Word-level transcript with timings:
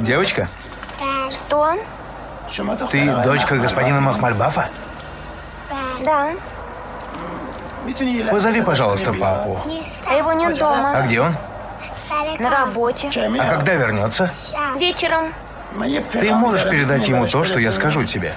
Девочка, 0.00 0.48
Что? 1.30 1.74
ты 2.90 3.14
дочка 3.24 3.56
господина 3.56 4.00
Махмальбафа? 4.00 4.68
Да. 6.00 6.30
Позови, 8.30 8.62
пожалуйста, 8.62 9.12
папу. 9.12 9.60
А 10.06 10.14
его 10.14 10.32
нет 10.32 10.54
А 10.54 10.56
дома. 10.56 11.02
где 11.02 11.20
он? 11.20 11.36
На 12.38 12.50
работе. 12.50 13.10
А 13.38 13.48
когда 13.56 13.74
вернется? 13.74 14.30
Вечером. 14.76 15.32
Ты 16.12 16.32
можешь 16.32 16.64
передать 16.64 17.06
ему 17.06 17.26
то, 17.28 17.44
что 17.44 17.58
я 17.58 17.70
скажу 17.72 18.04
тебе. 18.04 18.32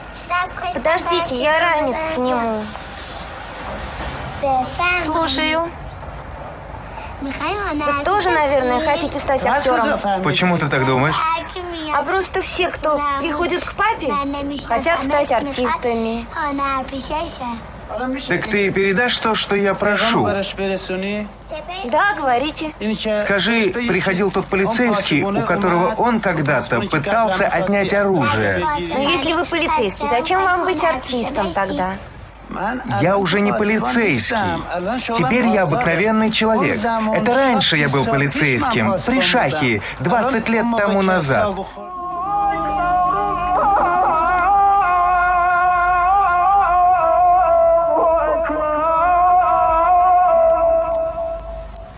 Подождите, 0.74 1.36
я 1.42 1.60
ранец 1.60 1.96
сниму. 2.16 2.64
Слушаю. 5.06 5.70
Вы 7.22 8.04
тоже, 8.04 8.32
наверное, 8.32 8.86
хотите 8.86 9.20
стать 9.20 9.46
актером? 9.46 10.00
Почему 10.24 10.58
ты 10.58 10.68
так 10.68 10.86
думаешь? 10.86 11.16
А 11.94 12.04
просто 12.04 12.42
все, 12.42 12.70
кто 12.70 13.02
приходит 13.20 13.64
к 13.64 13.74
папе, 13.74 14.14
хотят 14.66 15.04
стать 15.04 15.32
артистами. 15.32 16.26
Так 18.28 18.48
ты 18.48 18.72
передашь 18.72 19.18
то, 19.18 19.36
что 19.36 19.56
я 19.56 19.74
прошу. 19.74 20.26
Да, 21.86 22.14
говорите. 22.18 22.72
Скажи, 23.26 23.70
приходил 23.70 24.32
тот 24.32 24.46
полицейский, 24.48 25.24
у 25.24 25.46
которого 25.46 25.94
он 25.96 26.22
когда-то 26.22 26.80
пытался 26.82 27.48
отнять 27.48 27.94
оружие. 27.94 28.66
Но 28.80 29.00
если 29.00 29.34
вы 29.34 29.46
полицейский, 29.46 30.08
зачем 30.10 30.42
вам 30.42 30.64
быть 30.64 30.84
артистом 30.84 31.54
тогда? 31.54 31.96
Я 33.02 33.18
уже 33.18 33.42
не 33.42 33.54
полицейский. 33.54 34.38
Теперь 35.18 35.48
я 35.48 35.64
обыкновенный 35.64 36.32
человек. 36.32 36.78
Это 36.78 37.34
раньше 37.34 37.78
я 37.78 37.90
был 37.90 38.06
полицейским, 38.06 38.96
при 39.06 39.22
Шахе, 39.22 39.82
20 40.00 40.50
лет 40.50 40.66
тому 40.78 41.02
назад. 41.02 41.56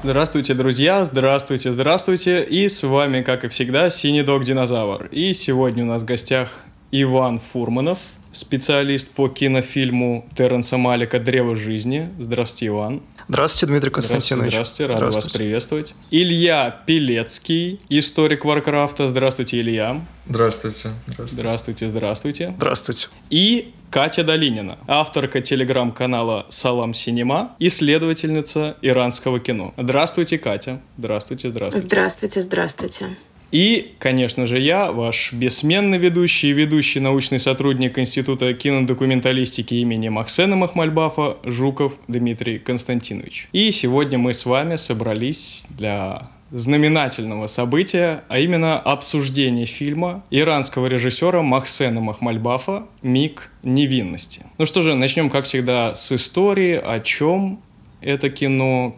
Здравствуйте, 0.04 0.54
друзья! 0.54 1.06
Здравствуйте, 1.06 1.72
здравствуйте! 1.72 2.44
И 2.44 2.68
с 2.68 2.84
вами, 2.84 3.22
как 3.22 3.46
и 3.46 3.48
всегда, 3.48 3.90
Синий 3.90 4.22
Дог 4.22 4.44
Динозавр. 4.44 5.06
И 5.12 5.31
сегодня 5.31 5.86
у 5.86 5.88
нас 5.88 6.02
в 6.02 6.06
гостях 6.06 6.59
Иван 6.92 7.40
Фурманов, 7.40 8.00
специалист 8.34 9.09
по 9.12 9.30
кинофильму 9.30 10.28
Терренса 10.36 10.78
Малика 10.78 11.20
«Древо 11.20 11.56
жизни». 11.56 12.09
Здравствуйте, 12.20 12.67
Иван. 12.67 13.02
Здравствуйте, 13.28 13.67
Дмитрий 13.67 13.92
Константинович. 13.92 14.52
здравствуйте, 14.52 14.94
рад 14.94 15.16
вас 15.16 15.30
приветствовать. 15.30 15.95
Илья 16.12 16.81
Пелецкий, 16.86 17.80
историк 17.90 18.44
Варкрафта. 18.44 19.08
Здравствуйте, 19.08 19.62
Илья. 19.62 20.02
Здравствуйте. 20.28 20.90
Здравствуйте. 21.08 21.34
Здравствуйте, 21.34 21.90
здравствуйте. 21.90 22.53
Здравствуйте. 22.58 23.08
И 23.30 23.73
Катя 23.94 24.23
Долинина, 24.23 24.80
авторка 24.88 25.40
телеграм-канала 25.40 26.47
«Салам 26.50 26.95
Синема», 26.95 27.56
исследовательница 27.59 28.75
иранского 28.81 29.40
кино. 29.40 29.73
Здравствуйте, 29.78 30.40
Катя. 30.40 30.81
Здравствуйте, 30.97 31.50
здравствуйте. 31.50 31.88
Здравствуйте, 31.88 32.42
здравствуйте. 32.42 33.09
И, 33.54 33.94
конечно 34.00 34.48
же, 34.48 34.59
я, 34.59 34.92
ваш 34.92 35.32
бессменный 35.32 36.00
ведущий 36.00 36.50
и 36.50 36.54
ведущий 36.54 37.00
научный 37.00 37.40
сотрудник 37.40 38.00
Института 38.00 38.52
кинодокументалистики 38.56 39.76
имени 39.76 40.09
Махсена 40.09 40.56
Махмальбафа 40.56 41.38
Жуков 41.44 41.94
Дмитрий 42.08 42.58
Константинович. 42.58 43.50
И 43.54 43.70
сегодня 43.70 44.18
мы 44.18 44.34
с 44.34 44.48
вами 44.48 44.78
собрались 44.78 45.68
для 45.70 46.31
знаменательного 46.50 47.46
события, 47.46 48.24
а 48.28 48.40
именно 48.40 48.80
обсуждение 48.80 49.68
фильма 49.68 50.24
иранского 50.31 50.88
режиссера 50.88 51.44
Махсена 51.44 52.02
Махмальбафа 52.02 52.88
«Миг 53.03 53.52
невинности». 53.62 54.47
Ну 54.58 54.66
что 54.66 54.81
же, 54.81 54.96
начнем, 54.96 55.30
как 55.30 55.46
всегда, 55.46 55.94
с 55.94 56.12
истории, 56.12 56.74
о 56.84 57.00
чем 57.02 57.62
это 58.02 58.31
кино, 58.31 58.97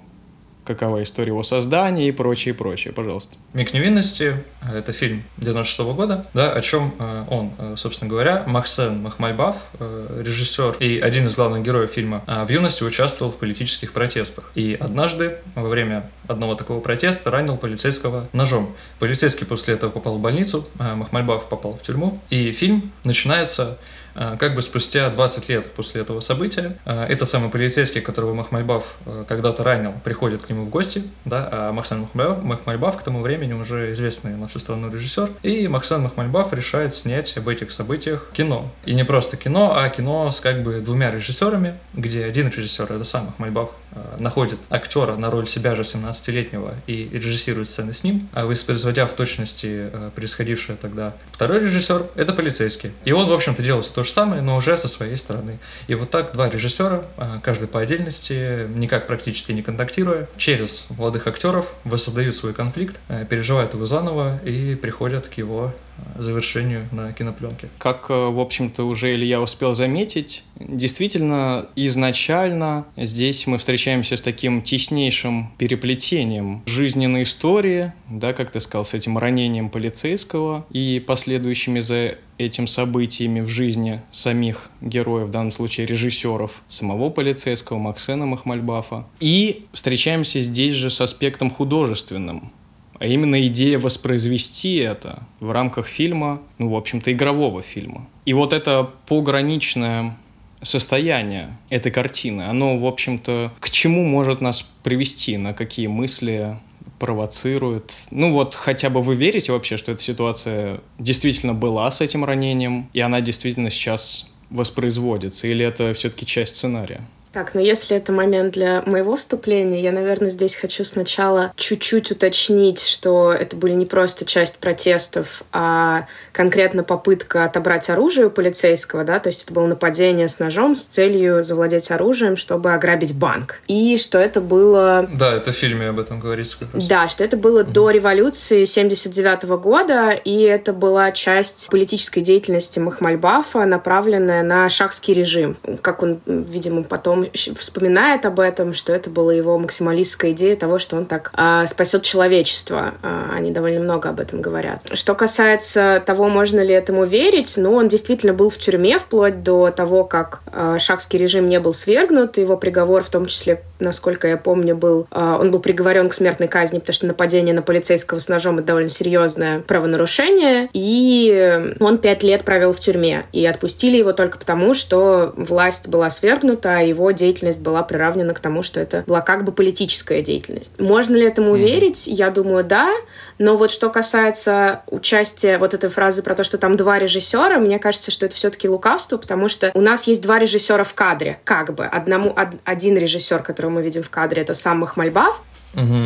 какова 0.66 1.04
история 1.04 1.30
его 1.30 1.44
создания 1.44 2.08
и 2.08 2.12
прочее, 2.12 2.54
прочее. 2.54 2.94
Пожалуйста. 2.94 3.36
«Миг 3.54 3.74
невинности»— 3.74 4.44
это 4.74 4.92
фильм 4.92 5.24
96 5.38 5.80
года, 5.94 6.26
да, 6.34 6.52
о 6.52 6.62
чем 6.62 6.94
э, 7.00 7.26
он, 7.30 7.54
э, 7.58 7.76
собственно 7.78 8.10
говоря, 8.10 8.44
Максен 8.48 9.02
Махмальбаф, 9.02 9.56
э, 9.80 10.22
режиссер 10.26 10.78
и 10.80 11.00
один 11.00 11.28
из 11.28 11.36
главных 11.36 11.64
героев 11.64 11.92
фильма, 11.92 12.24
в 12.28 12.50
юности 12.50 12.84
участвовал 12.84 13.32
в 13.32 13.38
политических 13.38 13.94
протестах. 13.94 14.52
И 14.56 14.76
однажды, 14.80 15.38
во 15.54 15.70
время 15.70 16.10
одного 16.28 16.56
такого 16.56 16.80
протеста, 16.80 17.32
ранил 17.32 17.58
полицейского 17.58 18.28
ножом. 18.34 18.76
Полицейский 19.00 19.46
после 19.46 19.76
этого 19.76 19.92
попал 19.92 20.18
в 20.18 20.22
больницу, 20.22 20.68
Махмальбаф 20.80 21.48
попал 21.48 21.74
в 21.74 21.82
тюрьму, 21.82 22.20
и 22.30 22.52
фильм 22.52 22.92
начинается 23.04 23.78
как 24.16 24.56
бы 24.56 24.62
спустя 24.62 25.10
20 25.10 25.50
лет 25.50 25.72
после 25.74 26.02
этого 26.02 26.20
события. 26.22 26.78
Э, 26.86 27.06
Этот 27.06 27.30
самый 27.30 27.50
полицейский, 27.50 28.02
которого 28.02 28.34
Махмальбаф 28.34 28.96
э, 29.06 29.26
когда-то 29.28 29.64
ранил, 29.64 29.94
приходит 30.04 30.42
к 30.42 30.50
нему 30.50 30.66
в 30.66 30.70
гости, 30.70 31.04
да, 31.26 31.50
а 31.52 31.72
Максан 31.72 32.02
Махмальбаф, 32.02 32.44
Махмальбаф 32.44 32.98
к 32.98 33.04
тому 33.04 33.22
времени 33.22 33.54
уже 33.54 33.92
известный 33.92 34.36
на 34.36 34.48
всю 34.48 34.60
страну 34.60 34.92
режиссер, 34.92 35.32
и 35.44 35.68
Максан 35.68 36.02
Махмальбаф 36.04 36.54
решает 36.54 36.94
снять 36.94 37.36
об 37.38 37.50
этих 37.50 37.72
событиях 37.72 38.30
кино. 38.34 38.72
И 38.86 38.94
не 38.94 39.04
просто 39.04 39.38
кино, 39.38 39.76
а 39.78 39.90
кино 39.90 40.32
с 40.32 40.40
как 40.40 40.64
бы 40.64 40.80
двумя 40.80 41.12
режиссерами, 41.12 41.78
где 41.94 42.26
один 42.26 42.48
режиссер, 42.48 42.86
это 42.86 43.04
сам 43.04 43.26
Махмальбаф, 43.26 43.72
э, 43.92 44.18
находит 44.20 44.60
актера 44.70 45.16
на 45.16 45.30
роль 45.30 45.48
себя 45.48 45.76
же 45.76 45.84
17-летнего 45.84 46.76
и 46.88 47.10
режиссирует 47.12 47.70
сцены 47.70 47.94
с 47.94 48.04
ним, 48.04 48.30
а 48.34 48.46
воспроизводя 48.46 49.08
в 49.08 49.14
точности 49.14 49.90
происходившее 50.16 50.78
тогда. 50.82 51.14
Второй 51.32 51.60
режиссер— 51.60 52.08
это 52.16 52.34
полицейский. 52.34 52.92
И 53.04 53.12
он, 53.12 53.28
в 53.28 53.34
общем-то, 53.34 53.62
делает 53.62 53.92
то 53.94 54.05
же 54.06 54.12
самое, 54.12 54.42
но 54.42 54.56
уже 54.56 54.78
со 54.78 54.88
своей 54.88 55.18
стороны. 55.18 55.60
И 55.88 55.96
вот 55.96 56.10
так 56.10 56.34
два 56.34 56.50
режиссера, 56.50 57.06
э, 57.18 57.40
каждый 57.44 57.68
по 57.68 57.82
отдельности, 57.82 58.68
никак 58.76 59.08
практически 59.08 59.52
не 59.52 59.62
контактируя, 59.62 60.28
через 60.38 60.88
молодых 60.98 61.28
актеров 61.28 61.74
воссоздают 61.84 62.36
свой 62.36 62.54
конфликт, 62.54 63.00
э, 63.08 63.26
переживают 63.26 63.74
его 63.74 63.86
заново 63.86 64.40
и 64.46 64.76
приходят 64.76 65.28
к 65.28 65.34
его 65.34 65.74
э, 65.98 66.22
завершению 66.22 66.88
на 66.92 67.12
кинопленке. 67.14 67.70
Как, 67.78 68.10
э, 68.10 68.14
в 68.14 68.40
общем-то, 68.40 68.84
уже 68.84 69.14
Илья 69.14 69.42
успел 69.42 69.74
заметить, 69.74 70.44
действительно, 70.60 71.68
изначально 71.76 72.86
здесь 72.98 73.48
мы 73.48 73.58
встречаемся 73.58 74.18
с 74.18 74.22
таким 74.22 74.62
теснейшим 74.62 75.54
переплетением 75.58 76.64
жизненной 76.66 77.24
истории, 77.24 77.94
да, 78.10 78.34
как 78.34 78.52
ты 78.52 78.60
сказал, 78.60 78.86
с 78.86 78.94
этим 78.94 79.18
ранением 79.18 79.70
полицейского 79.70 80.66
и 80.72 81.04
последующими 81.06 81.80
за 81.80 82.16
этим 82.38 82.68
событиями 82.68 83.42
в 83.42 83.48
жизни 83.48 84.02
самих 84.12 84.70
героев, 84.82 85.28
в 85.28 85.32
данном 85.32 85.52
случае 85.52 85.88
режиссеров, 85.88 86.62
самого 86.68 87.10
полицейского 87.10 87.78
Максена 87.78 88.26
Махмальбафа. 88.26 89.06
И 89.20 89.66
встречаемся 89.74 90.42
здесь 90.42 90.76
же 90.76 90.90
с 90.90 91.02
аспектом 91.02 91.50
художественным, 91.50 92.52
а 93.00 93.08
именно 93.08 93.46
идея 93.48 93.80
воспроизвести 93.80 94.76
это 94.78 95.24
в 95.40 95.52
рамках 95.52 95.88
фильма, 95.88 96.42
ну, 96.58 96.70
в 96.70 96.76
общем-то, 96.76 97.12
игрового 97.12 97.62
фильма. 97.62 98.08
И 98.26 98.34
вот 98.34 98.54
это 98.54 98.90
пограничное 99.08 100.18
состояние 100.62 101.58
этой 101.70 101.92
картины, 101.92 102.44
оно, 102.44 102.78
в 102.78 102.86
общем-то, 102.86 103.54
к 103.60 103.70
чему 103.70 104.06
может 104.06 104.42
нас 104.42 104.62
привести, 104.84 105.38
на 105.38 105.54
какие 105.54 105.88
мысли 105.88 106.58
провоцирует. 107.00 107.94
Ну 108.12 108.32
вот 108.34 108.54
хотя 108.54 108.90
бы 108.90 109.02
вы 109.02 109.16
верите 109.16 109.52
вообще, 109.52 109.78
что 109.78 109.92
эта 109.92 110.02
ситуация 110.02 110.82
действительно 111.00 111.54
была 111.54 111.90
с 111.92 112.02
этим 112.02 112.26
ранением, 112.26 112.90
и 112.94 113.00
она 113.00 113.22
действительно 113.22 113.70
сейчас 113.70 114.30
воспроизводится, 114.50 115.48
или 115.48 115.66
это 115.66 115.94
все-таки 115.94 116.26
часть 116.26 116.56
сценария? 116.56 117.06
Так, 117.36 117.54
но 117.54 117.60
если 117.60 117.98
это 117.98 118.14
момент 118.14 118.54
для 118.54 118.82
моего 118.86 119.18
вступления, 119.18 119.82
я, 119.82 119.92
наверное, 119.92 120.30
здесь 120.30 120.56
хочу 120.56 120.86
сначала 120.86 121.52
чуть-чуть 121.58 122.10
уточнить, 122.12 122.82
что 122.82 123.34
это 123.34 123.58
были 123.58 123.74
не 123.74 123.86
просто 123.86 124.24
часть 124.24 124.56
протестов, 124.56 125.44
а 125.52 126.08
конкретно 126.32 126.84
попытка 126.84 127.44
отобрать 127.44 127.90
оружие 127.90 128.28
у 128.28 128.30
полицейского, 128.30 129.04
да, 129.04 129.20
то 129.20 129.28
есть 129.28 129.44
это 129.44 129.54
было 129.54 129.68
нападение 129.68 130.30
с 130.30 130.40
ножом 130.40 130.78
с 130.78 130.84
целью 130.84 131.44
завладеть 131.44 131.92
оружием, 131.92 132.38
чтобы 132.38 132.74
ограбить 132.74 133.14
банк. 133.14 133.60
И 133.68 133.98
что 133.98 134.18
это 134.18 134.40
было 134.40 135.06
Да, 135.12 135.34
это 135.34 135.52
в 135.52 135.56
фильме 135.58 135.90
об 135.90 136.00
этом 136.00 136.22
говорится 136.22 136.60
как 136.60 136.74
раз. 136.74 136.88
Да, 136.88 137.10
что 137.10 137.26
это 137.26 137.36
было 137.36 137.66
до 137.66 137.90
революции 137.90 138.64
79 138.64 139.44
года, 139.60 140.12
и 140.12 140.40
это 140.44 140.72
была 140.72 141.12
часть 141.12 141.68
политической 141.70 142.22
деятельности 142.22 142.80
Махмальбафа, 142.80 143.66
направленная 143.66 144.42
на 144.42 144.70
шахский 144.70 145.14
режим, 145.14 145.58
как 145.82 146.02
он, 146.02 146.22
видимо, 146.26 146.84
потом 146.84 147.25
вспоминает 147.34 148.26
об 148.26 148.40
этом, 148.40 148.74
что 148.74 148.94
это 148.94 149.10
была 149.10 149.34
его 149.34 149.58
максималистская 149.58 150.32
идея 150.32 150.56
того, 150.56 150.80
что 150.80 150.96
он 150.96 151.06
так 151.06 151.32
э, 151.36 151.66
спасет 151.68 152.04
человечество. 152.04 152.96
Э, 153.02 153.30
они 153.34 153.52
довольно 153.52 153.80
много 153.80 154.10
об 154.10 154.20
этом 154.20 154.42
говорят. 154.42 154.82
Что 154.94 155.16
касается 155.16 156.04
того, 156.06 156.30
можно 156.30 156.60
ли 156.62 156.74
этому 156.74 157.06
верить, 157.06 157.54
ну, 157.58 157.74
он 157.74 157.88
действительно 157.88 158.34
был 158.34 158.50
в 158.50 158.58
тюрьме 158.58 159.00
вплоть 159.00 159.44
до 159.44 159.72
того, 159.72 160.04
как 160.04 160.42
э, 160.52 160.78
шахский 160.80 161.18
режим 161.18 161.48
не 161.48 161.60
был 161.60 161.74
свергнут. 161.74 162.38
Его 162.38 162.58
приговор, 162.58 163.04
в 163.04 163.10
том 163.10 163.26
числе, 163.26 163.64
насколько 163.80 164.28
я 164.28 164.38
помню, 164.38 164.76
был... 164.76 165.08
Э, 165.12 165.38
он 165.40 165.52
был 165.52 165.60
приговорен 165.60 166.10
к 166.10 166.14
смертной 166.14 166.48
казни, 166.48 166.80
потому 166.80 166.94
что 166.94 167.08
нападение 167.08 167.54
на 167.54 167.62
полицейского 167.62 168.20
с 168.20 168.30
ножом— 168.30 168.58
это 168.58 168.68
довольно 168.68 168.90
серьезное 168.90 169.60
правонарушение. 169.60 170.70
И 170.74 171.76
он 171.80 171.98
пять 171.98 172.24
лет 172.24 172.44
провел 172.44 172.74
в 172.74 172.80
тюрьме. 172.80 173.26
И 173.32 173.46
отпустили 173.46 173.98
его 173.98 174.14
только 174.14 174.38
потому, 174.38 174.74
что 174.74 175.34
власть 175.36 175.88
была 175.88 176.10
свергнута, 176.10 176.78
а 176.78 176.82
его 176.82 177.12
деятельность 177.16 177.62
была 177.62 177.82
приравнена 177.82 178.34
к 178.34 178.40
тому, 178.40 178.62
что 178.62 178.80
это 178.80 179.04
была 179.08 179.22
как 179.22 179.44
бы 179.44 179.52
политическая 179.52 180.22
деятельность. 180.22 180.80
Можно 180.80 181.16
ли 181.16 181.26
этому 181.26 181.56
mm-hmm. 181.56 181.60
верить? 181.60 182.04
Я 182.06 182.30
думаю, 182.30 182.64
да. 182.64 182.92
Но 183.40 183.58
вот 183.58 183.72
что 183.72 183.90
касается 183.90 184.84
участия 184.88 185.58
вот 185.58 185.74
этой 185.74 185.90
фразы 185.90 186.22
про 186.22 186.36
то, 186.36 186.44
что 186.44 186.58
там 186.58 186.78
два 186.78 187.00
режиссера, 187.00 187.58
мне 187.58 187.80
кажется, 187.80 188.12
что 188.12 188.26
это 188.26 188.36
все-таки 188.36 188.70
лукавство, 188.70 189.18
потому 189.18 189.50
что 189.50 189.72
у 189.74 189.82
нас 189.82 190.08
есть 190.08 190.22
два 190.22 190.40
режиссера 190.40 190.84
в 190.84 190.94
кадре, 190.94 191.40
как 191.44 191.74
бы. 191.74 191.86
Одному, 191.86 192.36
один 192.64 192.98
режиссер, 192.98 193.42
которого 193.42 193.72
мы 193.72 193.82
видим 193.82 194.04
в 194.04 194.10
кадре, 194.10 194.42
это 194.42 194.54
сам 194.54 194.80
Махмальбав, 194.80 195.42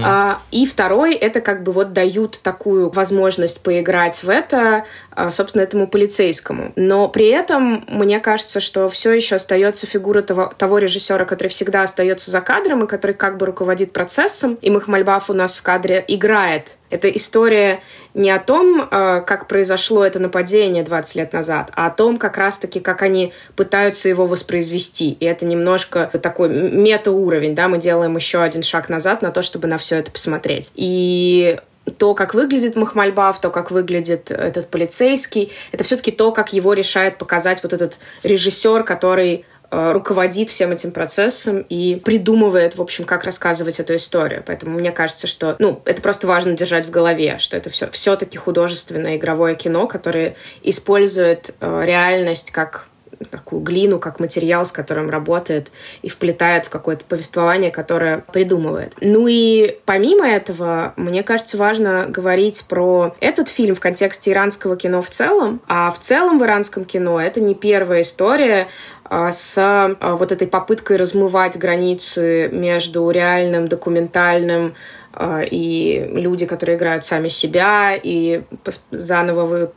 А, 0.03 0.39
и 0.51 0.65
второй 0.65 1.13
это 1.13 1.41
как 1.41 1.63
бы 1.63 1.71
вот 1.71 1.93
дают 1.93 2.39
такую 2.41 2.89
возможность 2.89 3.61
поиграть 3.61 4.23
в 4.23 4.29
это, 4.29 4.85
а, 5.11 5.31
собственно, 5.31 5.61
этому 5.61 5.87
полицейскому. 5.87 6.73
Но 6.75 7.07
при 7.07 7.27
этом 7.27 7.83
мне 7.87 8.19
кажется, 8.19 8.59
что 8.59 8.89
все 8.89 9.11
еще 9.11 9.35
остается 9.35 9.85
фигура 9.85 10.21
того, 10.21 10.51
того 10.57 10.77
режиссера, 10.79 11.25
который 11.25 11.49
всегда 11.49 11.83
остается 11.83 12.31
за 12.31 12.41
кадром 12.41 12.83
и 12.83 12.87
который 12.87 13.15
как 13.15 13.37
бы 13.37 13.45
руководит 13.45 13.93
процессом. 13.93 14.57
И 14.61 14.69
Махмальбаф 14.69 15.29
у 15.29 15.33
нас 15.33 15.55
в 15.55 15.61
кадре 15.61 16.03
играет 16.07 16.78
это 16.89 17.09
история 17.09 17.81
не 18.13 18.31
о 18.31 18.39
том, 18.39 18.81
э, 18.81 19.21
как 19.25 19.47
произошло 19.47 20.03
это 20.03 20.19
нападение 20.19 20.83
20 20.83 21.15
лет 21.15 21.33
назад, 21.33 21.71
а 21.75 21.87
о 21.87 21.91
том, 21.91 22.17
как 22.17 22.37
раз-таки, 22.37 22.79
как 22.79 23.01
они 23.01 23.33
пытаются 23.55 24.09
его 24.09 24.25
воспроизвести. 24.25 25.11
И 25.11 25.25
это 25.25 25.45
немножко 25.45 26.09
такой 26.21 26.49
мета-уровень, 26.49 27.55
да, 27.55 27.67
мы 27.67 27.77
делаем 27.77 28.15
еще 28.15 28.41
один 28.41 28.63
шаг 28.63 28.89
назад 28.89 29.21
на 29.21 29.31
то, 29.31 29.41
чтобы 29.41 29.67
на 29.67 29.77
все 29.77 29.97
это 29.97 30.11
посмотреть. 30.11 30.71
И 30.75 31.59
то, 31.97 32.13
как 32.13 32.33
выглядит 32.33 32.75
Махмальбав, 32.75 33.39
то, 33.39 33.49
как 33.49 33.71
выглядит 33.71 34.31
этот 34.31 34.67
полицейский, 34.67 35.51
это 35.71 35.83
все-таки 35.83 36.11
то, 36.11 36.31
как 36.31 36.53
его 36.53 36.73
решает 36.73 37.17
показать 37.17 37.63
вот 37.63 37.73
этот 37.73 37.99
режиссер, 38.23 38.83
который 38.83 39.45
руководит 39.71 40.49
всем 40.49 40.71
этим 40.71 40.91
процессом 40.91 41.65
и 41.69 42.01
придумывает, 42.03 42.75
в 42.75 42.81
общем, 42.81 43.05
как 43.05 43.23
рассказывать 43.23 43.79
эту 43.79 43.95
историю. 43.95 44.43
Поэтому 44.45 44.77
мне 44.79 44.91
кажется, 44.91 45.27
что, 45.27 45.55
ну, 45.59 45.81
это 45.85 46.01
просто 46.01 46.27
важно 46.27 46.53
держать 46.53 46.85
в 46.85 46.89
голове, 46.89 47.37
что 47.39 47.55
это 47.55 47.69
все 47.69 47.89
все-таки 47.91 48.37
художественное 48.37 49.17
игровое 49.17 49.55
кино, 49.55 49.87
которое 49.87 50.35
использует 50.63 51.53
э, 51.59 51.81
реальность 51.85 52.51
как 52.51 52.89
такую 53.25 53.61
глину, 53.61 53.99
как 53.99 54.19
материал, 54.19 54.65
с 54.65 54.71
которым 54.71 55.09
работает 55.09 55.71
и 56.01 56.09
вплетает 56.09 56.65
в 56.65 56.69
какое-то 56.69 57.05
повествование, 57.05 57.71
которое 57.71 58.19
придумывает. 58.31 58.93
Ну 59.01 59.27
и 59.27 59.77
помимо 59.85 60.27
этого, 60.27 60.93
мне 60.95 61.23
кажется, 61.23 61.57
важно 61.57 62.05
говорить 62.07 62.63
про 62.67 63.15
этот 63.19 63.49
фильм 63.49 63.75
в 63.75 63.79
контексте 63.79 64.31
иранского 64.31 64.77
кино 64.77 65.01
в 65.01 65.09
целом. 65.09 65.61
А 65.67 65.91
в 65.91 65.99
целом 65.99 66.39
в 66.39 66.43
иранском 66.43 66.85
кино 66.85 67.19
это 67.19 67.41
не 67.41 67.55
первая 67.55 68.01
история 68.01 68.67
с 69.09 69.57
а, 69.57 70.15
вот 70.15 70.31
этой 70.31 70.47
попыткой 70.47 70.97
размывать 70.97 71.57
границы 71.57 72.49
между 72.51 73.09
реальным, 73.09 73.67
документальным, 73.67 74.67
а, 74.67 74.98
и 75.51 76.09
люди, 76.13 76.45
которые 76.45 76.77
играют 76.77 77.05
сами 77.05 77.27
себя, 77.27 77.99
и 78.01 78.43
заново 78.91 79.45
вы... 79.45 79.69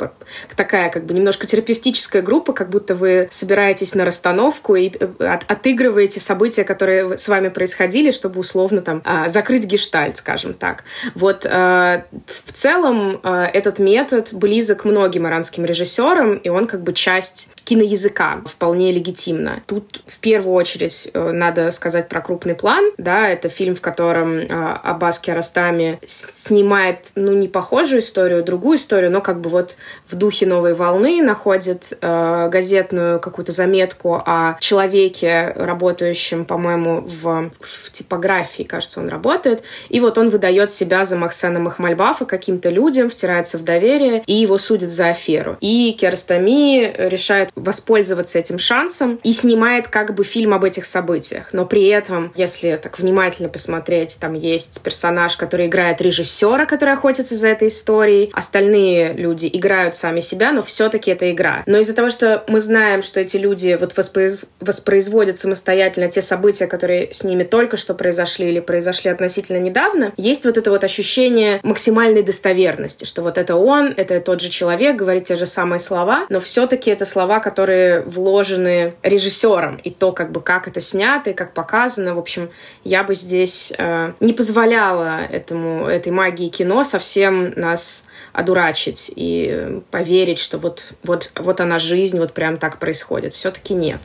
Такая 0.56 0.90
как 0.90 1.06
бы 1.06 1.14
немножко 1.14 1.46
терапевтическая 1.46 2.22
группа, 2.22 2.52
как 2.52 2.70
будто 2.70 2.94
вы 2.94 3.28
собираетесь 3.30 3.94
на 3.94 4.04
расстановку 4.04 4.76
и 4.76 4.88
э, 4.88 5.08
от, 5.24 5.50
отыгрываете 5.50 6.20
события, 6.20 6.64
которые 6.64 7.16
с 7.18 7.28
вами 7.28 7.48
происходили, 7.48 8.10
чтобы 8.10 8.40
условно 8.40 8.82
там 8.82 9.02
а, 9.04 9.28
закрыть 9.28 9.64
гештальт, 9.64 10.18
скажем 10.18 10.54
так. 10.54 10.84
Вот 11.14 11.46
а, 11.46 12.04
в 12.26 12.52
целом 12.52 13.20
этот 13.22 13.78
метод 13.78 14.32
близок 14.32 14.84
многим 14.84 15.26
иранским 15.26 15.64
режиссерам, 15.64 16.36
и 16.36 16.48
он 16.48 16.66
как 16.66 16.82
бы 16.82 16.92
часть 16.92 17.48
киноязыка, 17.64 18.42
вполне 18.46 18.92
легитимно. 18.92 19.62
Тут 19.66 20.02
в 20.06 20.18
первую 20.18 20.54
очередь 20.54 21.08
э, 21.12 21.30
надо 21.32 21.70
сказать 21.70 22.08
про 22.08 22.20
крупный 22.20 22.54
план, 22.54 22.92
да, 22.98 23.28
это 23.28 23.48
фильм, 23.48 23.74
в 23.74 23.80
котором 23.80 24.40
Аббас 24.50 25.18
Киаростами 25.32 25.98
снимает, 26.06 27.10
ну, 27.14 27.32
не 27.32 27.48
похожую 27.48 28.00
историю, 28.00 28.44
другую 28.44 28.76
историю, 28.76 29.10
но 29.10 29.22
как 29.22 29.40
бы 29.40 29.48
вот 29.48 29.76
в 30.06 30.14
духе 30.14 30.44
новой 30.44 30.74
волны 30.74 31.22
находит 31.22 31.96
э, 32.00 32.48
газетную 32.50 33.18
какую-то 33.18 33.52
заметку 33.52 34.22
о 34.24 34.56
человеке, 34.60 35.52
работающем, 35.56 36.44
по-моему, 36.44 37.00
в, 37.00 37.50
в 37.60 37.92
типографии, 37.92 38.62
кажется, 38.62 39.00
он 39.00 39.08
работает, 39.08 39.62
и 39.88 40.00
вот 40.00 40.18
он 40.18 40.28
выдает 40.28 40.70
себя 40.70 41.04
за 41.04 41.16
Махсена 41.16 41.60
Махмальбафа 41.60 42.26
каким-то 42.26 42.68
людям, 42.68 43.08
втирается 43.08 43.56
в 43.56 43.64
доверие, 43.64 44.22
и 44.26 44.34
его 44.34 44.58
судят 44.58 44.90
за 44.90 45.08
аферу. 45.08 45.56
И 45.60 45.96
Киаростами 45.98 46.92
решает 46.98 47.50
воспользоваться 47.54 48.38
этим 48.38 48.58
шансом 48.58 49.18
и 49.22 49.32
снимает 49.32 49.88
как 49.88 50.14
бы 50.14 50.24
фильм 50.24 50.52
об 50.52 50.64
этих 50.64 50.84
событиях. 50.84 51.52
Но 51.52 51.64
при 51.64 51.86
этом, 51.86 52.32
если 52.34 52.76
так 52.76 52.98
внимательно 52.98 53.48
посмотреть, 53.48 54.18
там 54.20 54.34
есть 54.34 54.82
персонаж 54.82 55.11
персонаж, 55.12 55.36
который 55.36 55.66
играет 55.66 56.00
режиссера, 56.00 56.64
который 56.64 56.94
охотится 56.94 57.34
за 57.34 57.48
этой 57.48 57.68
историей. 57.68 58.30
Остальные 58.32 59.12
люди 59.12 59.50
играют 59.52 59.94
сами 59.94 60.20
себя, 60.20 60.52
но 60.52 60.62
все-таки 60.62 61.10
это 61.10 61.30
игра. 61.30 61.62
Но 61.66 61.78
из-за 61.78 61.94
того, 61.94 62.08
что 62.10 62.44
мы 62.48 62.60
знаем, 62.60 63.02
что 63.02 63.20
эти 63.20 63.36
люди 63.36 63.76
вот 63.78 63.96
воспроиз... 63.96 64.38
воспроизводят 64.60 65.38
самостоятельно 65.38 66.08
те 66.08 66.22
события, 66.22 66.66
которые 66.66 67.12
с 67.12 67.24
ними 67.24 67.44
только 67.44 67.76
что 67.76 67.94
произошли 67.94 68.48
или 68.48 68.60
произошли 68.60 69.10
относительно 69.10 69.58
недавно, 69.58 70.12
есть 70.16 70.44
вот 70.46 70.56
это 70.56 70.70
вот 70.70 70.84
ощущение 70.84 71.60
максимальной 71.62 72.22
достоверности, 72.22 73.04
что 73.04 73.22
вот 73.22 73.36
это 73.36 73.56
он, 73.56 73.92
это 73.96 74.20
тот 74.20 74.40
же 74.40 74.48
человек, 74.48 74.96
говорит 74.96 75.24
те 75.24 75.36
же 75.36 75.46
самые 75.46 75.80
слова, 75.80 76.26
но 76.30 76.40
все-таки 76.40 76.90
это 76.90 77.04
слова, 77.04 77.40
которые 77.40 78.00
вложены 78.00 78.94
режиссером, 79.02 79.76
и 79.76 79.90
то, 79.90 80.12
как 80.12 80.32
бы, 80.32 80.40
как 80.40 80.68
это 80.68 80.80
снято 80.80 81.30
и 81.30 81.34
как 81.34 81.52
показано. 81.52 82.14
В 82.14 82.18
общем, 82.18 82.50
я 82.84 83.04
бы 83.04 83.14
здесь 83.14 83.72
э, 83.76 84.12
не 84.20 84.32
позволяла 84.32 85.01
этому, 85.02 85.86
этой 85.86 86.12
магии 86.12 86.48
кино 86.48 86.84
совсем 86.84 87.52
нас 87.56 88.04
одурачить 88.32 89.10
и 89.14 89.82
поверить, 89.90 90.38
что 90.38 90.58
вот, 90.58 90.94
вот, 91.04 91.32
вот 91.36 91.60
она 91.60 91.78
жизнь, 91.78 92.18
вот 92.18 92.32
прям 92.32 92.56
так 92.56 92.78
происходит. 92.78 93.34
Все-таки 93.34 93.74
нет. 93.74 94.00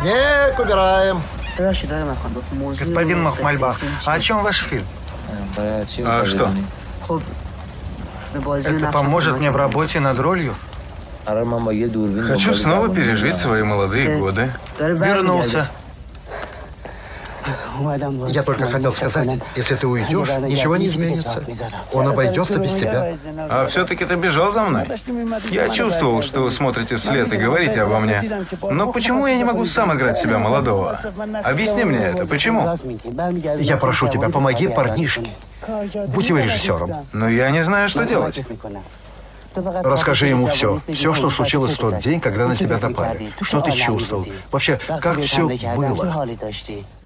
Снег 0.00 0.58
убираем. 0.58 1.22
Господин 2.78 3.22
Махмальбах, 3.22 3.80
а 4.06 4.14
о 4.14 4.20
чем 4.20 4.42
ваш 4.42 4.64
фильм? 4.64 4.86
А 5.56 6.24
что? 6.24 6.52
Это 8.64 8.90
поможет 8.92 9.38
мне 9.38 9.50
в 9.50 9.56
работе 9.56 10.00
над 10.00 10.18
ролью? 10.18 10.54
Хочу 11.26 12.54
снова 12.54 12.88
пережить 12.88 13.36
свои 13.36 13.62
молодые 13.62 14.16
годы. 14.16 14.52
Вернулся. 14.78 15.68
Я 18.28 18.42
только 18.42 18.66
хотел 18.66 18.92
сказать, 18.92 19.40
если 19.56 19.74
ты 19.74 19.86
уйдешь, 19.86 20.28
ничего 20.28 20.76
не 20.76 20.88
изменится. 20.88 21.42
Он 21.92 22.08
обойдется 22.08 22.58
без 22.58 22.74
тебя. 22.74 23.14
А 23.48 23.66
все-таки 23.66 24.04
ты 24.04 24.14
бежал 24.16 24.52
за 24.52 24.62
мной? 24.62 24.86
Я 25.50 25.68
чувствовал, 25.68 26.22
что 26.22 26.42
вы 26.42 26.50
смотрите 26.50 26.96
вслед 26.96 27.32
и 27.32 27.36
говорите 27.36 27.82
обо 27.82 27.98
мне. 28.00 28.22
Но 28.62 28.92
почему 28.92 29.26
я 29.26 29.36
не 29.36 29.44
могу 29.44 29.64
сам 29.66 29.94
играть 29.94 30.18
себя 30.18 30.38
молодого? 30.38 30.98
Объясни 31.42 31.84
мне 31.84 31.98
это, 31.98 32.26
почему? 32.26 32.68
Я 33.58 33.76
прошу 33.76 34.08
тебя, 34.08 34.28
помоги 34.28 34.68
парнишке. 34.68 35.30
Будь 36.08 36.28
его 36.28 36.38
режиссером. 36.38 37.06
Но 37.12 37.28
я 37.28 37.50
не 37.50 37.64
знаю, 37.64 37.88
что 37.88 38.04
делать. 38.04 38.44
Расскажи 39.54 40.28
ему 40.28 40.46
все. 40.48 40.80
Все, 40.88 41.14
что 41.14 41.30
случилось 41.30 41.72
в 41.72 41.76
тот 41.78 42.00
день, 42.00 42.20
когда 42.20 42.46
на 42.46 42.54
тебя 42.54 42.78
напали. 42.78 43.32
Что 43.42 43.60
ты 43.60 43.72
чувствовал? 43.72 44.26
Вообще, 44.50 44.78
как 45.00 45.20
все 45.20 45.48
было? 45.76 46.26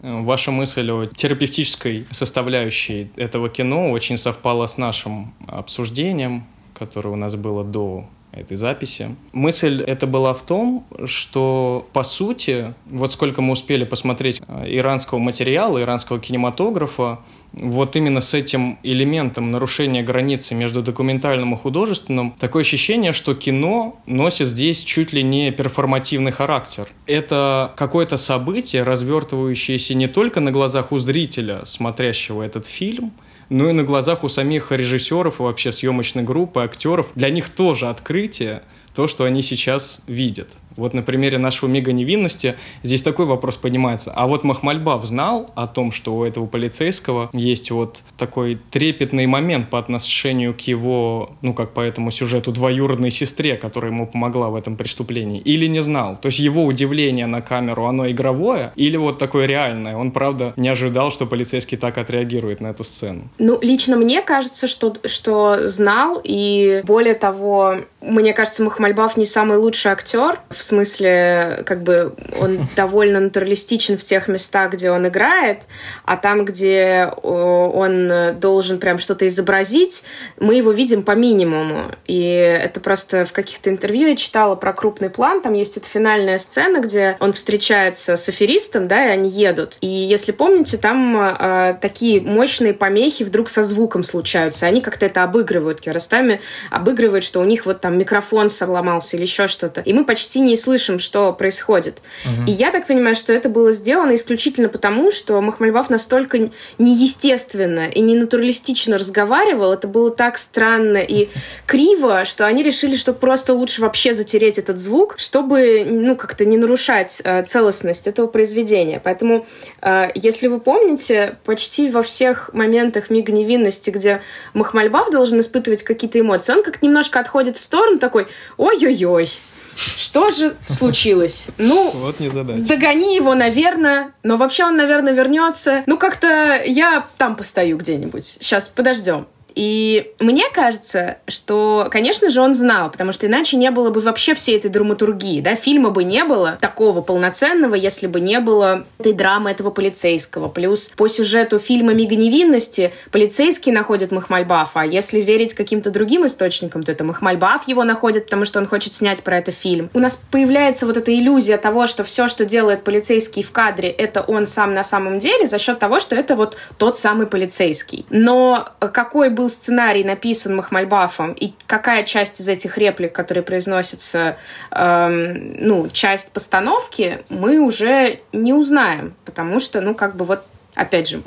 Ваша 0.01 0.51
мысль 0.51 0.91
о 0.91 1.07
терапевтической 1.07 2.07
составляющей 2.11 3.11
этого 3.17 3.49
кино 3.49 3.91
очень 3.91 4.19
совпала 4.19 4.67
с 4.67 4.77
нашим 4.77 5.35
обсуждением, 5.47 6.45
которое 6.75 7.11
у 7.11 7.17
нас 7.17 7.35
было 7.37 7.65
до 7.65 8.05
этой 8.33 8.57
записи. 8.57 9.15
Мысль 9.33 9.83
это 9.83 10.07
была 10.07 10.35
в 10.35 10.43
том, 10.43 10.85
что, 11.05 11.87
по 11.93 12.03
сути, 12.03 12.75
вот 12.87 13.13
сколько 13.13 13.41
мы 13.41 13.53
успели 13.53 13.85
посмотреть 13.85 14.43
э, 14.47 14.65
иранского 14.69 15.19
материала, 15.19 15.81
иранского 15.81 16.19
кинематографа, 16.19 17.21
вот 17.57 17.97
именно 17.97 18.21
с 18.21 18.35
этим 18.35 18.79
элементом 18.83 19.51
нарушения 19.51 20.03
границы 20.03 20.55
между 20.55 20.83
документальным 20.83 21.55
и 21.55 21.57
художественным, 21.57 22.35
такое 22.39 22.63
ощущение, 22.63 23.13
что 23.13 23.35
кино 23.35 24.01
носит 24.07 24.49
здесь 24.49 24.83
чуть 24.83 25.13
ли 25.13 25.23
не 25.23 25.51
перформативный 25.53 26.33
характер. 26.33 26.89
Это 27.07 27.73
какое-то 27.77 28.17
событие, 28.17 28.83
развертывающееся 28.83 29.95
не 29.95 30.09
только 30.09 30.41
на 30.41 30.51
глазах 30.51 30.93
у 30.93 30.99
зрителя, 30.99 31.65
смотрящего 31.65 32.43
этот 32.43 32.67
фильм, 32.67 33.13
но 33.49 33.69
и 33.69 33.73
на 33.73 33.85
глазах 33.85 34.25
у 34.25 34.29
самих 34.29 34.73
режиссеров 34.73 35.41
и 35.41 35.43
вообще 35.43 35.71
съемочной 35.71 36.23
группы, 36.23 36.63
актеров. 36.63 37.13
Для 37.15 37.31
них 37.31 37.51
тоже 37.51 37.89
открытие, 37.89 38.63
то, 38.95 39.09
что 39.09 39.25
они 39.25 39.43
сейчас 39.43 40.05
видят. 40.07 40.49
Вот 40.77 40.95
на 40.95 41.03
примере 41.03 41.39
нашего 41.39 41.69
мига 41.69 41.93
невинности 41.93 42.55
здесь 42.83 43.03
такой 43.03 43.27
вопрос 43.27 43.57
поднимается. 43.57 44.13
А 44.15 44.27
вот 44.27 44.45
Махмальбав 44.45 45.05
знал 45.05 45.51
о 45.55 45.67
том, 45.67 45.93
что 45.93 46.17
у 46.17 46.25
этого 46.25 46.47
полицейского 46.47 47.31
есть 47.33 47.71
вот 47.71 48.03
такой 48.17 48.59
трепетный 48.71 49.27
момент 49.27 49.71
по 49.71 49.79
отношению 49.79 50.55
к 50.55 50.61
его, 50.63 51.31
ну 51.43 51.55
как 51.55 51.73
по 51.73 51.81
этому 51.81 52.11
сюжету, 52.11 52.53
двоюродной 52.53 53.11
сестре, 53.11 53.57
которая 53.57 53.93
ему 53.93 54.07
помогла 54.07 54.49
в 54.49 54.57
этом 54.57 54.77
преступлении, 54.77 55.41
или 55.41 55.67
не 55.67 55.81
знал? 55.81 56.17
То 56.17 56.27
есть 56.27 56.39
его 56.39 56.65
удивление 56.65 57.27
на 57.27 57.41
камеру, 57.41 57.87
оно 57.87 58.09
игровое 58.09 58.73
или 58.77 58.97
вот 58.97 59.19
такое 59.19 59.47
реальное? 59.47 59.97
Он, 59.97 60.11
правда, 60.11 60.53
не 60.57 60.69
ожидал, 60.69 61.11
что 61.11 61.27
полицейский 61.27 61.77
так 61.77 61.99
отреагирует 61.99 62.61
на 62.61 62.69
эту 62.69 62.85
сцену? 62.85 63.29
Ну, 63.39 63.59
лично 63.61 63.97
мне 63.97 64.23
кажется, 64.23 64.67
что, 64.67 64.95
что 65.05 65.69
знал, 65.69 66.21
и 66.23 66.83
более 66.85 67.15
того, 67.15 67.77
мне 68.01 68.33
кажется, 68.33 68.63
Махмальбав 68.63 69.17
не 69.17 69.27
самый 69.27 69.59
лучший 69.59 69.93
актер 69.93 70.41
в 70.51 70.63
смысле, 70.65 71.63
как 71.67 71.83
бы 71.83 72.15
он 72.41 72.67
довольно 72.77 73.21
натуралистичен 73.21 73.99
в 73.99 74.03
тех 74.03 74.29
местах, 74.29 74.73
где 74.73 74.91
он 74.91 75.07
играет, 75.09 75.67
а 76.05 76.17
там, 76.17 76.45
где 76.45 77.11
он 77.23 78.11
должен 78.39 78.79
прям 78.79 78.99
что-то 78.99 79.27
изобразить, 79.27 80.03
мы 80.39 80.55
его 80.55 80.73
видим 80.73 81.03
по 81.03 81.13
минимуму. 81.13 81.93
И 82.07 82.23
это 82.23 82.81
просто 82.81 83.25
в 83.25 83.33
каких-то 83.33 83.71
интервью 83.71 84.09
я 84.09 84.17
читала 84.17 84.57
про 84.57 84.73
крупный 84.73 85.11
план, 85.11 85.41
там 85.43 85.53
есть 85.55 85.77
эта 85.77 85.87
финальная 85.87 86.39
сцена, 86.39 86.81
где 86.81 87.17
он 87.21 87.33
встречается 87.33 88.17
с 88.17 88.29
аферистом, 88.29 88.89
да, 88.89 89.07
и 89.07 89.09
они 89.11 89.31
едут. 89.31 89.77
И 89.81 89.87
если 89.87 90.33
помните, 90.33 90.79
там 90.79 91.17
э, 91.17 91.79
такие 91.81 92.21
мощные 92.21 92.75
помехи 92.75 93.25
вдруг 93.25 93.49
со 93.49 93.63
звуком 93.63 94.03
случаются. 94.03 94.67
Они 94.67 94.81
как-то 94.81 95.07
это 95.07 95.23
обыгрывают. 95.23 95.81
Киростами 95.81 96.41
обыгрывает, 96.71 97.25
что 97.25 97.41
у 97.41 97.45
них 97.45 97.67
вот 97.67 97.81
там 97.81 97.99
микрофон 97.99 98.51
сломался 98.51 99.17
или 99.17 99.25
еще 99.25 99.49
что-то. 99.49 99.81
И 99.81 99.93
мы 99.93 100.05
почти 100.05 100.41
не 100.41 100.54
слышим, 100.57 100.99
что 100.99 101.33
происходит. 101.33 101.99
Угу. 102.25 102.51
И 102.51 102.53
я 102.53 102.71
так 102.71 102.87
понимаю, 102.87 103.15
что 103.15 103.33
это 103.33 103.49
было 103.49 103.73
сделано 103.73 104.15
исключительно 104.15 104.69
потому, 104.69 105.11
что 105.11 105.41
Махмальбав 105.41 105.91
настолько 105.91 106.51
неестественно 106.79 107.89
и 107.89 108.01
не 108.01 108.17
натуралистично 108.17 108.99
разговаривал, 108.99 109.73
это 109.73 109.89
было 109.89 110.11
так 110.11 110.39
странно 110.39 110.99
и 110.99 111.29
криво, 111.67 112.25
что 112.25 112.47
они 112.47 112.63
решили, 112.63 112.97
что 112.97 113.13
просто 113.13 113.55
лучше 113.55 113.81
вообще 113.81 114.15
затереть 114.15 114.59
этот 114.59 114.79
звук, 114.79 115.17
чтобы 115.19 115.87
ну 115.89 116.17
как-то 116.17 116.45
не 116.45 116.57
нарушать 116.57 117.21
э, 117.25 117.43
целостность 117.45 118.07
этого 118.07 118.27
произведения. 118.27 119.01
Поэтому, 119.03 119.47
э, 119.83 120.09
если 120.15 120.49
вы 120.49 120.61
помните, 120.61 121.37
почти 121.45 121.91
во 121.91 122.03
всех 122.03 122.51
моментах 122.53 123.11
мига 123.11 123.33
невинности, 123.33 123.91
где 123.91 124.23
Махмальбав 124.53 125.11
должен 125.11 125.41
испытывать 125.41 125.83
какие-то 125.83 126.21
эмоции, 126.21 126.53
он 126.53 126.63
как 126.63 126.83
немножко 126.83 127.21
отходит 127.21 127.57
в 127.57 127.61
сторону, 127.61 127.99
такой, 127.99 128.27
ой-ой-ой, 128.57 129.31
что 129.77 130.31
же 130.31 130.57
случилось? 130.67 131.47
Ну, 131.59 131.91
вот 131.95 132.21
не 132.21 132.29
задача. 132.29 132.65
догони 132.65 133.17
его, 133.17 133.35
наверное, 133.35 134.13
но 134.23 134.37
вообще 134.37 134.65
он, 134.65 134.77
наверное, 134.77 135.13
вернется. 135.13 135.83
Ну, 135.87 135.99
как-то 135.99 136.63
я 136.65 137.07
там 137.19 137.37
постою 137.37 137.77
где-нибудь. 137.79 138.25
Сейчас 138.25 138.69
подождем. 138.69 139.27
И 139.55 140.13
мне 140.21 140.45
кажется, 140.53 141.19
что, 141.29 141.89
конечно 141.91 142.31
же, 142.31 142.41
он 142.41 142.55
знал, 142.55 142.91
потому 142.91 143.13
что 143.13 143.27
иначе 143.27 143.57
не 143.57 143.71
было 143.71 143.91
бы 143.91 144.01
вообще 144.01 144.35
всей 144.35 144.57
этой 144.57 144.71
драматургии, 144.71 145.41
да, 145.41 145.55
фильма 145.55 145.91
бы 145.91 146.05
не 146.05 146.25
было 146.25 146.59
такого 146.61 147.01
полноценного, 147.03 147.75
если 147.75 148.07
бы 148.07 148.21
не 148.21 148.41
было 148.41 148.85
этой 148.99 149.13
драмы 149.13 149.51
этого 149.51 149.71
полицейского. 149.71 150.49
Плюс 150.49 150.91
по 150.97 151.09
сюжету 151.09 151.59
фильма 151.59 151.95
«Мига 151.95 152.17
невинности» 152.17 152.93
полицейский 153.11 153.73
находит 153.73 154.11
Махмальбафа, 154.11 154.81
а 154.81 154.87
если 154.87 155.21
верить 155.21 155.55
каким-то 155.55 155.91
другим 155.91 156.27
источникам, 156.27 156.83
то 156.83 156.93
это 156.93 157.05
Махмальбаф 157.05 157.69
его 157.69 157.85
находит, 157.85 158.25
потому 158.25 158.45
что 158.45 158.59
он 158.59 158.67
хочет 158.67 158.93
снять 158.93 159.23
про 159.23 159.39
это 159.39 159.53
фильм. 159.53 159.91
У 159.95 159.99
нас 159.99 160.19
появляется 160.31 160.87
вот 160.87 160.97
эта 160.97 161.15
иллюзия 161.15 161.59
того, 161.59 161.87
что 161.87 162.03
все, 162.05 162.29
что 162.29 162.45
делает 162.45 162.83
полицейский 162.83 163.43
в 163.43 163.53
кадре, 163.53 163.89
это 163.89 164.23
он 164.23 164.47
сам 164.47 164.75
на 164.75 164.85
самом 164.85 165.19
деле 165.19 165.47
за 165.47 165.59
счет 165.59 165.79
того, 165.79 166.01
что 166.01 166.17
это 166.17 166.35
вот 166.37 166.57
тот 166.77 166.99
самый 166.99 167.27
полицейский. 167.27 168.07
Но 168.11 168.69
какой 168.81 169.29
был 169.31 169.44
был 169.45 169.51
сценарий 169.51 170.05
написан 170.05 170.57
Махмальбафом, 170.57 171.33
и 171.33 171.53
какая 171.67 172.03
часть 172.05 172.41
из 172.41 172.49
этих 172.49 172.79
реплик, 172.79 173.13
которые 173.13 173.45
произносятся, 173.45 174.39
эм, 174.71 175.57
ну, 175.59 175.89
часть 175.93 176.33
постановки, 176.33 177.19
мы 177.29 177.59
уже 177.61 178.21
не 178.33 178.55
узнаем, 178.55 179.15
потому 179.27 179.61
что, 179.61 179.81
ну, 179.81 179.95
как 179.95 180.17
бы 180.17 180.25
вот 180.25 180.45
Опять 180.77 181.09
же, 181.09 181.23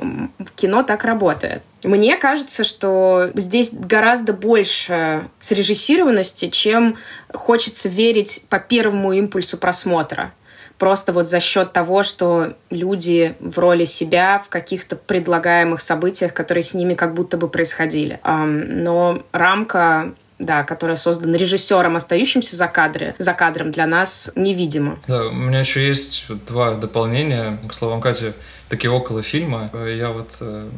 кино 0.57 0.83
так 0.83 1.05
работает. 1.05 1.61
Мне 1.85 2.17
кажется, 2.17 2.65
что 2.65 3.29
здесь 3.33 3.69
гораздо 3.71 4.33
больше 4.33 5.29
срежиссированности, 5.39 6.49
чем 6.49 6.97
хочется 7.33 7.87
верить 7.87 8.43
по 8.49 8.59
первому 8.59 9.13
импульсу 9.13 9.57
просмотра 9.57 10.33
просто 10.77 11.13
вот 11.13 11.27
за 11.27 11.39
счет 11.39 11.73
того, 11.73 12.03
что 12.03 12.53
люди 12.69 13.35
в 13.39 13.57
роли 13.59 13.85
себя 13.85 14.41
в 14.43 14.49
каких-то 14.49 14.95
предлагаемых 14.95 15.81
событиях, 15.81 16.33
которые 16.33 16.63
с 16.63 16.73
ними 16.73 16.93
как 16.93 17.13
будто 17.13 17.37
бы 17.37 17.49
происходили. 17.49 18.19
Но 18.23 19.23
рамка 19.31 20.13
да, 20.39 20.63
которая 20.63 20.97
создана 20.97 21.37
режиссером, 21.37 21.95
остающимся 21.95 22.55
за, 22.55 22.67
кадре, 22.67 23.15
за 23.17 23.33
кадром, 23.33 23.71
для 23.71 23.87
нас 23.87 24.31
невидима. 24.35 24.99
Да, 25.07 25.25
у 25.27 25.33
меня 25.33 25.59
еще 25.59 25.85
есть 25.85 26.25
два 26.45 26.75
дополнения 26.75 27.59
к 27.67 27.73
словам 27.73 28.01
Кати 28.01 28.33
такие 28.69 28.91
около 28.91 29.23
фильма. 29.23 29.71
Я 29.87 30.11
вот 30.11 30.37
э, 30.41 30.69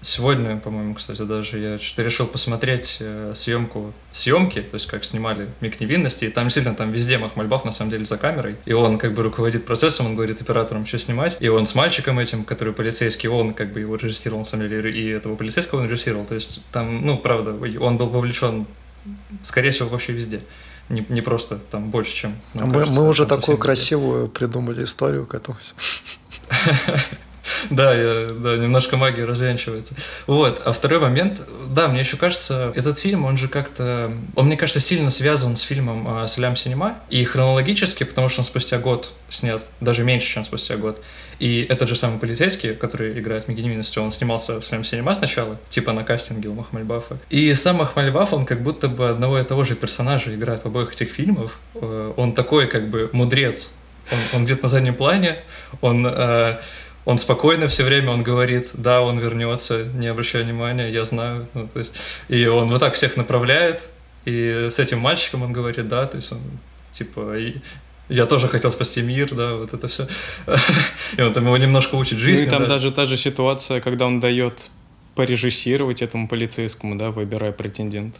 сегодня, 0.00 0.56
по-моему, 0.58 0.94
кстати, 0.94 1.22
даже 1.22 1.58
я 1.58 1.78
что-то 1.78 2.02
решил 2.02 2.26
посмотреть 2.26 2.98
э, 3.00 3.32
съемку 3.34 3.92
съемки, 4.12 4.62
то 4.62 4.74
есть 4.74 4.86
как 4.86 5.04
снимали 5.04 5.48
«Миг 5.60 5.80
невинности», 5.80 6.26
и 6.26 6.28
там 6.28 6.50
сильно 6.50 6.74
там 6.74 6.92
везде 6.92 7.18
Махмальбав 7.18 7.64
на 7.64 7.72
самом 7.72 7.90
деле 7.90 8.04
за 8.04 8.16
камерой, 8.16 8.56
и 8.64 8.72
он 8.72 8.98
как 8.98 9.14
бы 9.14 9.22
руководит 9.22 9.66
процессом, 9.66 10.06
он 10.06 10.14
говорит 10.14 10.40
операторам, 10.40 10.86
что 10.86 10.98
снимать, 10.98 11.36
и 11.40 11.48
он 11.48 11.66
с 11.66 11.74
мальчиком 11.74 12.18
этим, 12.18 12.44
который 12.44 12.72
полицейский, 12.72 13.28
он 13.28 13.54
как 13.54 13.72
бы 13.72 13.80
его 13.80 13.96
режиссировал, 13.96 14.40
на 14.40 14.46
самом 14.46 14.68
деле, 14.68 14.90
и 14.90 15.08
этого 15.08 15.36
полицейского 15.36 15.80
он 15.80 15.88
режиссировал, 15.88 16.24
то 16.24 16.34
есть 16.34 16.60
там, 16.72 17.04
ну, 17.04 17.18
правда, 17.18 17.52
он 17.80 17.98
был 17.98 18.08
вовлечен, 18.08 18.66
скорее 19.42 19.72
всего, 19.72 19.88
вообще 19.88 20.12
везде 20.12 20.40
не, 20.88 21.04
не 21.08 21.20
просто 21.20 21.58
там 21.70 21.90
больше, 21.90 22.14
чем... 22.14 22.36
Мы, 22.54 22.72
кажется, 22.72 23.00
мы 23.00 23.08
уже 23.08 23.26
такую 23.26 23.58
красивую 23.58 24.28
придумали 24.28 24.84
историю 24.84 25.26
к 25.26 25.34
этому. 25.34 25.56
Да, 27.70 27.94
я, 27.94 28.30
да, 28.30 28.56
немножко 28.56 28.96
магия 28.96 29.24
развенчивается. 29.24 29.94
Вот. 30.26 30.62
А 30.64 30.72
второй 30.72 31.00
момент, 31.00 31.40
да, 31.68 31.88
мне 31.88 32.00
еще 32.00 32.16
кажется, 32.16 32.72
этот 32.74 32.98
фильм, 32.98 33.24
он 33.24 33.36
же 33.36 33.48
как-то, 33.48 34.10
он, 34.34 34.46
мне 34.46 34.56
кажется, 34.56 34.80
сильно 34.80 35.10
связан 35.10 35.56
с 35.56 35.62
фильмом 35.62 36.22
э, 36.24 36.26
«Слям 36.26 36.56
Синема», 36.56 36.98
и 37.08 37.24
хронологически, 37.24 38.04
потому 38.04 38.28
что 38.28 38.40
он 38.40 38.44
спустя 38.44 38.78
год 38.78 39.12
снят, 39.28 39.64
даже 39.80 40.04
меньше, 40.04 40.26
чем 40.26 40.44
спустя 40.44 40.76
год. 40.76 41.02
И 41.38 41.66
этот 41.68 41.88
же 41.88 41.96
самый 41.96 42.18
полицейский, 42.18 42.74
который 42.74 43.18
играет 43.18 43.44
в 43.44 43.48
«Миге 43.48 43.82
он 43.98 44.12
снимался 44.12 44.60
в 44.60 44.64
«Слям 44.64 44.84
Синема» 44.84 45.14
сначала, 45.14 45.58
типа 45.68 45.92
на 45.92 46.02
кастинге 46.02 46.48
у 46.48 46.54
Махмальбафа. 46.54 47.18
И 47.30 47.54
сам 47.54 47.76
Махмальбаф, 47.76 48.32
он 48.32 48.46
как 48.46 48.62
будто 48.62 48.88
бы 48.88 49.08
одного 49.08 49.38
и 49.38 49.44
того 49.44 49.64
же 49.64 49.74
персонажа 49.74 50.34
играет 50.34 50.64
в 50.64 50.66
обоих 50.66 50.92
этих 50.92 51.10
фильмах. 51.10 51.58
Э, 51.74 52.12
он 52.16 52.32
такой 52.32 52.66
как 52.66 52.88
бы 52.88 53.10
мудрец, 53.12 53.72
он, 54.10 54.18
он 54.34 54.44
где-то 54.44 54.64
на 54.64 54.68
заднем 54.68 54.94
плане, 54.94 55.38
он, 55.80 56.06
э, 56.06 56.58
он 57.04 57.18
спокойно 57.18 57.68
все 57.68 57.84
время, 57.84 58.10
он 58.10 58.22
говорит, 58.22 58.70
да, 58.74 59.00
он 59.00 59.18
вернется, 59.18 59.84
не 59.94 60.06
обращая 60.08 60.44
внимания, 60.44 60.88
я 60.88 61.04
знаю. 61.04 61.48
Ну, 61.54 61.68
то 61.68 61.78
есть, 61.78 61.92
и 62.28 62.46
он 62.46 62.68
вот 62.68 62.80
так 62.80 62.94
всех 62.94 63.16
направляет, 63.16 63.88
и 64.24 64.68
с 64.70 64.78
этим 64.78 64.98
мальчиком 64.98 65.42
он 65.42 65.52
говорит, 65.52 65.88
да, 65.88 66.06
то 66.06 66.16
есть 66.16 66.32
он 66.32 66.40
типа 66.92 67.36
я 68.08 68.26
тоже 68.26 68.48
хотел 68.48 68.70
спасти 68.70 69.02
мир, 69.02 69.34
да, 69.34 69.54
вот 69.54 69.74
это 69.74 69.88
все. 69.88 70.06
И 71.16 71.22
он 71.22 71.32
там 71.32 71.44
его 71.44 71.56
немножко 71.56 71.96
учит 71.96 72.18
жизни. 72.18 72.44
Ну 72.44 72.48
и 72.48 72.50
там 72.50 72.62
да. 72.62 72.68
даже 72.68 72.92
та 72.92 73.04
же 73.04 73.16
ситуация, 73.16 73.80
когда 73.80 74.06
он 74.06 74.20
дает 74.20 74.70
порежиссировать 75.16 76.02
этому 76.02 76.28
полицейскому, 76.28 76.96
да, 76.96 77.10
выбирая 77.10 77.52
претендента. 77.52 78.18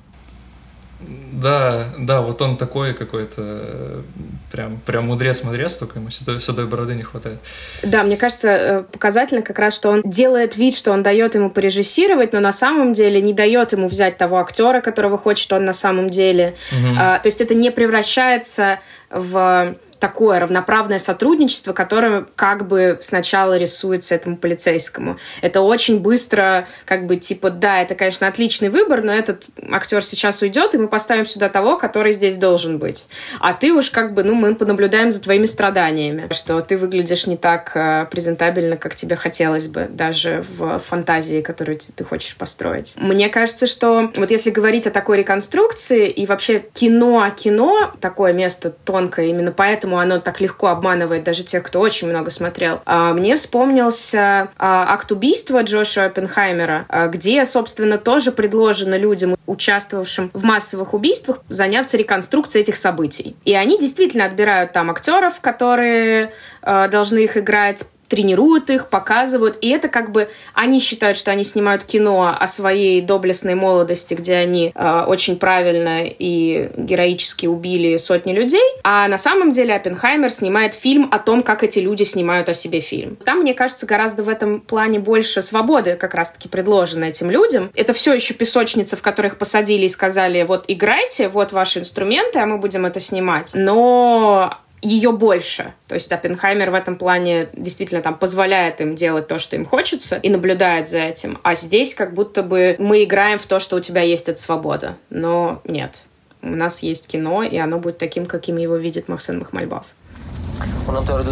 Да, 1.33 1.89
да, 1.99 2.23
вот 2.23 2.41
он 2.41 2.57
такой 2.57 2.95
какой-то 2.95 4.03
прям, 4.51 4.79
прям 4.79 5.07
мудрец-мудрец, 5.07 5.77
только 5.77 5.99
ему 5.99 6.09
седой, 6.09 6.41
седой 6.41 6.67
бороды 6.67 6.95
не 6.95 7.03
хватает. 7.03 7.39
Да, 7.83 8.03
мне 8.03 8.17
кажется, 8.17 8.49
э, 8.49 8.83
показательно 8.83 9.43
как 9.43 9.59
раз, 9.59 9.77
что 9.77 9.91
он 9.91 10.03
делает 10.03 10.57
вид, 10.57 10.75
что 10.75 10.93
он 10.93 11.03
дает 11.03 11.35
ему 11.35 11.51
порежиссировать, 11.51 12.33
но 12.33 12.41
на 12.41 12.53
самом 12.53 12.95
деле 12.95 13.21
не 13.21 13.35
дает 13.35 13.73
ему 13.73 13.89
взять 13.89 14.17
того 14.17 14.39
актера, 14.39 14.81
которого 14.81 15.19
хочет 15.19 15.53
он 15.53 15.67
на 15.67 15.75
самом 15.75 16.09
деле. 16.09 16.55
Угу. 16.73 16.97
А, 16.99 17.19
то 17.19 17.27
есть 17.27 17.43
это 17.43 17.55
не 17.55 17.71
превращается 17.71 18.81
в 19.11 19.77
такое 20.07 20.39
равноправное 20.39 21.01
сотрудничество, 21.01 21.73
которое 21.73 22.27
как 22.37 22.69
бы 22.69 22.97
сначала 23.03 23.59
рисуется 23.59 24.15
этому 24.15 24.37
полицейскому. 24.37 25.19
Это 25.43 25.63
очень 25.63 25.99
быстро, 25.99 26.69
как 26.85 27.09
бы, 27.09 27.17
типа, 27.17 27.51
да, 27.51 27.83
это, 27.83 27.97
конечно, 27.97 28.29
отличный 28.29 28.69
выбор, 28.69 29.03
но 29.03 29.13
этот 29.13 29.47
актер 29.69 30.05
сейчас 30.05 30.43
уйдет, 30.43 30.77
и 30.77 30.79
мы 30.79 30.87
поставим 30.87 31.27
сюда 31.27 31.49
того, 31.49 31.77
который 31.77 32.13
здесь 32.13 32.37
должен 32.37 32.79
быть. 32.79 33.09
А 33.41 33.53
ты 33.53 33.73
уж 33.73 33.91
как 33.91 34.15
бы, 34.15 34.23
ну, 34.23 34.37
мы 34.37 34.55
понаблюдаем 34.55 35.11
за 35.11 35.21
твоими 35.21 35.47
страданиями, 35.47 36.33
что 36.33 36.61
ты 36.61 36.77
выглядишь 36.77 37.27
не 37.27 37.37
так 37.37 37.73
э, 37.75 38.07
презентабельно, 38.09 38.77
как 38.77 38.95
тебе 38.95 39.17
хотелось 39.17 39.67
бы, 39.67 39.89
даже 39.91 40.45
в 40.57 40.79
фантазии, 40.79 41.41
которую 41.41 41.79
ты 41.79 42.05
хочешь 42.05 42.37
построить. 42.37 42.95
Мне 42.95 43.29
кажется, 43.29 43.67
что 43.67 44.13
вот 44.15 44.31
если 44.31 44.51
говорить 44.51 44.87
о 44.87 44.93
такой 44.93 45.19
реконструкции 45.19 46.09
и 46.09 46.27
вообще 46.27 46.65
кино-кино, 46.75 47.93
такое 48.01 48.33
место 48.33 48.71
тонкое, 48.71 49.27
именно 49.27 49.51
поэтому 49.51 49.96
оно 49.99 50.19
так 50.19 50.41
легко 50.41 50.69
обманывает 50.69 51.25
даже 51.25 51.43
тех, 51.43 51.63
кто 51.63 51.81
очень 51.81 52.09
много 52.09 52.31
смотрел. 52.31 52.81
А, 52.85 53.13
мне 53.13 53.37
вспомнился 53.37 54.49
а, 54.59 54.87
акт 54.93 55.11
убийства 55.13 55.63
Джоша 55.63 56.05
Оппенхаймера, 56.07 56.87
а, 56.89 57.07
где, 57.09 57.45
собственно, 57.45 57.99
тоже 57.99 58.33
предложено 58.33 58.97
людям, 58.97 59.37
участвовавшим 59.47 60.31
в 60.33 60.45
массовых 60.45 60.95
убийствах, 60.95 61.41
заняться 61.49 61.97
реконструкцией 61.97 62.63
этих 62.63 62.77
событий. 62.77 63.37
И 63.45 63.55
они 63.55 63.79
действительно 63.79 64.25
отбирают 64.25 64.73
там 64.73 64.91
актеров, 64.91 65.41
которые 65.41 66.33
должны 66.63 67.25
их 67.25 67.37
играть, 67.37 67.85
тренируют 68.09 68.71
их, 68.71 68.89
показывают. 68.89 69.59
И 69.61 69.71
это 69.71 69.89
как 69.89 70.13
бы 70.13 70.29
они 70.55 70.81
считают, 70.81 71.17
что 71.19 71.31
они 71.31 71.45
снимают 71.45 71.85
кино 71.85 72.35
о 72.39 72.47
своей 72.49 73.01
доблестной 73.01 73.55
молодости, 73.55 74.15
где 74.15 74.37
они 74.37 74.73
э, 74.75 75.05
очень 75.07 75.37
правильно 75.37 76.03
и 76.05 76.71
героически 76.77 77.47
убили 77.47 77.97
сотни 77.97 78.33
людей. 78.33 78.61
А 78.85 79.09
на 79.09 79.19
самом 79.19 79.51
деле 79.51 79.75
Оппенхаймер 79.75 80.31
снимает 80.31 80.75
фильм 80.75 81.09
о 81.11 81.19
том, 81.19 81.43
как 81.43 81.63
эти 81.63 81.79
люди 81.79 82.03
снимают 82.03 82.49
о 82.49 82.55
себе 82.55 82.81
фильм. 82.81 83.17
Там, 83.17 83.41
мне 83.41 83.55
кажется, 83.55 83.87
гораздо 83.87 84.23
в 84.23 84.29
этом 84.29 84.61
плане 84.61 84.99
больше 84.99 85.43
свободы 85.43 85.97
как 85.97 86.15
раз-таки 86.15 86.49
предложено 86.49 87.05
этим 87.05 87.31
людям. 87.31 87.71
Это 87.75 87.93
все 87.93 88.15
еще 88.15 88.35
песочница, 88.35 88.97
в 88.97 89.03
которых 89.03 89.39
посадили 89.39 89.85
и 89.85 89.89
сказали, 89.89 90.43
вот 90.43 90.65
играйте, 90.69 91.29
вот 91.29 91.53
ваши 91.53 91.81
инструменты, 91.81 92.39
а 92.39 92.47
мы 92.47 92.59
будем 92.59 92.87
это 92.87 93.01
снимать. 93.01 93.51
Но 93.55 94.59
ее 94.83 95.13
больше. 95.13 95.73
То 95.89 95.95
есть 95.95 96.13
Оппенхаймер 96.13 96.71
в 96.71 96.75
этом 96.75 96.97
плане 96.97 97.49
действительно 97.53 98.03
там 98.03 98.15
позволяет 98.15 98.81
им 98.81 98.95
делать 98.95 99.27
то, 99.27 99.39
что 99.39 99.57
им 99.57 99.65
хочется, 99.65 100.17
и 100.17 100.29
наблюдает 100.29 100.89
за 100.89 100.99
этим. 100.99 101.39
А 101.43 101.55
здесь 101.55 101.95
как 101.95 102.15
будто 102.15 102.43
бы 102.43 102.77
мы 102.79 103.05
играем 103.05 103.39
в 103.39 103.47
то, 103.47 103.59
что 103.59 103.77
у 103.77 103.81
тебя 103.81 104.03
есть 104.03 104.29
эта 104.29 104.41
свобода. 104.41 104.97
Но 105.11 105.61
нет. 105.65 106.03
У 106.43 106.49
нас 106.51 106.83
есть 106.83 107.09
кино, 107.09 107.43
и 107.43 107.57
оно 107.57 107.79
будет 107.79 107.99
таким, 107.99 108.27
каким 108.27 108.57
его 108.57 108.77
видит 108.77 109.09
Максим 109.09 109.39
Махмальбав. 109.41 109.87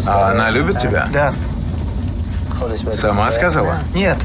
А 0.07 0.31
она 0.31 0.51
любит 0.51 0.81
тебя? 0.81 1.09
Да. 1.13 1.33
Сама 2.95 3.31
сказала? 3.31 3.79
Нет. 3.95 4.19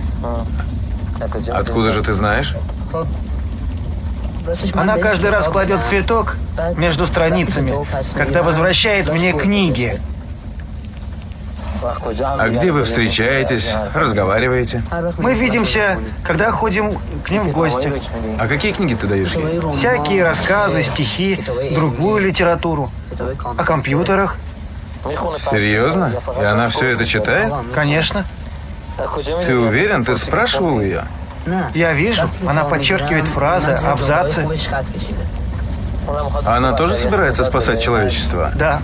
Откуда 1.49 1.91
же 1.91 2.03
ты 2.03 2.13
знаешь? 2.13 2.55
Она 4.73 4.97
каждый 4.97 5.29
раз 5.29 5.47
кладет 5.47 5.81
цветок 5.89 6.37
между 6.75 7.05
страницами, 7.05 7.73
когда 8.15 8.43
возвращает 8.43 9.09
мне 9.09 9.33
книги. 9.33 9.99
А 11.81 12.49
где 12.49 12.71
вы 12.71 12.83
встречаетесь, 12.83 13.71
разговариваете? 13.93 14.83
Мы 15.17 15.33
видимся, 15.33 15.99
когда 16.23 16.51
ходим 16.51 16.91
к 17.23 17.29
ним 17.31 17.49
в 17.49 17.51
гости. 17.51 17.91
А 18.37 18.47
какие 18.47 18.73
книги 18.73 18.95
ты 18.95 19.07
даешь 19.07 19.33
ей? 19.33 19.61
Всякие 19.77 20.23
рассказы, 20.23 20.83
стихи, 20.83 21.39
другую 21.73 22.23
литературу. 22.23 22.91
О 23.57 23.63
компьютерах. 23.63 24.37
Серьезно? 25.39 26.13
И 26.39 26.43
она 26.43 26.67
все 26.69 26.87
это 26.87 27.05
читает? 27.05 27.53
Конечно. 27.73 28.25
Ты 29.45 29.55
уверен? 29.55 30.03
Ты 30.03 30.17
спрашивал 30.17 30.81
ее? 30.81 31.03
Я 31.73 31.93
вижу, 31.93 32.23
она 32.45 32.63
подчеркивает 32.65 33.27
фразы, 33.27 33.71
абзацы. 33.71 34.47
А 36.45 36.57
она 36.57 36.73
тоже 36.73 36.95
собирается 36.95 37.43
спасать 37.43 37.81
человечество? 37.81 38.51
Да. 38.55 38.81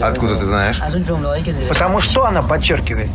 Откуда 0.00 0.36
ты 0.36 0.44
знаешь? 0.44 0.80
Потому 1.68 2.00
что 2.00 2.24
она 2.26 2.42
подчеркивает? 2.42 3.10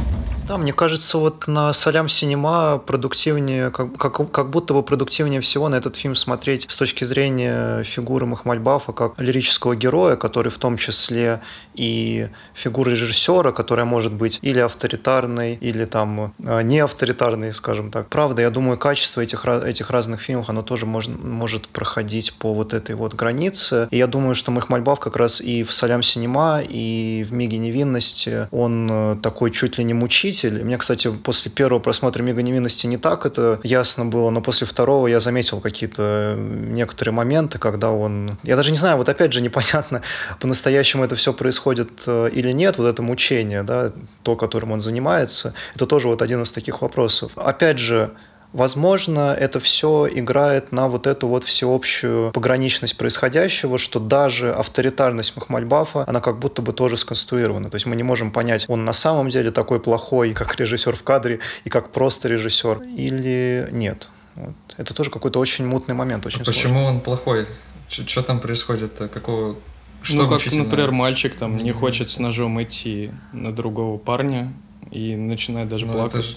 Да, 0.48 0.58
мне 0.60 0.74
кажется, 0.74 1.18
вот 1.18 1.48
на 1.48 1.74
Салям 1.74 2.08
Синема 2.08 2.78
продуктивнее, 2.78 3.72
как, 3.72 3.98
как, 3.98 4.30
как 4.30 4.50
будто 4.52 4.76
бы 4.76 4.84
продуктивнее 4.84 5.42
всего 5.42 5.70
на 5.70 5.76
этот 5.76 5.96
фильм 5.96 6.16
смотреть 6.16 6.68
с 6.70 6.76
точки 6.76 7.04
зрения 7.04 7.82
фигуры 7.82 8.28
Махмальбафа 8.28 8.94
как 8.94 9.20
лирического 9.20 9.76
героя, 9.76 10.16
который 10.18 10.52
в 10.52 10.60
том 10.60 10.78
числе 10.78 11.42
и 11.76 12.30
фигура 12.54 12.90
режиссера, 12.90 13.52
которая 13.52 13.86
может 13.86 14.14
быть 14.14 14.40
или 14.42 14.60
авторитарной, 14.60 15.56
или 15.56 15.86
там 15.86 16.34
э, 16.40 16.62
не 16.64 16.80
авторитарной, 16.80 17.54
скажем 17.54 17.92
так. 17.92 18.08
Правда, 18.08 18.42
я 18.42 18.50
думаю, 18.50 18.78
качество 18.78 19.22
этих, 19.22 19.46
этих 19.46 19.90
разных 19.90 20.22
фильмов, 20.22 20.50
оно 20.50 20.64
тоже 20.64 20.86
может, 20.86 21.24
может 21.24 21.68
проходить 21.68 22.34
по 22.34 22.54
вот 22.54 22.74
этой 22.74 22.96
вот 22.96 23.14
границе. 23.14 23.88
И 23.92 23.98
я 23.98 24.08
думаю, 24.08 24.36
что 24.36 24.52
Махмальбаф 24.52 25.00
как 25.00 25.16
раз 25.16 25.42
и 25.42 25.64
в 25.64 25.74
Салям 25.74 26.04
Синема, 26.04 26.62
и 26.68 27.26
в 27.28 27.34
Миге 27.34 27.58
невинности, 27.58 28.48
он 28.52 28.90
э, 28.92 29.18
такой 29.22 29.52
чуть 29.52 29.78
ли 29.78 29.84
не 29.84 29.94
мучитель. 29.94 30.64
Мне, 30.64 30.78
кстати, 30.78 31.12
после 31.12 31.52
первого 31.52 31.80
просмотра 31.80 32.24
«Мега 32.24 32.42
невинности» 32.42 32.88
не 32.88 32.98
так 32.98 33.26
это 33.26 33.60
ясно 33.64 34.06
было, 34.06 34.30
но 34.30 34.42
после 34.42 34.68
второго 34.68 35.08
я 35.08 35.20
заметил 35.20 35.60
какие-то 35.60 36.36
некоторые 36.38 37.14
моменты, 37.14 37.60
когда 37.60 37.92
он... 37.92 38.38
Я 38.44 38.56
даже 38.56 38.72
не 38.72 38.78
знаю, 38.78 38.98
вот 38.98 39.10
опять 39.10 39.34
же 39.34 39.42
непонятно, 39.42 40.02
по-настоящему 40.40 41.04
это 41.04 41.16
все 41.16 41.34
происходит 41.34 41.65
э, 42.08 42.30
или 42.32 42.52
нет, 42.52 42.78
вот 42.78 42.88
это 42.88 43.02
мучение, 43.02 43.64
да, 43.64 43.92
то, 44.24 44.36
которым 44.36 44.72
он 44.72 44.82
занимается, 44.82 45.54
это 45.76 45.86
тоже 45.86 46.08
вот 46.08 46.22
один 46.22 46.44
из 46.44 46.52
таких 46.52 46.82
вопросов. 46.82 47.32
Опять 47.36 47.80
же, 47.80 48.12
Возможно, 48.56 49.36
это 49.38 49.60
все 49.60 50.08
играет 50.10 50.72
на 50.72 50.88
вот 50.88 51.08
эту 51.08 51.28
вот 51.28 51.44
всеобщую 51.44 52.32
пограничность 52.32 52.96
происходящего, 52.96 53.78
что 53.78 54.00
даже 54.00 54.54
авторитарность 54.54 55.36
Махмальбафа, 55.36 56.06
она 56.08 56.22
как 56.22 56.40
будто 56.40 56.62
бы 56.62 56.72
тоже 56.72 56.96
сконструирована. 56.96 57.70
То 57.70 57.76
есть 57.76 57.86
мы 57.86 57.98
не 57.98 58.04
можем 58.04 58.32
понять, 58.32 58.64
он 58.70 58.86
на 58.86 58.94
самом 58.94 59.30
деле 59.30 59.52
такой 59.52 59.82
плохой, 59.82 60.32
как 60.32 60.56
режиссер 60.60 60.96
в 60.96 61.04
кадре, 61.04 61.42
и 61.66 61.70
как 61.70 61.92
просто 61.92 62.30
режиссер, 62.30 62.82
или 62.96 63.68
нет. 63.74 64.08
Вот. 64.36 64.56
Это 64.78 64.94
тоже 64.94 65.12
какой-то 65.12 65.38
очень 65.40 65.66
мутный 65.66 65.94
момент, 65.96 66.26
очень 66.26 66.44
а 66.44 66.46
Почему 66.46 66.86
он 66.86 67.02
плохой? 67.02 67.48
Что 67.90 68.22
там 68.22 68.40
происходит? 68.40 69.02
Какого 69.14 69.58
что 70.06 70.24
ну, 70.24 70.30
как, 70.30 70.46
например, 70.52 70.92
мальчик 70.92 71.36
там 71.36 71.58
не 71.58 71.72
хочет 71.72 72.10
с 72.10 72.20
ножом 72.20 72.62
идти 72.62 73.12
на 73.34 73.52
другого 73.52 73.98
парня 73.98 74.54
и 74.92 75.16
начинает 75.16 75.68
даже 75.68 75.86
ну, 75.86 75.94
плакать. 75.94 76.26
Это 76.26 76.36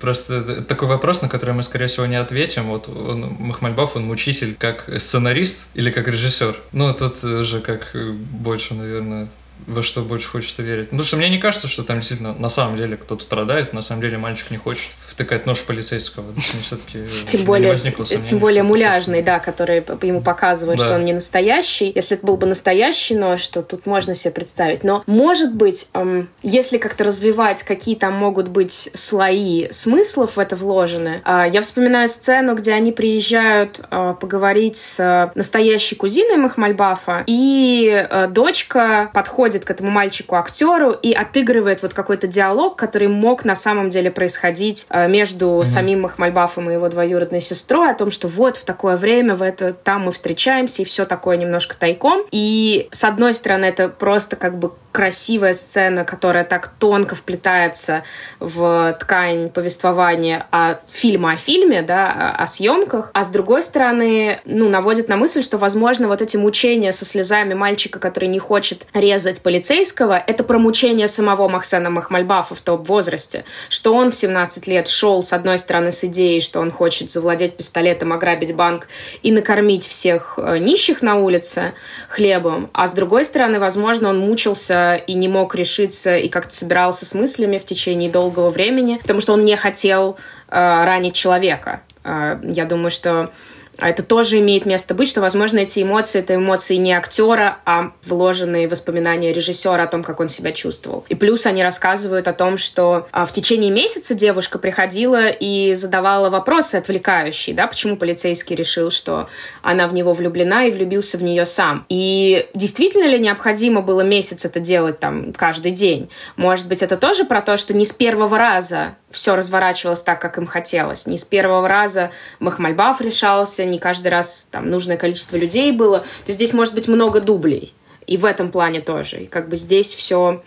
Просто 0.00 0.62
такой 0.62 0.86
вопрос, 0.86 1.22
на 1.22 1.28
который 1.28 1.54
мы, 1.54 1.64
скорее 1.64 1.88
всего, 1.88 2.06
не 2.06 2.14
ответим. 2.14 2.64
Вот 2.64 2.88
он, 2.88 3.34
Махмальбаф, 3.40 3.96
он 3.96 4.04
мучитель 4.04 4.54
как 4.54 4.88
сценарист 5.00 5.66
или 5.74 5.90
как 5.90 6.06
режиссер? 6.06 6.56
Ну, 6.72 6.94
тут 6.94 7.24
уже 7.24 7.60
как 7.60 7.90
больше, 7.94 8.74
наверное, 8.74 9.28
во 9.66 9.82
что 9.82 10.02
больше 10.02 10.28
хочется 10.28 10.62
верить. 10.62 10.86
Потому 10.86 11.02
что 11.02 11.16
мне 11.16 11.28
не 11.28 11.38
кажется, 11.38 11.66
что 11.66 11.82
там 11.82 11.98
действительно 11.98 12.32
на 12.34 12.48
самом 12.48 12.76
деле 12.76 12.96
кто-то 12.96 13.24
страдает, 13.24 13.72
на 13.72 13.82
самом 13.82 14.02
деле 14.02 14.18
мальчик 14.18 14.52
не 14.52 14.56
хочет 14.56 14.90
втыкать 15.18 15.46
нож 15.46 15.60
полицейского. 15.62 16.32
Все-таки 16.62 17.04
тем 17.26 17.44
более, 17.44 17.76
тем 17.76 18.38
более 18.38 18.62
муляжный, 18.62 19.22
да, 19.22 19.40
который 19.40 19.84
ему 20.02 20.20
показывает, 20.20 20.78
да. 20.78 20.84
что 20.84 20.94
он 20.94 21.04
не 21.04 21.12
настоящий. 21.12 21.90
Если 21.92 22.16
это 22.16 22.24
был 22.24 22.36
бы 22.36 22.46
настоящий 22.46 23.16
нож, 23.16 23.46
то 23.48 23.62
тут 23.62 23.84
можно 23.86 24.14
себе 24.14 24.30
представить. 24.30 24.84
Но, 24.84 25.02
может 25.06 25.52
быть, 25.52 25.88
эм, 25.94 26.28
если 26.42 26.78
как-то 26.78 27.04
развивать, 27.04 27.64
какие 27.64 27.96
там 27.96 28.14
могут 28.14 28.48
быть 28.48 28.90
слои 28.94 29.68
смыслов 29.72 30.36
в 30.36 30.38
это 30.38 30.54
вложены, 30.54 31.20
э, 31.24 31.46
я 31.52 31.62
вспоминаю 31.62 32.08
сцену, 32.08 32.54
где 32.54 32.72
они 32.72 32.92
приезжают 32.92 33.80
э, 33.90 34.14
поговорить 34.20 34.76
с 34.76 35.32
настоящей 35.34 35.96
кузиной 35.96 36.36
Махмальбафа, 36.36 37.24
и 37.26 38.06
э, 38.08 38.28
дочка 38.28 39.10
подходит 39.12 39.48
подходит 39.48 39.64
к 39.64 39.70
этому 39.70 39.90
мальчику-актеру 39.90 40.92
и 40.92 41.12
отыгрывает 41.12 41.82
вот 41.82 41.94
какой-то 41.94 42.26
диалог, 42.26 42.76
который 42.76 43.08
мог 43.08 43.44
на 43.44 43.54
самом 43.54 43.90
деле 43.90 44.10
происходить 44.10 44.86
э, 44.90 45.07
между 45.08 45.46
mm-hmm. 45.46 45.64
самим 45.64 46.02
Махмальбафом 46.02 46.70
и 46.70 46.74
его 46.74 46.88
двоюродной 46.88 47.40
сестрой 47.40 47.90
о 47.90 47.94
том, 47.94 48.10
что 48.10 48.28
вот 48.28 48.56
в 48.56 48.64
такое 48.64 48.96
время, 48.96 49.34
в 49.34 49.42
это 49.42 49.72
там 49.72 50.02
мы 50.02 50.12
встречаемся, 50.12 50.82
и 50.82 50.84
все 50.84 51.04
такое 51.04 51.36
немножко 51.36 51.76
тайком. 51.76 52.22
И 52.30 52.88
с 52.90 53.04
одной 53.04 53.34
стороны, 53.34 53.64
это 53.64 53.88
просто 53.88 54.36
как 54.36 54.58
бы 54.58 54.72
красивая 54.98 55.54
сцена, 55.54 56.04
которая 56.04 56.42
так 56.42 56.72
тонко 56.80 57.14
вплетается 57.14 58.02
в 58.40 58.96
ткань 58.98 59.48
повествования 59.48 60.48
о 60.50 60.74
фильма 60.88 61.34
о 61.34 61.36
фильме, 61.36 61.82
да, 61.82 62.34
о 62.36 62.48
съемках, 62.48 63.12
а 63.14 63.22
с 63.22 63.28
другой 63.28 63.62
стороны, 63.62 64.40
ну, 64.44 64.68
наводит 64.68 65.08
на 65.08 65.16
мысль, 65.16 65.44
что, 65.44 65.56
возможно, 65.56 66.08
вот 66.08 66.20
эти 66.20 66.36
мучения 66.36 66.90
со 66.90 67.04
слезами 67.04 67.54
мальчика, 67.54 68.00
который 68.00 68.28
не 68.28 68.40
хочет 68.40 68.88
резать 68.92 69.40
полицейского, 69.40 70.18
это 70.18 70.42
про 70.42 70.58
мучения 70.58 71.06
самого 71.06 71.46
Махсена 71.46 71.90
Махмальбафа 71.90 72.56
в 72.56 72.60
том 72.60 72.82
возрасте, 72.82 73.44
что 73.68 73.94
он 73.94 74.10
в 74.10 74.16
17 74.16 74.66
лет 74.66 74.88
шел, 74.88 75.22
с 75.22 75.32
одной 75.32 75.60
стороны, 75.60 75.92
с 75.92 76.02
идеей, 76.02 76.40
что 76.40 76.58
он 76.58 76.72
хочет 76.72 77.12
завладеть 77.12 77.56
пистолетом, 77.56 78.12
ограбить 78.12 78.52
банк 78.52 78.88
и 79.22 79.30
накормить 79.30 79.86
всех 79.86 80.40
э, 80.42 80.58
нищих 80.58 81.02
на 81.02 81.14
улице 81.14 81.74
хлебом, 82.08 82.68
а 82.72 82.88
с 82.88 82.92
другой 82.94 83.24
стороны, 83.24 83.60
возможно, 83.60 84.08
он 84.08 84.18
мучился 84.18 84.87
и 84.96 85.14
не 85.14 85.28
мог 85.28 85.54
решиться 85.54 86.16
и 86.16 86.28
как-то 86.28 86.54
собирался 86.54 87.06
с 87.06 87.14
мыслями 87.14 87.58
в 87.58 87.64
течение 87.64 88.10
долгого 88.10 88.50
времени, 88.50 88.98
потому 88.98 89.20
что 89.20 89.32
он 89.32 89.44
не 89.44 89.56
хотел 89.56 90.18
э, 90.48 90.84
ранить 90.84 91.14
человека. 91.14 91.82
Э, 92.04 92.38
я 92.42 92.64
думаю, 92.64 92.90
что 92.90 93.32
а 93.78 93.88
это 93.88 94.02
тоже 94.02 94.38
имеет 94.38 94.66
место 94.66 94.94
быть, 94.94 95.08
что, 95.08 95.20
возможно, 95.20 95.58
эти 95.58 95.82
эмоции— 95.82 96.18
это 96.20 96.34
эмоции 96.34 96.76
не 96.76 96.92
актера, 96.92 97.58
а 97.64 97.92
вложенные 98.04 98.68
воспоминания 98.68 99.32
режиссера 99.32 99.82
о 99.84 99.86
том, 99.86 100.02
как 100.02 100.20
он 100.20 100.28
себя 100.28 100.52
чувствовал. 100.52 101.04
И 101.08 101.14
плюс 101.14 101.46
они 101.46 101.62
рассказывают 101.62 102.28
о 102.28 102.32
том, 102.32 102.56
что 102.56 103.06
а, 103.12 103.24
в 103.24 103.32
течение 103.32 103.70
месяца 103.70 104.14
девушка 104.14 104.58
приходила 104.58 105.28
и 105.28 105.74
задавала 105.74 106.28
вопросы 106.30 106.76
отвлекающие, 106.76 107.54
да, 107.54 107.66
почему 107.66 107.96
полицейский 107.96 108.56
решил, 108.56 108.90
что 108.90 109.28
она 109.62 109.86
в 109.86 109.94
него 109.94 110.12
влюблена 110.12 110.64
и 110.64 110.72
влюбился 110.72 111.16
в 111.18 111.22
нее 111.22 111.46
сам. 111.46 111.86
И 111.88 112.48
действительно 112.54 113.06
ли 113.06 113.18
необходимо 113.18 113.80
было 113.80 114.00
месяц 114.00 114.44
это 114.44 114.60
делать 114.60 114.98
там 114.98 115.32
каждый 115.32 115.70
день? 115.70 116.10
Может 116.36 116.66
быть, 116.66 116.82
это 116.82 116.96
тоже 116.96 117.24
про 117.24 117.42
то, 117.42 117.56
что 117.56 117.74
не 117.74 117.86
с 117.86 117.92
первого 117.92 118.38
раза 118.38 118.96
все 119.10 119.36
разворачивалось 119.36 120.02
так, 120.02 120.20
как 120.20 120.38
им 120.38 120.46
хотелось. 120.46 121.06
Не 121.06 121.18
с 121.18 121.24
первого 121.24 121.66
раза 121.68 122.10
Махмальбаф 122.40 123.00
решался, 123.00 123.64
не 123.68 123.78
каждый 123.78 124.08
раз 124.08 124.48
там 124.50 124.70
нужное 124.70 124.96
количество 124.96 125.36
людей 125.36 125.72
было. 125.72 126.04
То 126.26 126.32
здесь 126.32 126.52
может 126.52 126.74
быть 126.74 126.88
много 126.88 127.20
дублей. 127.20 127.74
И 128.06 128.16
в 128.16 128.24
этом 128.24 128.50
плане 128.50 128.80
тоже. 128.80 129.20
И 129.20 129.26
как 129.26 129.48
бы 129.48 129.56
здесь 129.56 129.92
все 129.92 130.42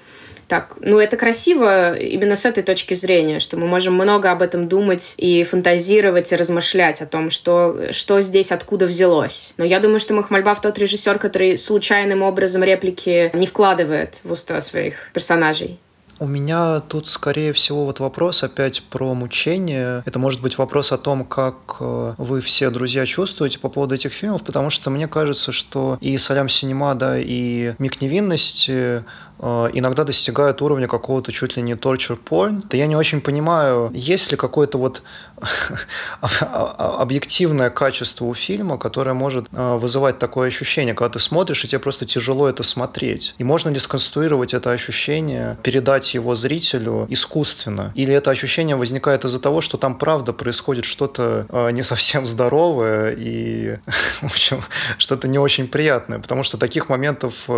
так, 0.51 0.75
ну, 0.81 0.99
это 0.99 1.15
красиво 1.15 1.97
именно 1.97 2.35
с 2.35 2.43
этой 2.43 2.61
точки 2.61 2.93
зрения, 2.93 3.39
что 3.39 3.55
мы 3.55 3.67
можем 3.67 3.93
много 3.93 4.31
об 4.31 4.41
этом 4.41 4.67
думать 4.67 5.13
и 5.15 5.45
фантазировать, 5.45 6.33
и 6.33 6.35
размышлять 6.35 7.01
о 7.01 7.05
том, 7.05 7.29
что, 7.29 7.93
что 7.93 8.19
здесь 8.19 8.51
откуда 8.51 8.85
взялось. 8.85 9.53
Но 9.55 9.63
я 9.63 9.79
думаю, 9.79 10.01
что 10.01 10.13
Махмальбав 10.13 10.59
тот 10.59 10.77
режиссер, 10.77 11.19
который 11.19 11.57
случайным 11.57 12.21
образом 12.21 12.65
реплики 12.65 13.31
не 13.33 13.47
вкладывает 13.47 14.19
в 14.25 14.33
уста 14.33 14.59
своих 14.59 15.09
персонажей. 15.13 15.79
У 16.21 16.27
меня 16.27 16.81
тут, 16.81 17.07
скорее 17.07 17.51
всего, 17.51 17.85
вот 17.85 17.99
вопрос 17.99 18.43
опять 18.43 18.83
про 18.83 19.15
мучение. 19.15 20.03
Это 20.05 20.19
может 20.19 20.39
быть 20.39 20.55
вопрос 20.59 20.91
о 20.91 20.99
том, 20.99 21.25
как 21.25 21.77
э, 21.79 22.13
вы 22.19 22.41
все, 22.41 22.69
друзья, 22.69 23.07
чувствуете 23.07 23.57
по 23.57 23.69
поводу 23.69 23.95
этих 23.95 24.13
фильмов, 24.13 24.43
потому 24.43 24.69
что 24.69 24.91
мне 24.91 25.07
кажется, 25.07 25.51
что 25.51 25.97
и 25.99 26.15
«Салям 26.19 26.47
Синема», 26.47 26.93
да, 26.93 27.17
и 27.17 27.73
«Миг 27.79 28.01
невинности» 28.01 29.03
иногда 29.41 30.03
достигают 30.03 30.61
уровня 30.61 30.87
какого-то 30.87 31.31
чуть 31.31 31.57
ли 31.57 31.63
не 31.63 31.73
torture 31.73 32.19
porn. 32.23 32.63
Да 32.69 32.77
я 32.77 32.87
не 32.87 32.95
очень 32.95 33.21
понимаю, 33.21 33.91
есть 33.93 34.31
ли 34.31 34.37
какое-то 34.37 34.77
вот 34.77 35.01
объективное 36.21 37.69
качество 37.69 38.25
у 38.25 38.33
фильма, 38.33 38.77
которое 38.77 39.13
может 39.13 39.47
э, 39.51 39.77
вызывать 39.77 40.19
такое 40.19 40.47
ощущение, 40.49 40.93
когда 40.93 41.13
ты 41.13 41.19
смотришь, 41.19 41.63
и 41.65 41.67
тебе 41.67 41.79
просто 41.79 42.05
тяжело 42.05 42.47
это 42.47 42.63
смотреть. 42.63 43.33
И 43.39 43.43
можно 43.43 43.69
ли 43.69 43.79
сконструировать 43.79 44.53
это 44.53 44.71
ощущение, 44.71 45.57
передать 45.63 46.13
его 46.13 46.35
зрителю 46.35 47.07
искусственно? 47.09 47.91
Или 47.95 48.13
это 48.13 48.29
ощущение 48.31 48.75
возникает 48.75 49.25
из-за 49.25 49.39
того, 49.39 49.61
что 49.61 49.77
там 49.77 49.97
правда 49.97 50.33
происходит 50.33 50.85
что-то 50.85 51.47
э, 51.49 51.71
не 51.71 51.81
совсем 51.81 52.27
здоровое 52.27 53.15
и, 53.17 53.77
в 54.21 54.25
общем, 54.25 54.63
что-то 54.99 55.27
не 55.27 55.39
очень 55.39 55.67
приятное? 55.67 56.19
Потому 56.19 56.43
что 56.43 56.57
таких 56.57 56.89
моментов 56.89 57.49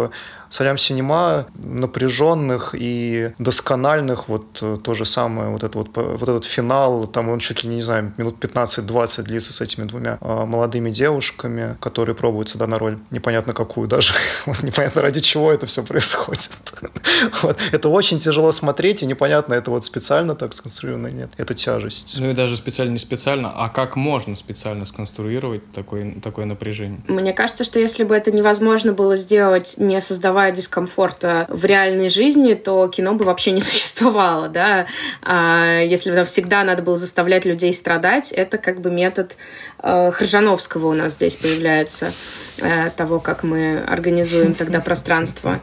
Салям 0.54 0.78
Синема 0.78 1.48
напряженных 1.56 2.76
и 2.78 3.32
доскональных, 3.40 4.30
вот 4.30 4.60
э, 4.62 4.78
то 4.84 4.94
же 4.94 5.04
самое, 5.04 5.50
вот, 5.50 5.64
это 5.64 5.76
вот, 5.80 5.88
вот 5.96 6.30
этот 6.30 6.46
финал, 6.46 7.08
там 7.08 7.30
он 7.30 7.40
чуть 7.40 7.64
ли 7.64 7.72
не 7.72 7.82
знаю, 7.82 8.14
минут 8.18 8.36
15-20 8.40 9.24
длится 9.24 9.52
с 9.52 9.62
этими 9.62 9.86
двумя 9.86 10.20
э, 10.22 10.46
молодыми 10.46 10.92
девушками, 10.92 11.76
которые 11.80 12.14
пробуют 12.14 12.50
сюда 12.50 12.68
на 12.68 12.78
роль 12.78 13.00
непонятно 13.10 13.54
какую 13.54 13.88
даже, 13.88 14.14
вот, 14.46 14.62
непонятно 14.62 15.02
ради 15.02 15.22
чего 15.22 15.52
это 15.52 15.66
все 15.66 15.82
происходит. 15.82 16.52
вот. 17.42 17.58
Это 17.72 17.90
очень 17.90 18.20
тяжело 18.20 18.52
смотреть, 18.52 19.02
и 19.02 19.08
непонятно, 19.08 19.56
это 19.56 19.72
вот 19.72 19.86
специально 19.86 20.36
так 20.36 20.54
сконструировано 20.54 21.08
или 21.08 21.16
нет. 21.16 21.32
Это 21.38 21.56
тяжесть. 21.56 22.14
Ну 22.20 22.30
и 22.30 22.34
даже 22.36 22.58
специально 22.58 22.92
не 22.92 23.00
специально, 23.00 23.52
а 23.56 23.70
как 23.70 23.96
можно 23.96 24.36
специально 24.36 24.86
сконструировать 24.86 25.72
такое, 25.72 26.14
такое 26.22 26.46
напряжение? 26.46 27.00
Мне 27.08 27.34
кажется, 27.34 27.64
что 27.64 27.80
если 27.80 28.04
бы 28.04 28.16
это 28.16 28.32
невозможно 28.32 28.94
было 28.94 29.16
сделать, 29.16 29.76
не 29.80 30.00
создавая 30.00 30.43
создавая 30.44 30.52
дискомфорта 30.52 31.46
в 31.50 31.64
реальной 31.66 32.10
жизни, 32.10 32.54
то 32.54 32.88
кино 32.88 33.14
бы 33.14 33.26
вообще 33.26 33.52
не 33.52 33.62
существовало, 33.72 34.50
да. 34.50 34.86
А 35.22 35.80
если 35.82 36.12
бы 36.12 36.24
всегда 36.24 36.64
надо 36.64 36.84
было 36.84 36.98
заставлять 36.98 37.46
людей 37.46 37.74
страдать, 37.74 38.32
это 38.32 38.58
как 38.58 38.82
бы 38.82 38.92
метод 38.92 39.38
э, 39.82 40.12
Хржановского 40.12 40.88
у 40.88 40.94
нас 40.94 41.14
здесь 41.14 41.36
появляется, 41.36 42.12
э, 42.58 42.90
того, 42.96 43.20
как 43.20 43.44
мы 43.44 43.80
организуем 43.88 44.54
тогда 44.54 44.82
пространство. 44.82 45.62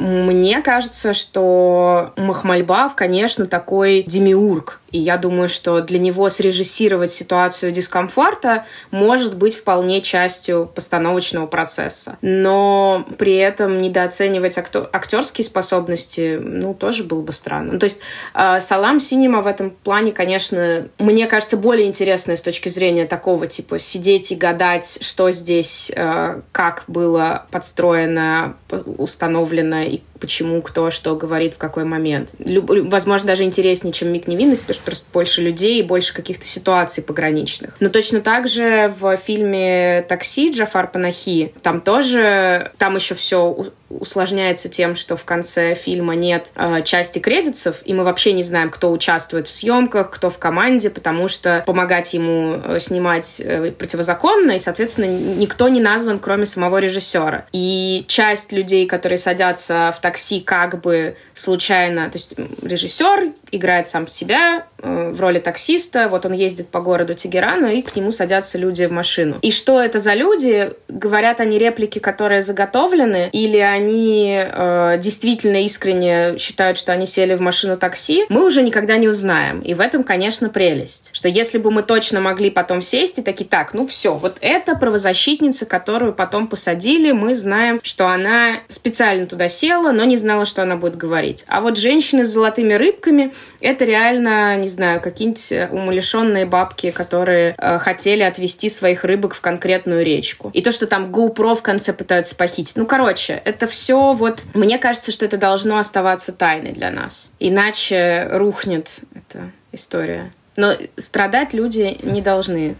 Мне 0.00 0.62
кажется, 0.62 1.12
что 1.12 2.14
Махмальбав, 2.16 2.94
конечно, 2.94 3.44
такой 3.44 4.02
демиург, 4.02 4.80
и 4.92 4.98
я 4.98 5.18
думаю, 5.18 5.48
что 5.48 5.82
для 5.82 5.98
него 5.98 6.28
срежиссировать 6.30 7.12
ситуацию 7.12 7.70
дискомфорта 7.70 8.64
может 8.90 9.36
быть 9.36 9.54
вполне 9.54 10.00
частью 10.00 10.70
постановочного 10.74 11.46
процесса. 11.46 12.16
Но 12.22 13.04
при 13.18 13.36
этом 13.36 13.80
недооценивать 13.80 14.58
актер, 14.58 14.88
актерские 14.92 15.44
способности, 15.44 16.40
ну, 16.42 16.74
тоже 16.74 17.04
было 17.04 17.20
бы 17.20 17.32
странно. 17.32 17.74
Ну, 17.74 17.78
то 17.78 17.84
есть 17.84 17.98
э, 18.34 18.60
Салам 18.60 19.00
Синема 19.00 19.42
в 19.42 19.46
этом 19.46 19.70
плане, 19.70 20.12
конечно, 20.12 20.88
мне 20.98 21.26
кажется, 21.26 21.56
более 21.56 21.86
интересная 21.86 22.36
с 22.36 22.42
точки 22.42 22.68
зрения 22.68 23.06
такого, 23.06 23.46
типа, 23.46 23.78
сидеть 23.78 24.32
и 24.32 24.34
гадать, 24.34 24.98
что 25.02 25.30
здесь, 25.30 25.92
э, 25.94 26.40
как 26.52 26.84
было 26.88 27.46
подстроено, 27.50 28.56
установлено 28.96 29.89
и 29.90 30.02
почему 30.20 30.62
кто 30.62 30.90
что 30.90 31.16
говорит 31.16 31.54
в 31.54 31.58
какой 31.58 31.84
момент. 31.84 32.30
Люб, 32.38 32.70
возможно, 32.90 33.28
даже 33.28 33.44
интереснее, 33.44 33.92
чем 33.92 34.12
«Миг 34.12 34.26
невинности», 34.26 34.62
потому 34.62 34.74
что 34.74 34.84
просто 34.84 35.06
больше 35.12 35.42
людей 35.42 35.80
и 35.80 35.82
больше 35.82 36.14
каких-то 36.14 36.44
ситуаций 36.44 37.02
пограничных. 37.02 37.76
Но 37.80 37.88
точно 37.88 38.20
так 38.20 38.48
же 38.48 38.92
в 38.98 39.16
фильме 39.16 40.04
«Такси» 40.08 40.50
Джафар 40.50 40.90
Панахи, 40.90 41.54
там 41.62 41.80
тоже, 41.80 42.72
там 42.78 42.96
еще 42.96 43.14
все 43.14 43.72
усложняется 43.90 44.68
тем, 44.68 44.94
что 44.94 45.16
в 45.16 45.24
конце 45.24 45.74
фильма 45.74 46.14
нет 46.14 46.52
э, 46.54 46.82
части 46.84 47.18
кредитов, 47.18 47.76
и 47.84 47.92
мы 47.92 48.04
вообще 48.04 48.32
не 48.32 48.42
знаем, 48.42 48.70
кто 48.70 48.90
участвует 48.92 49.48
в 49.48 49.50
съемках, 49.50 50.10
кто 50.10 50.30
в 50.30 50.38
команде, 50.38 50.90
потому 50.90 51.28
что 51.28 51.64
помогать 51.66 52.14
ему 52.14 52.60
э, 52.62 52.78
снимать 52.78 53.40
э, 53.40 53.72
противозаконно, 53.72 54.52
и, 54.52 54.58
соответственно, 54.58 55.06
никто 55.06 55.68
не 55.68 55.80
назван, 55.80 56.20
кроме 56.20 56.46
самого 56.46 56.78
режиссера. 56.78 57.46
И 57.52 58.04
часть 58.06 58.52
людей, 58.52 58.86
которые 58.86 59.18
садятся 59.18 59.92
в 59.96 60.00
такси 60.00 60.09
как 60.44 60.80
бы 60.80 61.16
случайно, 61.34 62.10
то 62.10 62.18
есть 62.18 62.34
режиссер 62.62 63.32
играет 63.52 63.88
сам 63.88 64.06
себя 64.06 64.66
э, 64.78 65.10
в 65.10 65.20
роли 65.20 65.38
таксиста, 65.38 66.08
вот 66.08 66.26
он 66.26 66.32
ездит 66.32 66.68
по 66.68 66.80
городу 66.80 67.14
Тегерану, 67.14 67.68
и 67.68 67.82
к 67.82 67.94
нему 67.96 68.12
садятся 68.12 68.58
люди 68.58 68.84
в 68.84 68.92
машину. 68.92 69.38
И 69.42 69.50
что 69.50 69.80
это 69.80 69.98
за 69.98 70.14
люди? 70.14 70.72
Говорят 70.88 71.40
они 71.40 71.58
реплики, 71.58 71.98
которые 71.98 72.42
заготовлены, 72.42 73.28
или 73.32 73.58
они 73.58 74.40
э, 74.42 74.98
действительно 74.98 75.64
искренне 75.64 76.38
считают, 76.38 76.78
что 76.78 76.92
они 76.92 77.06
сели 77.06 77.34
в 77.34 77.40
машину 77.40 77.76
такси, 77.76 78.24
мы 78.28 78.44
уже 78.44 78.62
никогда 78.62 78.96
не 78.96 79.08
узнаем. 79.08 79.60
И 79.60 79.74
в 79.74 79.80
этом, 79.80 80.04
конечно, 80.04 80.48
прелесть. 80.48 81.10
Что 81.12 81.28
если 81.28 81.58
бы 81.58 81.70
мы 81.70 81.82
точно 81.82 82.20
могли 82.20 82.50
потом 82.50 82.82
сесть 82.82 83.18
и 83.18 83.22
такие, 83.22 83.48
так, 83.48 83.74
ну 83.74 83.86
все, 83.86 84.14
вот 84.14 84.38
это 84.40 84.76
правозащитница, 84.76 85.66
которую 85.66 86.12
потом 86.12 86.46
посадили, 86.46 87.12
мы 87.12 87.34
знаем, 87.34 87.80
что 87.82 88.08
она 88.08 88.60
специально 88.68 89.26
туда 89.26 89.48
села, 89.48 89.92
но 90.00 90.06
не 90.06 90.16
знала, 90.16 90.46
что 90.46 90.62
она 90.62 90.76
будет 90.76 90.96
говорить. 90.96 91.44
А 91.46 91.60
вот 91.60 91.76
женщины 91.76 92.24
с 92.24 92.28
золотыми 92.28 92.72
рыбками, 92.72 93.34
это 93.60 93.84
реально, 93.84 94.56
не 94.56 94.66
знаю, 94.66 94.98
какие-нибудь 95.02 95.70
умалишенные 95.70 96.46
бабки, 96.46 96.90
которые 96.90 97.54
э, 97.58 97.78
хотели 97.78 98.22
отвести 98.22 98.70
своих 98.70 99.04
рыбок 99.04 99.34
в 99.34 99.42
конкретную 99.42 100.02
речку. 100.02 100.50
И 100.54 100.62
то, 100.62 100.72
что 100.72 100.86
там 100.86 101.12
GoPro 101.12 101.54
в 101.54 101.60
конце 101.60 101.92
пытаются 101.92 102.34
похитить. 102.34 102.76
Ну, 102.76 102.86
короче, 102.86 103.42
это 103.44 103.66
все 103.66 104.14
вот... 104.14 104.44
Мне 104.54 104.78
кажется, 104.78 105.12
что 105.12 105.26
это 105.26 105.36
должно 105.36 105.76
оставаться 105.76 106.32
тайной 106.32 106.72
для 106.72 106.90
нас. 106.90 107.30
Иначе 107.38 108.26
рухнет 108.30 109.00
эта 109.14 109.52
история. 109.72 110.32
Но 110.56 110.72
страдать 110.96 111.52
люди 111.52 111.98
не 112.02 112.22
должны 112.22 112.76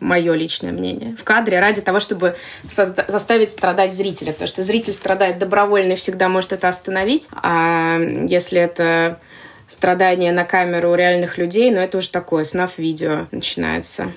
мое 0.00 0.34
личное 0.34 0.72
мнение, 0.72 1.16
в 1.16 1.24
кадре 1.24 1.60
ради 1.60 1.80
того, 1.80 2.00
чтобы 2.00 2.36
созда- 2.64 3.04
заставить 3.08 3.50
страдать 3.50 3.92
зрителя. 3.92 4.32
Потому 4.32 4.48
что 4.48 4.62
зритель 4.62 4.92
страдает 4.92 5.38
добровольно 5.38 5.92
и 5.92 5.96
всегда 5.96 6.28
может 6.28 6.52
это 6.52 6.68
остановить. 6.68 7.28
А 7.32 7.98
если 8.28 8.60
это 8.60 9.20
страдание 9.66 10.32
на 10.32 10.44
камеру 10.44 10.90
у 10.90 10.94
реальных 10.94 11.38
людей, 11.38 11.70
ну 11.70 11.80
это 11.80 11.98
уже 11.98 12.10
такое, 12.10 12.44
снаф 12.44 12.78
видео 12.78 13.26
начинается. 13.30 14.12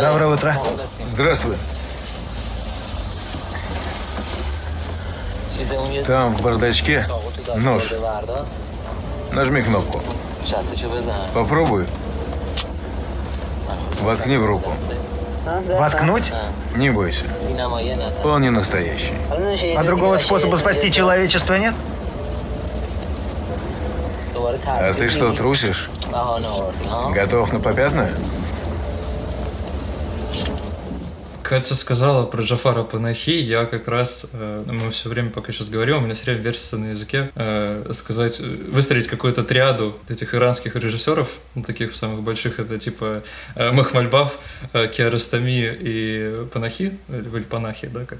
Доброе 0.00 0.28
утро. 0.28 0.56
Здравствуй. 1.12 1.56
Там, 6.06 6.34
в 6.34 6.42
бардачке, 6.42 7.06
нож. 7.56 7.94
Нажми 9.32 9.62
кнопку. 9.62 10.00
Попробуй. 11.34 11.86
Воткни 14.02 14.36
в 14.36 14.46
руку. 14.46 14.72
Воткнуть? 15.78 16.24
Не 16.76 16.90
бойся. 16.90 17.24
Он 18.24 18.42
не 18.42 18.50
настоящий. 18.50 19.14
А 19.76 19.82
другого 19.82 20.18
способа 20.18 20.56
спасти 20.56 20.92
человечество 20.92 21.54
нет? 21.54 21.74
А 24.66 24.92
ты 24.94 25.08
что, 25.08 25.32
трусишь? 25.32 25.90
Готов 27.12 27.52
на 27.52 27.60
попятную? 27.60 28.10
Катя 31.48 31.74
сказала 31.74 32.26
про 32.26 32.42
Джафара 32.42 32.82
Панахи, 32.82 33.30
я 33.30 33.64
как 33.64 33.88
раз, 33.88 34.32
э, 34.34 34.64
мы 34.66 34.90
все 34.90 35.08
время, 35.08 35.30
пока 35.30 35.50
сейчас 35.50 35.70
говорим, 35.70 35.96
у 35.96 36.00
меня 36.02 36.12
все 36.12 36.26
время 36.26 36.42
вертится 36.42 36.76
на 36.76 36.90
языке, 36.90 37.30
э, 37.34 37.90
сказать, 37.94 38.38
э, 38.38 38.44
выстроить 38.70 39.06
какую-то 39.08 39.42
триаду 39.42 39.96
этих 40.10 40.34
иранских 40.34 40.76
режиссеров, 40.76 41.30
ну, 41.54 41.62
таких 41.62 41.96
самых 41.96 42.20
больших, 42.20 42.60
это 42.60 42.78
типа 42.78 43.22
Махмальбаф, 43.56 44.38
э, 44.74 44.88
Киаростами 44.88 45.74
и 45.80 46.44
Панахи, 46.52 46.98
или, 47.08 47.40
Панахи, 47.44 47.86
да, 47.86 48.04
как? 48.04 48.18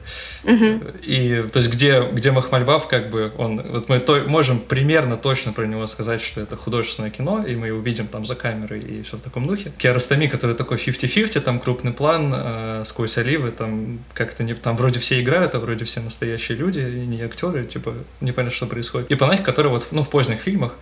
И, 1.02 1.44
то 1.52 1.58
есть, 1.58 1.70
где, 1.70 2.08
где 2.10 2.30
Махмальбаф, 2.30 2.88
как 2.88 3.10
бы, 3.10 3.30
он, 3.36 3.60
вот 3.60 3.90
мы 3.90 4.00
то, 4.00 4.24
можем 4.26 4.58
примерно 4.58 5.18
точно 5.18 5.52
про 5.52 5.66
него 5.66 5.86
сказать, 5.86 6.22
что 6.22 6.40
это 6.40 6.56
художественное 6.56 7.10
кино, 7.10 7.44
и 7.44 7.56
мы 7.56 7.66
его 7.66 7.80
видим 7.80 8.06
там 8.06 8.24
за 8.24 8.36
камерой 8.36 8.80
и 8.80 9.02
все 9.02 9.18
в 9.18 9.20
таком 9.20 9.46
духе. 9.46 9.70
Киаростами, 9.76 10.28
который 10.28 10.56
такой 10.56 10.78
50-50, 10.78 11.40
там 11.40 11.60
крупный 11.60 11.92
план, 11.92 12.32
э, 12.34 12.84
сквозь 12.86 13.17
оливы, 13.18 13.50
там 13.50 14.00
как-то 14.14 14.44
не, 14.44 14.54
там 14.54 14.76
вроде 14.76 15.00
все 15.00 15.20
играют, 15.20 15.54
а 15.54 15.61
вроде 15.61 15.85
все 15.85 16.00
настоящие 16.00 16.59
люди, 16.59 16.81
и 16.81 17.07
не 17.07 17.22
актеры, 17.22 17.66
типа, 17.66 17.94
непонятно, 18.20 18.54
что 18.54 18.66
происходит. 18.66 19.11
И 19.11 19.14
Панахи, 19.14 19.42
который 19.42 19.70
вот, 19.70 19.88
ну, 19.90 20.02
в 20.02 20.09
поздних 20.09 20.40
фильмах, 20.40 20.74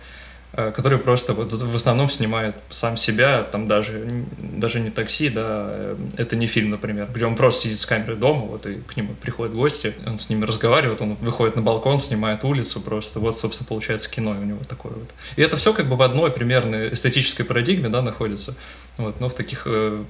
э, 0.53 0.71
который 0.71 0.97
просто 0.97 1.33
вот 1.33 1.51
в 1.51 1.75
основном 1.75 2.09
снимает 2.09 2.55
сам 2.69 2.97
себя, 2.97 3.43
там 3.43 3.67
даже, 3.67 4.25
даже 4.39 4.79
не 4.79 4.89
такси, 4.89 5.29
да, 5.29 5.67
э, 5.69 5.97
это 6.17 6.35
не 6.35 6.47
фильм, 6.47 6.71
например, 6.71 7.07
где 7.13 7.25
он 7.25 7.35
просто 7.35 7.63
сидит 7.63 7.79
с 7.79 7.85
камерой 7.85 8.17
дома, 8.17 8.41
вот 8.41 8.65
и 8.65 8.75
к 8.75 8.95
нему 8.97 9.13
приходят 9.21 9.53
гости, 9.53 9.93
он 10.05 10.19
с 10.19 10.29
ними 10.29 10.45
разговаривает, 10.45 11.01
он 11.01 11.15
выходит 11.15 11.55
на 11.55 11.61
балкон, 11.61 11.99
снимает 11.99 12.43
улицу 12.43 12.79
просто, 12.81 13.19
вот, 13.19 13.35
собственно, 13.35 13.67
получается 13.67 14.09
кино 14.09 14.31
у 14.31 14.43
него 14.43 14.59
такое 14.67 14.93
вот. 14.93 15.09
И 15.35 15.41
это 15.41 15.57
все 15.57 15.73
как 15.73 15.87
бы 15.87 15.95
в 15.95 16.01
одной 16.01 16.31
примерно 16.31 16.89
эстетической 16.89 17.43
парадигме, 17.43 17.89
да, 17.89 18.01
находится, 18.01 18.55
вот, 18.97 19.19
но 19.19 19.29
в 19.29 19.33
таких 19.33 19.63
э, 19.65 20.03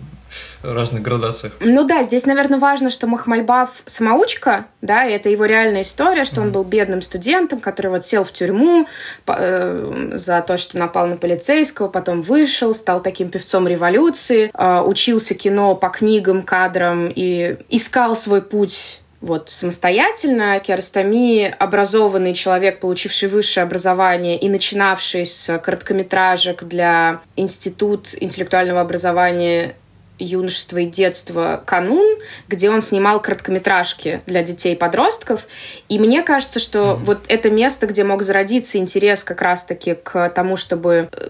разных 0.63 1.01
градациях. 1.01 1.53
Ну 1.59 1.83
да, 1.83 2.03
здесь, 2.03 2.25
наверное, 2.25 2.59
важно, 2.59 2.89
что 2.89 3.07
Махмальбаф 3.07 3.83
самоучка, 3.85 4.65
да, 4.81 5.05
и 5.05 5.13
это 5.13 5.29
его 5.29 5.45
реальная 5.45 5.81
история, 5.81 6.23
что 6.23 6.41
он 6.41 6.51
был 6.51 6.63
бедным 6.63 7.01
студентом, 7.01 7.59
который 7.59 7.87
вот 7.87 8.05
сел 8.05 8.23
в 8.23 8.31
тюрьму 8.31 8.87
э, 9.27 10.11
за 10.13 10.41
то, 10.41 10.57
что 10.57 10.77
напал 10.77 11.07
на 11.07 11.17
полицейского, 11.17 11.87
потом 11.87 12.21
вышел, 12.21 12.73
стал 12.73 13.01
таким 13.01 13.29
певцом 13.29 13.67
революции, 13.67 14.51
э, 14.53 14.81
учился 14.81 15.33
кино 15.33 15.75
по 15.75 15.89
книгам, 15.89 16.43
кадрам 16.43 17.11
и 17.13 17.57
искал 17.69 18.15
свой 18.15 18.41
путь 18.41 19.01
вот 19.21 19.49
самостоятельно. 19.49 20.59
Киаростами– 20.59 21.53
образованный 21.59 22.33
человек, 22.33 22.79
получивший 22.79 23.29
высшее 23.29 23.63
образование 23.63 24.37
и 24.37 24.49
начинавший 24.49 25.25
с 25.25 25.57
короткометражек 25.59 26.63
для 26.63 27.21
Институт 27.35 28.09
интеллектуального 28.19 28.81
образования 28.81 29.75
юношества 30.19 30.79
и 30.79 30.85
детства 30.85 31.61
«Канун», 31.65 32.19
где 32.47 32.69
он 32.69 32.81
снимал 32.81 33.21
короткометражки 33.21 34.21
для 34.25 34.43
детей 34.43 34.73
и 34.73 34.75
подростков. 34.75 35.47
И 35.89 35.99
мне 35.99 36.23
кажется, 36.23 36.59
что 36.59 36.79
mm-hmm. 36.79 37.03
вот 37.03 37.19
это 37.27 37.49
место, 37.49 37.87
где 37.87 38.03
мог 38.03 38.23
зародиться 38.23 38.77
интерес 38.77 39.23
как 39.23 39.41
раз-таки 39.41 39.95
к 39.95 40.29
тому, 40.29 40.57
чтобы 40.57 41.09
э, 41.11 41.27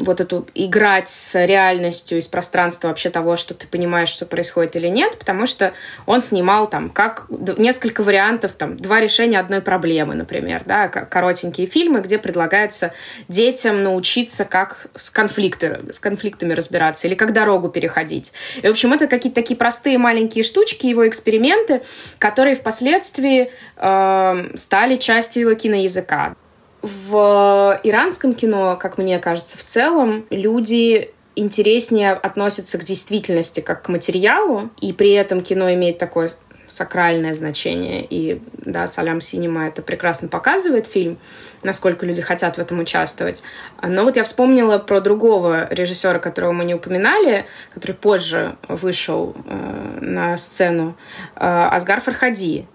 вот 0.00 0.20
эту 0.20 0.46
играть 0.54 1.08
с 1.08 1.34
реальностью 1.46 2.18
из 2.18 2.26
пространства 2.26 2.88
вообще 2.88 3.10
того, 3.10 3.36
что 3.36 3.54
ты 3.54 3.66
понимаешь, 3.66 4.08
что 4.08 4.26
происходит 4.26 4.76
или 4.76 4.88
нет, 4.88 5.18
потому 5.18 5.46
что 5.46 5.72
он 6.06 6.20
снимал 6.20 6.68
там 6.68 6.90
как 6.90 7.26
несколько 7.28 8.02
вариантов, 8.02 8.52
там 8.54 8.76
два 8.76 9.00
решения 9.00 9.38
одной 9.38 9.60
проблемы, 9.60 10.14
например, 10.14 10.62
да, 10.64 10.88
коротенькие 10.88 11.66
фильмы, 11.66 12.00
где 12.00 12.18
предлагается 12.18 12.92
детям 13.28 13.82
научиться, 13.82 14.44
как 14.44 14.86
с, 14.96 15.10
конфликты, 15.10 15.80
с 15.90 15.98
конфликтами 15.98 16.52
разбираться 16.52 17.06
или 17.06 17.14
как 17.14 17.32
дорогу 17.32 17.68
переходить 17.68 18.21
говорить. 18.22 18.32
И, 18.62 18.66
в 18.66 18.70
общем, 18.70 18.92
это 18.92 19.06
какие-то 19.06 19.40
такие 19.40 19.56
простые 19.56 19.98
маленькие 19.98 20.44
штучки, 20.44 20.86
его 20.86 21.08
эксперименты, 21.08 21.82
которые 22.18 22.56
впоследствии 22.56 23.50
э, 23.76 24.56
стали 24.56 24.96
частью 24.96 25.42
его 25.42 25.54
киноязыка. 25.54 26.34
В 26.82 27.80
иранском 27.84 28.34
кино, 28.34 28.76
как 28.80 28.98
мне 28.98 29.18
кажется, 29.18 29.56
в 29.56 29.62
целом 29.62 30.24
люди 30.30 31.10
интереснее 31.34 32.12
относятся 32.12 32.76
к 32.76 32.84
действительности 32.84 33.60
как 33.60 33.82
к 33.82 33.88
материалу, 33.88 34.70
и 34.80 34.92
при 34.92 35.12
этом 35.12 35.40
кино 35.40 35.72
имеет 35.72 35.98
такое 35.98 36.32
сакральное 36.72 37.34
значение. 37.34 38.06
И 38.08 38.40
да, 38.58 38.86
Салям 38.86 39.20
Синема 39.20 39.68
это 39.68 39.82
прекрасно 39.82 40.28
показывает 40.28 40.86
фильм, 40.86 41.18
насколько 41.62 42.06
люди 42.06 42.22
хотят 42.22 42.56
в 42.56 42.60
этом 42.60 42.80
участвовать. 42.80 43.42
Но 43.82 44.04
вот 44.04 44.16
я 44.16 44.24
вспомнила 44.24 44.78
про 44.78 45.00
другого 45.00 45.68
режиссера, 45.70 46.18
которого 46.18 46.52
мы 46.52 46.64
не 46.64 46.74
упоминали, 46.74 47.46
который 47.72 47.92
позже 47.92 48.56
вышел 48.68 49.36
э, 49.46 49.98
на 50.00 50.36
сцену, 50.36 50.96
э, 51.36 51.40
Асгар 51.46 52.00
Фархади. 52.00 52.66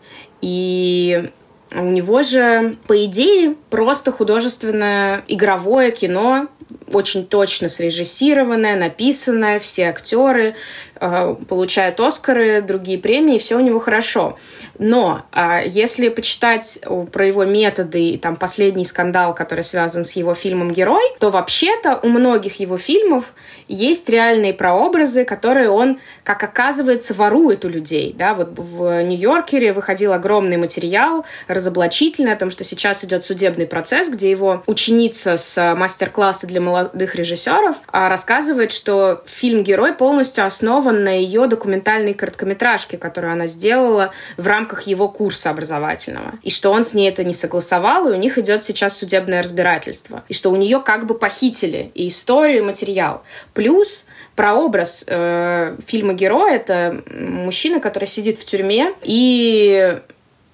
И 0.41 1.31
у 1.71 1.83
него 1.83 2.21
же, 2.21 2.77
по 2.87 3.05
идее, 3.05 3.55
просто 3.69 4.11
художественное 4.11 5.23
игровое 5.27 5.91
кино, 5.91 6.47
очень 6.91 7.25
точно 7.25 7.69
срежиссированное, 7.69 8.75
написанное, 8.75 9.59
все 9.59 9.89
актеры 9.89 10.55
э, 10.95 11.35
получают 11.47 11.99
Оскары, 11.99 12.61
другие 12.61 12.97
премии, 12.97 13.37
все 13.37 13.55
у 13.55 13.59
него 13.59 13.79
хорошо. 13.79 14.37
Но 14.79 15.23
э, 15.31 15.63
если 15.67 16.09
почитать 16.09 16.79
про 17.11 17.25
его 17.25 17.45
методы 17.45 18.09
и 18.09 18.17
там 18.17 18.35
последний 18.35 18.85
скандал, 18.85 19.35
который 19.35 19.63
связан 19.63 20.03
с 20.03 20.13
его 20.13 20.33
фильмом 20.33 20.71
«Герой», 20.71 21.03
то 21.19 21.29
вообще-то 21.29 21.99
у 22.03 22.09
многих 22.09 22.59
его 22.59 22.77
фильмов 22.77 23.33
есть 23.67 24.09
реальные 24.09 24.53
прообразы, 24.53 25.25
которые 25.25 25.69
он, 25.69 25.99
как 26.23 26.43
оказывается, 26.43 27.13
ворует 27.13 27.65
у 27.65 27.69
людей. 27.69 28.15
Да? 28.17 28.33
Вот 28.33 28.57
в 28.57 29.03
«Нью-Йоркере» 29.03 29.73
выходил 29.73 30.13
огромный 30.13 30.57
материал 30.57 31.25
разоблачительный 31.47 32.33
о 32.33 32.37
том, 32.37 32.51
что 32.51 32.63
сейчас 32.63 33.03
идет 33.03 33.25
судебный 33.25 33.67
процесс, 33.67 34.09
где 34.09 34.29
его 34.29 34.63
ученица 34.67 35.37
с 35.37 35.75
мастер-класса 35.75 36.47
для 36.47 36.61
молодых 36.61 36.76
режиссеров 36.93 37.77
а, 37.87 38.09
рассказывает, 38.09 38.71
что 38.71 39.23
фильм 39.25 39.63
«Герой» 39.63 39.93
полностью 39.93 40.45
основан 40.45 41.03
на 41.03 41.17
ее 41.17 41.47
документальной 41.47 42.13
короткометражке, 42.13 42.97
которую 42.97 43.33
она 43.33 43.47
сделала 43.47 44.11
в 44.37 44.47
рамках 44.47 44.83
его 44.83 45.09
курса 45.09 45.49
образовательного. 45.49 46.33
И 46.43 46.49
что 46.49 46.71
он 46.71 46.83
с 46.83 46.93
ней 46.93 47.09
это 47.09 47.23
не 47.23 47.33
согласовал, 47.33 48.07
и 48.07 48.13
у 48.13 48.17
них 48.17 48.37
идет 48.37 48.63
сейчас 48.63 48.97
судебное 48.97 49.43
разбирательство. 49.43 50.23
И 50.27 50.33
что 50.33 50.51
у 50.51 50.55
нее 50.55 50.79
как 50.79 51.05
бы 51.05 51.15
похитили 51.15 51.91
и 51.93 52.07
историю, 52.07 52.59
и 52.59 52.61
материал. 52.61 53.23
Плюс 53.53 54.05
прообраз 54.35 55.03
э, 55.07 55.75
фильма 55.85 56.13
«Герой»— 56.13 56.55
это 56.55 57.01
мужчина, 57.09 57.79
который 57.79 58.07
сидит 58.07 58.39
в 58.39 58.45
тюрьме 58.45 58.93
и 59.01 59.99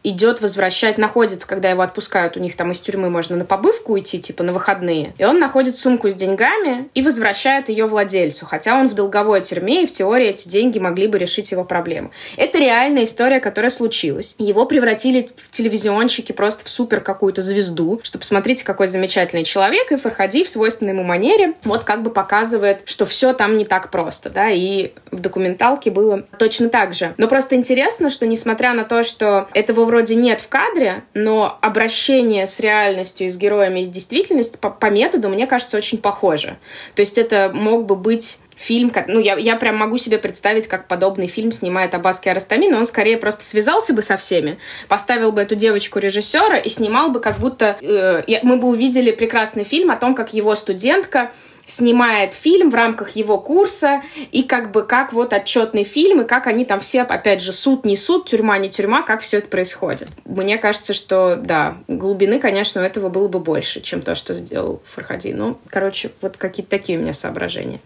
идет 0.03 0.41
возвращать, 0.41 0.97
находит, 0.97 1.45
когда 1.45 1.69
его 1.69 1.81
отпускают, 1.81 2.37
у 2.37 2.39
них 2.39 2.55
там 2.55 2.71
из 2.71 2.81
тюрьмы 2.81 3.09
можно 3.09 3.35
на 3.35 3.45
побывку 3.45 3.93
уйти, 3.93 4.19
типа 4.19 4.43
на 4.43 4.53
выходные, 4.53 5.13
и 5.17 5.25
он 5.25 5.39
находит 5.39 5.77
сумку 5.77 6.09
с 6.09 6.13
деньгами 6.13 6.89
и 6.93 7.01
возвращает 7.01 7.69
ее 7.69 7.85
владельцу, 7.85 8.45
хотя 8.45 8.77
он 8.77 8.89
в 8.89 8.93
долговой 8.93 9.41
тюрьме, 9.41 9.83
и 9.83 9.85
в 9.85 9.91
теории 9.91 10.27
эти 10.27 10.47
деньги 10.47 10.79
могли 10.79 11.07
бы 11.07 11.17
решить 11.17 11.51
его 11.51 11.63
проблемы. 11.63 12.11
Это 12.37 12.57
реальная 12.57 13.05
история, 13.05 13.39
которая 13.39 13.71
случилась. 13.71 14.35
Его 14.37 14.65
превратили 14.65 15.27
в 15.35 15.51
телевизионщики 15.51 16.31
просто 16.31 16.65
в 16.65 16.69
супер 16.69 16.99
какую-то 16.99 17.41
звезду, 17.41 17.99
что 18.03 18.19
посмотрите, 18.19 18.63
какой 18.65 18.87
замечательный 18.87 19.43
человек, 19.43 19.91
и 19.91 19.95
Фархади 19.95 20.43
в 20.43 20.49
свойственной 20.49 20.91
ему 20.93 21.03
манере 21.03 21.53
вот 21.63 21.83
как 21.83 22.03
бы 22.03 22.09
показывает, 22.09 22.81
что 22.85 23.05
все 23.05 23.33
там 23.33 23.57
не 23.57 23.65
так 23.65 23.89
просто, 23.89 24.29
да, 24.29 24.49
и 24.49 24.91
в 25.11 25.19
документалке 25.19 25.91
было 25.91 26.23
точно 26.37 26.69
так 26.69 26.93
же. 26.93 27.13
Но 27.17 27.27
просто 27.27 27.55
интересно, 27.55 28.09
что 28.09 28.25
несмотря 28.25 28.73
на 28.73 28.83
то, 28.83 29.03
что 29.03 29.47
этого 29.53 29.85
вроде 29.93 30.15
нет 30.15 30.41
в 30.41 30.47
кадре, 30.47 31.03
но 31.13 31.59
обращение 31.61 32.47
с 32.47 32.59
реальностью 32.59 33.29
с 33.29 33.37
героями 33.37 33.81
из 33.81 33.89
действительности 33.89 34.57
по, 34.57 34.71
по 34.71 34.87
методу, 34.87 35.29
мне 35.29 35.45
кажется, 35.45 35.77
очень 35.77 35.99
похоже. 35.99 36.57
То 36.95 37.01
есть 37.03 37.19
это 37.19 37.51
мог 37.53 37.85
бы 37.85 37.95
быть 37.95 38.39
фильм, 38.55 38.91
ну, 39.07 39.19
я, 39.19 39.35
я 39.35 39.55
прям 39.55 39.77
могу 39.77 39.99
себе 39.99 40.17
представить, 40.17 40.67
как 40.67 40.87
подобный 40.87 41.27
фильм 41.27 41.51
снимает 41.51 41.93
Аббас 41.93 42.19
Киаростами, 42.19 42.67
но 42.67 42.79
он 42.79 42.87
скорее 42.87 43.17
просто 43.17 43.43
связался 43.43 43.93
бы 43.93 44.01
со 44.01 44.17
всеми, 44.17 44.57
поставил 44.87 45.31
бы 45.31 45.41
эту 45.41 45.53
девочку 45.53 45.99
режиссера 45.99 46.57
и 46.57 46.69
снимал 46.69 47.09
бы 47.09 47.19
как 47.19 47.37
будто... 47.37 47.77
Э, 47.81 48.23
мы 48.41 48.57
бы 48.57 48.69
увидели 48.69 49.11
прекрасный 49.11 49.63
фильм 49.63 49.91
о 49.91 49.95
том, 49.95 50.15
как 50.15 50.33
его 50.33 50.55
студентка 50.55 51.31
снимает 51.67 52.33
фильм 52.33 52.69
в 52.69 52.75
рамках 52.75 53.11
его 53.11 53.39
курса, 53.39 54.01
и 54.31 54.43
как 54.43 54.71
бы 54.71 54.85
как 54.85 55.13
вот 55.13 55.33
отчетный 55.33 55.83
фильм, 55.83 56.21
и 56.21 56.25
как 56.25 56.47
они 56.47 56.65
там 56.65 56.79
все, 56.79 57.01
опять 57.01 57.41
же, 57.41 57.51
суд 57.51 57.85
не 57.85 57.95
суд, 57.95 58.25
тюрьма 58.25 58.57
не 58.57 58.69
тюрьма, 58.69 59.01
как 59.01 59.21
все 59.21 59.37
это 59.37 59.47
происходит. 59.47 60.09
Мне 60.25 60.57
кажется, 60.57 60.93
что, 60.93 61.35
да, 61.35 61.77
глубины, 61.87 62.39
конечно, 62.39 62.81
у 62.81 62.83
этого 62.83 63.09
было 63.09 63.27
бы 63.27 63.39
больше, 63.39 63.81
чем 63.81 64.01
то, 64.01 64.15
что 64.15 64.33
сделал 64.33 64.81
Фархади. 64.85 65.29
Ну, 65.29 65.57
короче, 65.69 66.11
вот 66.21 66.37
какие-то 66.37 66.69
такие 66.69 66.97
у 66.97 67.01
меня 67.01 67.13
соображения. 67.13 67.79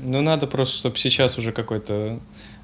Ну, 0.00 0.20
надо 0.20 0.46
просто, 0.46 0.76
чтобы 0.76 0.96
сейчас 0.96 1.38
уже 1.38 1.52
какой-то 1.52 2.20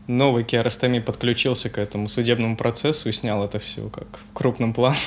новый 0.06 0.44
Киаростами 0.44 0.98
подключился 0.98 1.70
к 1.70 1.78
этому 1.78 2.08
судебному 2.08 2.56
процессу 2.56 3.08
и 3.08 3.12
снял 3.12 3.44
это 3.44 3.58
все 3.58 3.88
как 3.88 4.20
в 4.30 4.34
крупном 4.34 4.74
плане. 4.74 4.98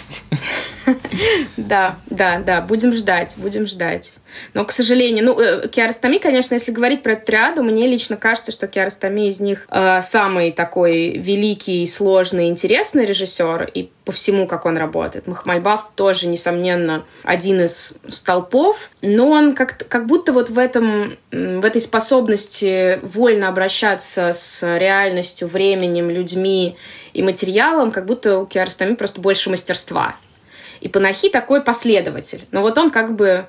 Да, 1.58 1.97
да, 2.06 2.39
да, 2.39 2.62
будем 2.62 2.93
ждать, 2.93 3.36
будем 3.38 3.67
ждать. 3.67 4.17
Но, 4.54 4.65
к 4.65 4.71
сожалению, 4.71 5.26
ну, 5.26 5.39
э, 5.39 5.67
Киаростами, 5.67 6.17
конечно, 6.17 6.54
если 6.54 6.71
говорить 6.71 7.04
про 7.04 7.15
триаду, 7.15 7.63
мне 7.63 7.88
лично 7.88 8.15
кажется, 8.15 8.52
что 8.52 8.67
Киаростами 8.67 9.28
из 9.28 9.39
них 9.39 9.67
э, 9.69 10.02
самый 10.02 10.52
такой 10.52 11.17
великий, 11.17 11.86
сложный, 11.88 12.47
интересный 12.47 13.06
режиссер, 13.06 13.69
и 13.73 13.89
по 14.06 14.12
всему, 14.12 14.47
как 14.47 14.65
он 14.65 14.78
работает. 14.78 15.28
Махмальбаф 15.28 15.91
тоже, 15.95 16.28
несомненно, 16.28 17.06
один 17.23 17.62
из 17.62 17.95
столпов, 18.08 18.89
но 19.02 19.30
он 19.30 19.54
как, 19.54 19.86
как 19.89 20.06
будто 20.08 20.32
вот 20.32 20.50
в, 20.50 20.58
этом, 20.58 21.17
в 21.32 21.65
этой 21.65 21.82
способности 21.82 23.00
вольно 23.02 23.50
обращаться 23.50 24.32
с 24.34 24.62
реальностью, 24.78 25.47
временем, 25.47 26.10
людьми 26.10 26.78
и 27.13 27.21
материалом, 27.21 27.91
как 27.91 28.06
будто 28.06 28.39
у 28.39 28.45
Киаростами 28.45 28.95
просто 28.95 29.19
больше 29.19 29.50
мастерства. 29.50 30.15
И 30.82 30.90
Панахи 30.90 31.30
такой 31.30 31.62
последователь. 31.62 32.46
Но 32.52 32.62
вот 32.62 32.78
он 32.78 32.92
как 32.92 33.16
бы 33.16 33.48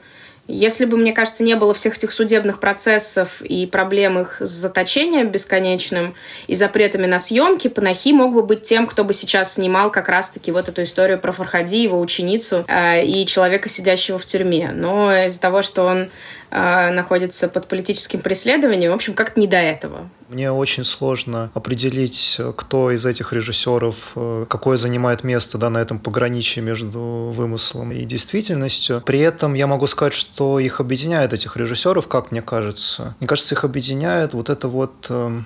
если 0.50 0.86
бы, 0.86 0.96
мне 0.96 1.12
кажется, 1.12 1.44
не 1.44 1.54
было 1.56 1.74
всех 1.74 1.98
этих 1.98 2.10
судебных 2.10 2.58
процессов 2.58 3.42
и 3.42 3.66
проблем 3.66 4.18
их 4.18 4.38
с 4.40 4.48
заточением 4.48 5.28
бесконечным 5.28 6.14
и 6.46 6.54
запретами 6.54 7.04
на 7.06 7.18
съемки, 7.18 7.68
Панахи 7.68 8.12
мог 8.12 8.32
бы 8.32 8.42
быть 8.42 8.62
тем, 8.62 8.86
кто 8.86 9.04
бы 9.04 9.12
сейчас 9.12 9.54
снимал 9.54 9.90
как 9.90 10.08
раз-таки 10.08 10.50
вот 10.50 10.70
эту 10.70 10.82
историю 10.84 11.18
про 11.18 11.32
Фархади, 11.32 11.76
его 11.76 12.00
ученицу 12.00 12.64
э, 12.66 13.04
и 13.04 13.26
человека, 13.26 13.68
сидящего 13.68 14.18
в 14.18 14.24
тюрьме. 14.24 14.70
Но 14.72 15.14
из-за 15.26 15.38
того, 15.38 15.60
что 15.60 15.84
он 15.84 16.08
находится 16.50 17.48
под 17.48 17.66
политическим 17.66 18.20
преследованием, 18.20 18.92
в 18.92 18.94
общем, 18.94 19.14
как-то 19.14 19.40
не 19.40 19.46
до 19.46 19.56
этого. 19.56 20.08
Мне 20.28 20.52
очень 20.52 20.84
сложно 20.84 21.50
определить, 21.54 22.38
кто 22.56 22.90
из 22.90 23.06
этих 23.06 23.32
режиссеров 23.32 24.12
э, 24.14 24.46
какое 24.48 24.76
занимает 24.76 25.24
место 25.24 25.56
да, 25.56 25.70
на 25.70 25.78
этом 25.78 25.98
пограничье 25.98 26.62
между 26.62 27.00
вымыслом 27.32 27.92
и 27.92 28.04
действительностью. 28.04 29.02
При 29.06 29.20
этом 29.20 29.54
я 29.54 29.66
могу 29.66 29.86
сказать, 29.86 30.12
что 30.12 30.58
их 30.58 30.80
объединяет, 30.80 31.32
этих 31.32 31.56
режиссеров, 31.56 32.08
как 32.08 32.30
мне 32.30 32.42
кажется. 32.42 33.14
Мне 33.20 33.26
кажется, 33.26 33.54
их 33.54 33.64
объединяет 33.64 34.34
вот 34.34 34.50
это 34.50 34.68
вот 34.68 35.06
э, 35.08 35.40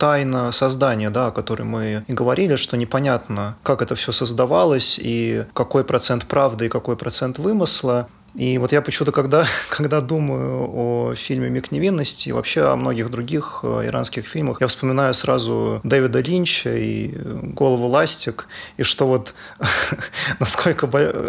тайна 0.00 0.50
создания, 0.50 1.10
да, 1.10 1.26
о 1.26 1.30
которой 1.30 1.62
мы 1.62 2.04
и 2.08 2.12
говорили, 2.14 2.56
что 2.56 2.78
непонятно, 2.78 3.56
как 3.62 3.82
это 3.82 3.94
все 3.94 4.12
создавалось 4.12 4.98
и 4.98 5.44
какой 5.52 5.84
процент 5.84 6.24
правды 6.24 6.66
и 6.66 6.68
какой 6.70 6.96
процент 6.96 7.38
вымысла. 7.38 8.08
И 8.34 8.58
вот 8.58 8.72
я 8.72 8.80
почему-то, 8.82 9.12
когда, 9.12 9.46
когда 9.70 10.00
думаю 10.00 10.68
о 10.72 11.14
фильме 11.14 11.50
«Миг 11.50 11.72
невинности» 11.72 12.28
и 12.28 12.32
вообще 12.32 12.62
о 12.62 12.76
многих 12.76 13.10
других 13.10 13.60
э, 13.62 13.86
иранских 13.86 14.26
фильмах, 14.26 14.60
я 14.60 14.66
вспоминаю 14.66 15.14
сразу 15.14 15.80
Дэвида 15.84 16.20
Линча 16.20 16.74
и 16.76 17.08
«Голову 17.08 17.86
ластик», 17.86 18.46
и 18.76 18.82
что 18.82 19.06
вот 19.06 19.34
насколько, 20.40 20.86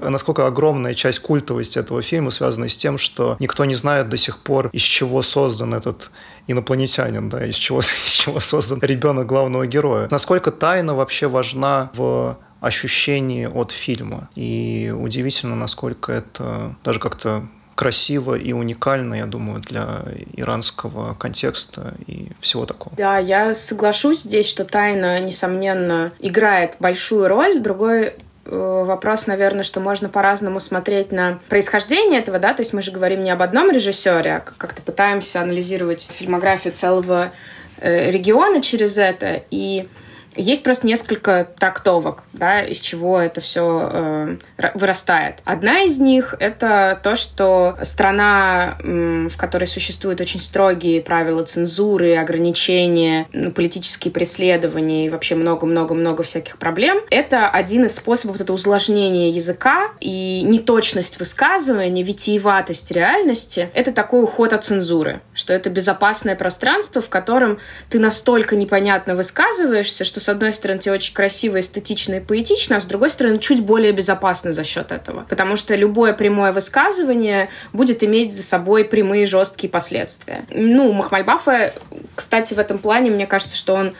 насколько 0.09 0.45
огромная 0.45 0.93
часть 0.93 1.19
культовости 1.19 1.79
этого 1.79 2.01
фильма 2.01 2.31
связана 2.31 2.69
с 2.69 2.77
тем, 2.77 2.97
что 2.97 3.37
никто 3.39 3.65
не 3.65 3.75
знает 3.75 4.09
до 4.09 4.17
сих 4.17 4.37
пор, 4.37 4.69
из 4.71 4.81
чего 4.81 5.21
создан 5.21 5.73
этот 5.73 6.11
инопланетянин, 6.47 7.29
да, 7.29 7.45
из 7.45 7.55
чего, 7.55 7.79
из 8.05 8.11
чего 8.11 8.39
создан 8.39 8.79
ребенок 8.81 9.27
главного 9.27 9.67
героя. 9.67 10.07
Насколько 10.11 10.51
тайна 10.51 10.95
вообще 10.95 11.27
важна 11.27 11.89
в 11.93 12.37
ощущении 12.61 13.45
от 13.45 13.71
фильма. 13.71 14.29
И 14.35 14.93
удивительно, 14.95 15.55
насколько 15.55 16.13
это 16.13 16.75
даже 16.83 16.99
как-то 16.99 17.43
красиво 17.75 18.35
и 18.35 18.53
уникально, 18.53 19.15
я 19.15 19.25
думаю, 19.25 19.59
для 19.59 20.03
иранского 20.33 21.15
контекста 21.15 21.95
и 22.05 22.27
всего 22.39 22.67
такого. 22.67 22.95
Да, 22.95 23.17
я 23.17 23.55
соглашусь 23.55 24.21
здесь, 24.21 24.47
что 24.47 24.65
тайна, 24.65 25.19
несомненно, 25.19 26.11
играет 26.19 26.75
большую 26.79 27.27
роль. 27.27 27.59
Другой 27.59 28.13
э, 28.45 28.83
вопрос, 28.85 29.25
наверное, 29.25 29.63
что 29.63 29.79
можно 29.79 30.09
по-разному 30.09 30.59
смотреть 30.59 31.11
на 31.11 31.39
происхождение 31.49 32.19
этого, 32.19 32.37
да, 32.37 32.53
то 32.53 32.61
есть 32.61 32.73
мы 32.73 32.83
же 32.83 32.91
говорим 32.91 33.23
не 33.23 33.31
об 33.31 33.41
одном 33.41 33.71
режиссере, 33.71 34.35
а 34.35 34.39
как-то 34.41 34.83
пытаемся 34.83 35.41
анализировать 35.41 36.07
фильмографию 36.13 36.73
целого 36.73 37.31
э, 37.77 38.11
региона 38.11 38.61
через 38.61 38.99
это, 38.99 39.41
и 39.49 39.87
есть 40.35 40.63
просто 40.63 40.87
несколько 40.87 41.49
трактовок, 41.59 42.23
да, 42.33 42.61
из 42.61 42.79
чего 42.79 43.19
это 43.19 43.41
все 43.41 43.89
э, 43.91 44.37
вырастает. 44.75 45.39
Одна 45.43 45.81
из 45.81 45.99
них— 45.99 46.35
это 46.39 46.99
то, 47.03 47.15
что 47.15 47.77
страна, 47.83 48.77
э, 48.79 49.27
в 49.29 49.37
которой 49.37 49.65
существуют 49.65 50.21
очень 50.21 50.39
строгие 50.39 51.01
правила 51.01 51.43
цензуры, 51.43 52.15
ограничения, 52.15 53.27
ну, 53.33 53.51
политические 53.51 54.13
преследования 54.13 55.07
и 55.07 55.09
вообще 55.09 55.35
много-много-много 55.35 56.23
всяких 56.23 56.57
проблем, 56.57 57.01
это 57.09 57.49
один 57.49 57.85
из 57.85 57.95
способов 57.95 58.39
это 58.39 58.53
усложнения 58.53 59.31
языка 59.31 59.91
и 59.99 60.43
неточность 60.43 61.19
высказывания, 61.19 62.03
витиеватость 62.03 62.91
реальности— 62.91 63.69
это 63.73 63.91
такой 63.91 64.23
уход 64.23 64.53
от 64.53 64.63
цензуры, 64.63 65.21
что 65.33 65.53
это 65.53 65.69
безопасное 65.69 66.35
пространство, 66.35 67.01
в 67.01 67.09
котором 67.09 67.59
ты 67.89 67.99
настолько 67.99 68.55
непонятно 68.55 69.15
высказываешься, 69.15 70.05
что 70.05 70.21
с 70.21 70.29
одной 70.31 70.53
стороны, 70.53 70.79
тебе 70.79 70.93
очень 70.93 71.13
красиво, 71.13 71.59
эстетично 71.59 72.15
и 72.15 72.19
поэтично, 72.19 72.77
а 72.77 72.81
с 72.81 72.85
другой 72.85 73.09
стороны, 73.09 73.39
чуть 73.39 73.61
более 73.61 73.91
безопасно 73.91 74.51
за 74.51 74.63
счет 74.63 74.91
этого. 74.91 75.25
Потому 75.29 75.55
что 75.55 75.75
любое 75.75 76.13
прямое 76.13 76.51
высказывание 76.51 77.49
будет 77.73 78.03
иметь 78.03 78.35
за 78.35 78.43
собой 78.43 78.83
прямые 78.85 79.25
жесткие 79.25 79.69
последствия. 79.69 80.45
Ну, 80.49 80.91
Махмальбафа, 80.91 81.73
кстати, 82.15 82.53
в 82.53 82.59
этом 82.59 82.79
плане, 82.79 83.11
мне 83.11 83.27
кажется, 83.27 83.55
что 83.55 83.73
он 83.73 83.93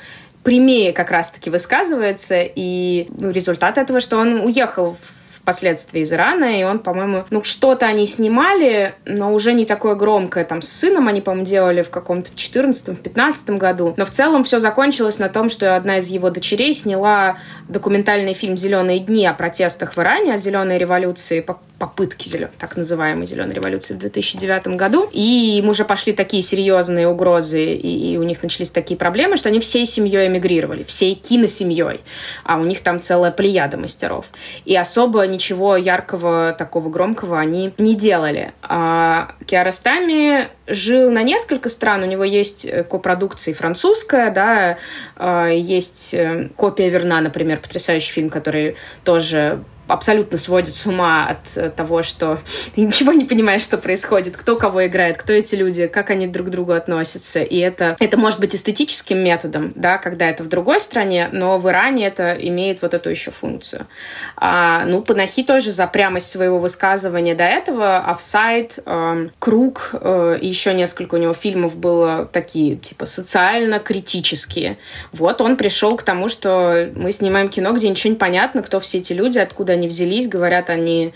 прямее 0.43 0.91
как 0.91 1.11
раз-таки 1.11 1.49
высказывается, 1.49 2.41
и 2.41 3.07
ну, 3.15 3.29
результат 3.31 3.77
этого, 3.77 3.99
что 3.99 4.17
он 4.17 4.41
уехал 4.41 4.97
в 4.99 5.20
впоследствии 5.41 6.01
из 6.01 6.13
Ирана, 6.13 6.59
и 6.59 6.63
он, 6.63 6.79
по-моему, 6.79 7.25
ну, 7.29 7.43
что-то 7.43 7.85
они 7.87 8.05
снимали, 8.05 8.93
но 9.05 9.33
уже 9.33 9.53
не 9.53 9.65
такое 9.65 9.95
громкое, 9.95 10.45
там, 10.45 10.61
с 10.61 10.69
сыном 10.69 11.07
они, 11.07 11.21
по-моему, 11.21 11.45
делали 11.45 11.81
в 11.81 11.89
каком-то 11.89 12.31
в 12.31 12.35
14-15 12.35 13.57
году, 13.57 13.93
но 13.97 14.05
в 14.05 14.11
целом 14.11 14.43
все 14.43 14.59
закончилось 14.59 15.19
на 15.19 15.29
том, 15.29 15.49
что 15.49 15.75
одна 15.75 15.97
из 15.97 16.07
его 16.07 16.29
дочерей 16.29 16.73
сняла 16.73 17.37
документальный 17.67 18.33
фильм 18.33 18.57
«Зеленые 18.57 18.99
дни» 18.99 19.25
о 19.25 19.33
протестах 19.33 19.95
в 19.95 19.99
Иране, 19.99 20.33
о 20.33 20.37
зеленой 20.37 20.77
революции, 20.77 21.41
попытки 21.81 22.29
зелен, 22.29 22.51
так 22.59 22.77
называемой 22.77 23.25
зеленой 23.25 23.55
революции 23.55 23.95
в 23.95 23.97
2009 23.97 24.67
году. 24.77 25.09
И 25.11 25.57
им 25.57 25.67
уже 25.67 25.83
пошли 25.83 26.13
такие 26.13 26.43
серьезные 26.43 27.07
угрозы, 27.07 27.73
и, 27.73 28.13
и 28.13 28.17
у 28.17 28.23
них 28.23 28.43
начались 28.43 28.69
такие 28.69 28.95
проблемы, 28.95 29.35
что 29.35 29.49
они 29.49 29.59
всей 29.59 29.87
семьей 29.87 30.27
эмигрировали, 30.27 30.83
всей 30.83 31.15
киносемьей. 31.15 32.01
А 32.43 32.59
у 32.59 32.65
них 32.65 32.81
там 32.81 33.01
целая 33.01 33.31
плеяда 33.31 33.77
мастеров. 33.77 34.27
И 34.63 34.77
особо 34.77 35.25
ничего 35.25 35.75
яркого, 35.75 36.53
такого 36.55 36.89
громкого 36.89 37.39
они 37.39 37.73
не 37.79 37.95
делали. 37.95 38.51
А 38.61 39.31
Киаростами 39.47 40.49
жил 40.67 41.09
на 41.09 41.23
несколько 41.23 41.67
стран. 41.67 42.03
У 42.03 42.05
него 42.05 42.23
есть 42.23 42.65
э, 42.65 42.83
копродукция 42.83 43.55
французская, 43.55 44.29
да, 44.29 44.77
а, 45.15 45.47
есть 45.47 46.13
э, 46.13 46.49
копия 46.55 46.89
Верна, 46.89 47.21
например, 47.21 47.59
потрясающий 47.59 48.11
фильм, 48.11 48.29
который 48.29 48.75
тоже 49.03 49.63
абсолютно 49.91 50.37
сводит 50.37 50.73
с 50.73 50.85
ума 50.85 51.27
от 51.27 51.57
э, 51.57 51.69
того, 51.69 52.03
что 52.03 52.39
ты 52.75 52.81
ничего 52.81 53.13
не 53.13 53.25
понимаешь, 53.25 53.61
что 53.61 53.77
происходит, 53.77 54.37
кто 54.37 54.55
кого 54.55 54.85
играет, 54.85 55.17
кто 55.17 55.33
эти 55.33 55.55
люди, 55.55 55.87
как 55.87 56.09
они 56.09 56.27
друг 56.27 56.47
к 56.47 56.49
другу 56.49 56.73
относятся. 56.73 57.41
И 57.41 57.57
это, 57.57 57.95
это 57.99 58.17
может 58.17 58.39
быть 58.39 58.55
эстетическим 58.55 59.23
методом, 59.23 59.73
да, 59.75 59.97
когда 59.97 60.29
это 60.29 60.43
в 60.43 60.47
другой 60.47 60.79
стране, 60.79 61.29
но 61.31 61.57
в 61.57 61.69
Иране 61.69 62.07
это 62.07 62.33
имеет 62.33 62.81
вот 62.81 62.93
эту 62.93 63.09
еще 63.09 63.31
функцию. 63.31 63.87
А, 64.35 64.85
ну, 64.85 65.01
Панахи 65.01 65.43
тоже 65.43 65.71
за 65.71 65.87
прямость 65.87 66.31
своего 66.31 66.59
высказывания 66.59 67.35
до 67.35 67.43
этого, 67.43 67.99
офсайд, 67.99 68.79
э, 68.85 69.27
круг 69.39 69.91
э, 69.93 70.37
еще 70.41 70.73
несколько 70.73 71.15
у 71.15 71.17
него 71.17 71.33
фильмов 71.33 71.77
было 71.77 72.25
такие, 72.25 72.75
типа, 72.75 73.05
социально-критические. 73.05 74.77
Вот 75.11 75.41
он 75.41 75.57
пришел 75.57 75.95
к 75.97 76.03
тому, 76.03 76.29
что 76.29 76.89
мы 76.95 77.11
снимаем 77.11 77.49
кино, 77.49 77.73
где 77.73 77.89
ничего 77.89 78.11
не 78.11 78.17
понятно, 78.17 78.61
кто 78.63 78.79
все 78.79 78.99
эти 78.99 79.13
люди, 79.13 79.37
откуда 79.39 79.73
они 79.73 79.80
взялись, 79.87 80.27
говорят 80.27 80.69
они 80.69 81.13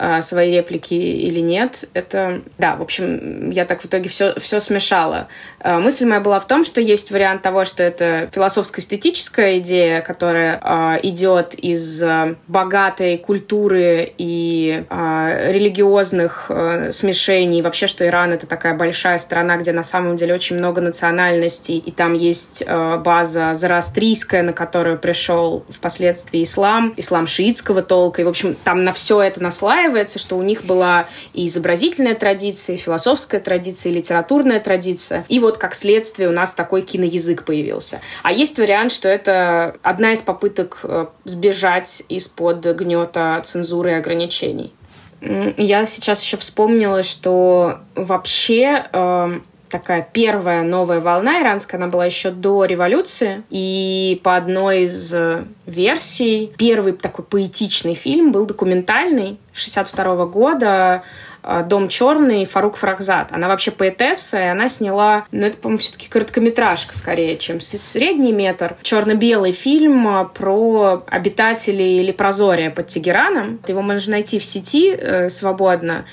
а, 0.00 0.22
свои 0.22 0.52
реплики 0.52 0.94
или 0.94 1.40
нет. 1.40 1.84
Это, 1.92 2.42
да, 2.56 2.76
в 2.76 2.82
общем, 2.82 3.50
я 3.50 3.64
так 3.64 3.80
в 3.80 3.86
итоге 3.86 4.08
все, 4.08 4.38
все 4.38 4.60
смешала. 4.60 5.26
А, 5.58 5.80
мысль 5.80 6.06
моя 6.06 6.20
была 6.20 6.38
в 6.38 6.46
том, 6.46 6.64
что 6.64 6.80
есть 6.80 7.10
вариант 7.10 7.42
того, 7.42 7.64
что 7.64 7.82
это 7.82 8.30
философско-эстетическая 8.32 9.58
идея, 9.58 10.00
которая 10.00 10.60
а, 10.62 11.00
идет 11.02 11.54
из 11.54 12.00
богатой 12.46 13.18
культуры 13.18 14.12
и 14.16 14.84
религиозных 14.88 16.50
смешений. 16.92 17.62
Вообще, 17.62 17.88
что 17.88 18.06
Иран— 18.06 18.32
это 18.34 18.46
такая 18.46 18.74
большая 18.74 19.18
страна, 19.18 19.56
где 19.56 19.72
на 19.72 19.82
самом 19.82 20.14
деле 20.14 20.34
очень 20.34 20.56
много 20.56 20.80
национальностей, 20.80 21.78
и 21.78 21.90
там 21.90 22.12
есть 22.12 22.62
база 22.66 23.54
зороастрийская, 23.54 24.42
на 24.42 24.52
которую 24.52 24.98
пришел 24.98 25.64
впоследствии 25.68 26.44
ислам, 26.44 26.94
ислам 26.96 27.26
шиитского 27.26 27.82
толка. 27.82 28.22
И, 28.22 28.24
в 28.24 28.28
общем, 28.28 28.56
там 28.62 28.84
на 28.84 28.92
все 28.92 29.20
это 29.22 29.42
наслаивается 29.42 29.87
наслаивается, 29.88 30.18
что 30.18 30.36
у 30.36 30.42
них 30.42 30.64
была 30.64 31.06
и 31.32 31.46
изобразительная 31.46 32.14
традиция, 32.14 32.76
и 32.76 32.78
философская 32.78 33.40
традиция, 33.40 33.90
и 33.90 33.94
литературная 33.94 34.60
традиция. 34.60 35.24
И 35.28 35.40
вот 35.40 35.58
как 35.58 35.74
следствие 35.74 36.28
у 36.28 36.32
нас 36.32 36.52
такой 36.52 36.82
киноязык 36.82 37.44
появился. 37.44 38.00
А 38.22 38.32
есть 38.32 38.58
вариант, 38.58 38.92
что 38.92 39.08
это 39.08 39.76
одна 39.82 40.12
из 40.12 40.22
попыток 40.22 40.80
э, 40.82 41.06
сбежать 41.24 42.02
из-под 42.08 42.64
гнета 42.76 43.40
цензуры 43.44 43.90
и 43.90 43.94
ограничений. 43.94 44.72
Я 45.20 45.86
сейчас 45.86 46.22
еще 46.22 46.36
вспомнила, 46.36 47.02
что 47.02 47.80
вообще 47.96 48.84
э, 48.92 49.40
такая 49.68 50.06
первая 50.12 50.62
новая 50.62 51.00
волна 51.00 51.42
иранская, 51.42 51.80
она 51.80 51.88
была 51.88 52.06
еще 52.06 52.30
до 52.30 52.64
революции. 52.64 53.42
И 53.50 54.20
по 54.24 54.36
одной 54.36 54.84
из 54.84 55.12
э, 55.12 55.44
версий, 55.66 56.52
первый 56.56 56.92
такой 56.92 57.24
поэтичный 57.24 57.94
фильм 57.94 58.32
был 58.32 58.46
документальный 58.46 59.38
62 59.52 60.26
года 60.26 61.02
э, 61.42 61.62
«Дом 61.66 61.88
черный» 61.88 62.44
Форуг 62.46 62.76
Фаррохзад. 62.76 63.32
Она 63.32 63.48
вообще 63.48 63.70
поэтесса, 63.70 64.38
и 64.38 64.46
она 64.46 64.68
сняла, 64.68 65.26
ну, 65.30 65.46
это, 65.46 65.56
по-моему, 65.58 65.78
все-таки 65.78 66.08
короткометражка 66.08 66.96
скорее, 66.96 67.36
чем 67.36 67.60
средний 67.60 68.32
метр. 68.32 68.76
Черно-белый 68.82 69.52
фильм 69.52 70.08
э, 70.08 70.24
про 70.26 71.02
обитателей 71.06 72.02
Лепрозория 72.02 72.70
под 72.70 72.86
Тегераном. 72.86 73.60
Его 73.66 73.82
можно 73.82 74.12
найти 74.12 74.38
в 74.38 74.44
сети 74.44 74.94
э, 74.94 75.28
свободно. 75.30 76.06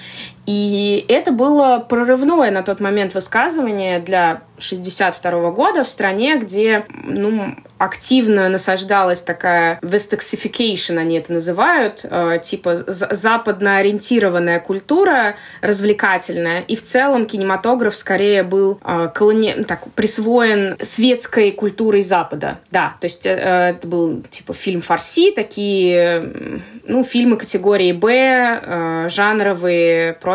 И 0.45 1.05
это 1.07 1.31
было 1.31 1.79
прорывное 1.79 2.51
на 2.51 2.61
тот 2.61 2.79
момент 2.79 3.13
высказывание 3.13 3.99
для 3.99 4.41
62 4.59 5.51
года 5.51 5.83
в 5.83 5.89
стране, 5.89 6.37
где 6.37 6.85
ну, 7.03 7.55
активно 7.77 8.47
насаждалась 8.47 9.21
такая 9.21 9.79
westoxification, 9.81 10.97
они 10.97 11.17
это 11.17 11.33
называют, 11.33 12.05
э, 12.09 12.39
типа 12.41 12.75
западно 12.75 13.77
ориентированная 13.77 14.59
культура, 14.59 15.35
развлекательная, 15.61 16.61
и 16.61 16.75
в 16.75 16.83
целом 16.83 17.25
кинематограф 17.25 17.95
скорее 17.95 18.43
был 18.43 18.79
э, 18.83 19.09
колони... 19.13 19.63
так, 19.63 19.83
присвоен 19.93 20.77
светской 20.81 21.51
культурой 21.51 22.01
Запада. 22.01 22.59
Да, 22.71 22.95
то 23.01 23.05
есть 23.05 23.25
э, 23.25 23.31
это 23.31 23.87
был 23.87 24.21
типа 24.29 24.53
фильм 24.53 24.81
фарси, 24.81 25.31
такие 25.31 26.61
ну, 26.87 27.03
фильмы 27.03 27.37
категории 27.37 27.91
Б, 27.91 28.61
э, 28.61 29.09
жанровые, 29.09 30.13
просто 30.13 30.34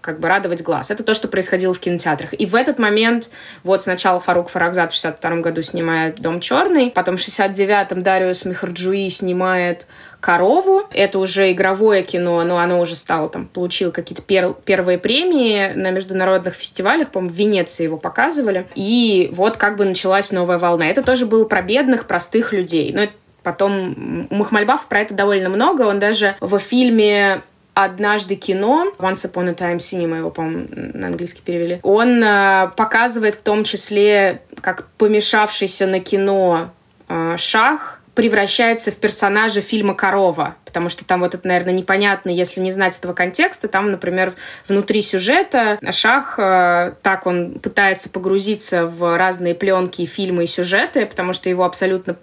как 0.00 0.20
бы 0.20 0.28
радовать 0.28 0.62
глаз. 0.62 0.90
Это 0.90 1.02
то, 1.02 1.14
что 1.14 1.28
происходило 1.28 1.74
в 1.74 1.80
кинотеатрах. 1.80 2.32
И 2.34 2.46
в 2.46 2.54
этот 2.54 2.78
момент 2.78 3.30
вот 3.62 3.82
сначала 3.82 4.20
Фарук 4.20 4.48
Фарагзад 4.48 4.92
в 4.92 4.94
62 4.94 5.36
году 5.36 5.62
снимает 5.62 6.20
«Дом 6.20 6.40
черный», 6.40 6.90
потом 6.90 7.16
в 7.16 7.20
69-м 7.20 8.02
Дариус 8.02 8.44
Михарджуи 8.44 9.08
снимает 9.08 9.86
«Корову». 10.20 10.82
Это 10.92 11.18
уже 11.18 11.50
игровое 11.50 12.02
кино, 12.02 12.42
но 12.44 12.58
оно 12.58 12.80
уже 12.80 12.94
стало 12.94 13.28
там, 13.28 13.46
получил 13.46 13.90
какие-то 13.90 14.22
пер 14.22 14.54
первые 14.64 14.98
премии 14.98 15.72
на 15.74 15.90
международных 15.90 16.54
фестивалях, 16.54 17.10
по-моему, 17.10 17.34
в 17.34 17.38
Венеции 17.38 17.84
его 17.84 17.96
показывали. 17.96 18.66
И 18.74 19.30
вот 19.32 19.56
как 19.56 19.76
бы 19.76 19.84
началась 19.84 20.30
новая 20.30 20.58
волна. 20.58 20.86
Это 20.88 21.02
тоже 21.02 21.26
было 21.26 21.44
про 21.44 21.62
бедных, 21.62 22.06
простых 22.06 22.52
людей. 22.52 22.92
Но 22.92 23.02
это 23.02 23.12
Потом 23.42 24.26
у 24.30 24.34
Махмальбафа 24.34 24.86
про 24.88 25.00
это 25.00 25.14
довольно 25.14 25.48
много. 25.48 25.82
Он 25.82 25.98
даже 25.98 26.36
в 26.40 26.58
фильме 26.58 27.42
однажды 27.84 28.34
кино, 28.34 28.92
Once 28.98 29.30
Upon 29.30 29.48
a 29.48 29.52
Time 29.52 29.76
Cinema 29.76 30.18
его, 30.18 30.30
по-моему, 30.30 30.68
на 30.70 31.08
английский 31.08 31.42
перевели, 31.42 31.80
он 31.82 32.22
э, 32.22 32.70
показывает 32.76 33.34
в 33.34 33.42
том 33.42 33.64
числе, 33.64 34.42
как 34.60 34.88
помешавшийся 34.98 35.86
на 35.86 36.00
кино 36.00 36.70
э, 37.08 37.36
шах 37.36 38.00
превращается 38.14 38.90
в 38.90 38.96
персонажа 38.96 39.60
фильма 39.60 39.94
«Корова», 39.94 40.56
потому 40.64 40.88
что 40.88 41.04
там 41.04 41.20
вот 41.20 41.34
это, 41.34 41.46
наверное, 41.46 41.72
непонятно, 41.72 42.28
если 42.28 42.60
не 42.60 42.70
знать 42.70 42.98
этого 42.98 43.14
контекста. 43.14 43.66
Там, 43.66 43.90
например, 43.90 44.34
внутри 44.68 45.00
сюжета 45.00 45.78
Шах, 45.90 46.38
э, 46.38 46.92
так 47.02 47.26
он 47.26 47.58
пытается 47.60 48.10
погрузиться 48.10 48.86
в 48.86 49.16
разные 49.16 49.54
пленки, 49.54 50.04
фильмы 50.06 50.44
и 50.44 50.46
сюжеты, 50.46 51.06
потому 51.06 51.32
что 51.32 51.48
его 51.48 51.64
абсолютно 51.64 52.16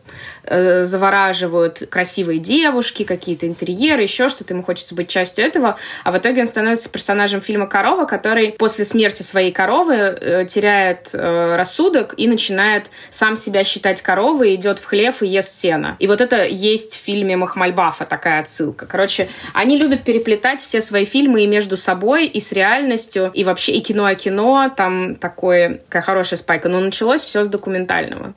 э, 0.48 0.84
завораживают 0.84 1.84
красивые 1.90 2.40
девушки, 2.40 3.04
какие-то 3.04 3.48
интерьеры, 3.48 4.04
еще 4.04 4.30
что-то, 4.30 4.54
ему 4.54 4.64
хочется 4.64 4.96
быть 4.96 5.08
частью 5.08 5.46
этого, 5.46 5.78
а 6.04 6.12
в 6.12 6.18
итоге 6.18 6.42
он 6.42 6.48
становится 6.48 6.90
персонажем 6.90 7.42
фильма 7.42 7.68
«Корова», 7.68 8.06
который 8.06 8.52
после 8.54 8.86
смерти 8.86 9.24
своей 9.24 9.52
коровы 9.52 9.96
э, 9.96 10.46
теряет 10.46 11.10
э, 11.14 11.56
рассудок 11.56 12.14
и 12.18 12.28
начинает 12.28 12.90
сам 13.10 13.38
себя 13.38 13.64
считать 13.64 14.02
коровой, 14.02 14.56
идет 14.56 14.80
в 14.80 14.86
хлев 14.86 15.22
и 15.22 15.28
ест 15.28 15.54
сено. 15.54 15.96
И 16.00 16.08
вот 16.08 16.22
это 16.22 16.46
есть 16.46 16.96
в 16.96 17.04
фильме 17.04 17.36
Махмальбафа 17.38 18.06
такая 18.06 18.42
отсылка. 18.42 18.86
Короче, 18.86 19.30
они 19.54 19.78
любят 19.78 20.04
переплетать 20.04 20.62
все 20.62 20.82
свои 20.82 21.06
фильмы 21.06 21.44
и 21.44 21.48
между 21.48 21.78
собой, 21.78 22.28
и 22.28 22.40
с 22.40 22.52
реальностью, 22.52 23.32
и 23.34 23.44
вообще 23.44 23.74
и 23.74 23.82
кино 23.82 24.06
о 24.06 24.16
кино. 24.16 24.72
Там 24.76 25.16
такое, 25.16 25.82
такая 25.86 26.02
хорошая 26.02 26.38
спайка. 26.38 26.70
Но 26.70 26.80
началось 26.80 27.24
все 27.24 27.44
с 27.44 27.48
документального. 27.48 28.34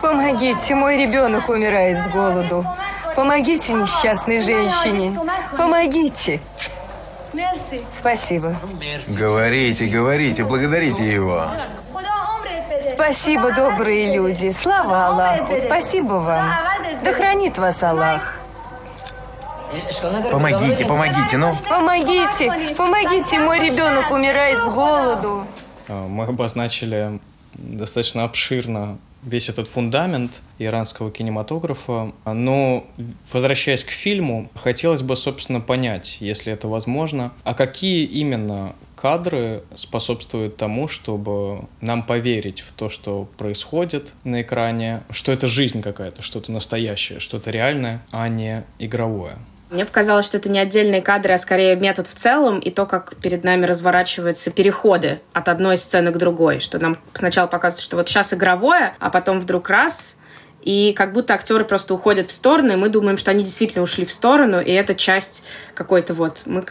Помогите, 0.00 0.74
мой 0.74 0.96
ребенок 0.96 1.48
умирает 1.48 2.04
с 2.04 2.12
голоду. 2.12 2.64
Помогите 3.14 3.72
несчастной 3.74 4.40
женщине. 4.40 5.18
Помогите. 5.56 6.40
Спасибо. 7.98 8.56
Говорите, 9.08 9.86
говорите, 9.86 10.44
благодарите 10.44 11.12
его. 11.12 11.46
Спасибо, 12.92 13.52
добрые 13.52 14.14
люди. 14.14 14.50
Слава 14.52 15.06
Аллаху. 15.06 15.56
Спасибо 15.56 16.14
вам. 16.14 16.50
Да 17.02 17.12
хранит 17.12 17.58
вас 17.58 17.82
Аллах. 17.82 18.38
Помогите, 20.30 20.84
помогите, 20.84 21.36
ну. 21.36 21.54
Помогите, 21.68 22.74
помогите, 22.76 23.38
мой 23.38 23.60
ребенок 23.60 24.10
умирает 24.10 24.62
с 24.62 24.66
голоду. 24.66 25.46
А, 25.88 26.06
мы 26.08 26.24
обозначили 26.24 27.20
достаточно 27.54 28.24
обширно 28.24 28.98
весь 29.22 29.48
этот 29.48 29.68
фундамент 29.68 30.40
иранского 30.58 31.10
кинематографа. 31.10 32.12
Но, 32.24 32.86
возвращаясь 33.32 33.84
к 33.84 33.90
фильму, 33.90 34.50
хотелось 34.54 35.02
бы, 35.02 35.16
собственно, 35.16 35.60
понять, 35.60 36.18
если 36.20 36.52
это 36.52 36.68
возможно, 36.68 37.32
а 37.44 37.54
какие 37.54 38.04
именно 38.04 38.74
кадры 38.96 39.64
способствуют 39.74 40.56
тому, 40.56 40.86
чтобы 40.86 41.64
нам 41.80 42.02
поверить 42.02 42.60
в 42.60 42.72
то, 42.72 42.90
что 42.90 43.28
происходит 43.38 44.12
на 44.24 44.42
экране, 44.42 45.02
что 45.10 45.32
это 45.32 45.46
жизнь 45.46 45.80
какая-то, 45.80 46.20
что-то 46.20 46.52
настоящее, 46.52 47.18
что-то 47.18 47.50
реальное, 47.50 48.02
а 48.10 48.28
не 48.28 48.64
игровое. 48.78 49.38
Мне 49.70 49.86
показалось, 49.86 50.26
что 50.26 50.36
это 50.36 50.48
не 50.48 50.58
отдельные 50.58 51.00
кадры, 51.00 51.32
а 51.32 51.38
скорее 51.38 51.76
метод 51.76 52.08
в 52.08 52.14
целом 52.14 52.58
и 52.58 52.70
то, 52.70 52.86
как 52.86 53.14
перед 53.16 53.44
нами 53.44 53.66
разворачиваются 53.66 54.50
переходы 54.50 55.20
от 55.32 55.48
одной 55.48 55.78
сцены 55.78 56.10
к 56.10 56.16
другой. 56.16 56.58
Что 56.58 56.80
нам 56.80 56.98
сначала 57.14 57.46
показывают, 57.46 57.84
что 57.84 57.96
вот 57.96 58.08
сейчас 58.08 58.34
игровое, 58.34 58.94
а 58.98 59.10
потом 59.10 59.38
вдруг 59.38 59.70
раз 59.70 60.16
и 60.62 60.92
как 60.92 61.12
будто 61.12 61.34
актеры 61.34 61.64
просто 61.64 61.94
уходят 61.94 62.26
в 62.26 62.32
стороны, 62.32 62.72
и 62.72 62.76
мы 62.76 62.88
думаем, 62.88 63.16
что 63.16 63.30
они 63.30 63.44
действительно 63.44 63.82
ушли 63.82 64.04
в 64.04 64.12
сторону, 64.12 64.60
и 64.60 64.72
это 64.72 64.94
часть 64.94 65.42
какой-то 65.74 66.14
вот... 66.14 66.42
Мы, 66.44 66.64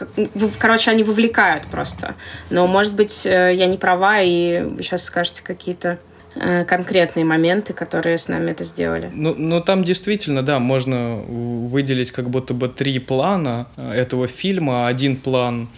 короче, 0.58 0.90
они 0.90 1.02
вовлекают 1.02 1.66
просто. 1.66 2.14
Но, 2.50 2.66
может 2.66 2.94
быть, 2.94 3.26
э, 3.26 3.52
я 3.54 3.66
не 3.66 3.78
права, 3.78 4.20
и 4.20 4.62
вы 4.62 4.82
сейчас 4.82 5.04
скажете 5.04 5.42
какие-то 5.42 5.98
конкретные 6.34 7.24
моменты, 7.24 7.72
которые 7.72 8.18
с 8.18 8.28
нами 8.28 8.52
это 8.52 8.64
сделали. 8.64 9.10
Ну, 9.12 9.34
ну 9.36 9.60
там 9.60 9.84
действительно, 9.84 10.42
да, 10.42 10.58
можно 10.58 11.16
выделить 11.16 12.10
как 12.10 12.30
будто 12.30 12.54
бы 12.54 12.68
три 12.68 12.98
плана 12.98 13.66
э, 13.76 13.92
этого 13.92 14.26
фильма. 14.26 14.86
Один 14.86 15.16
план 15.16 15.68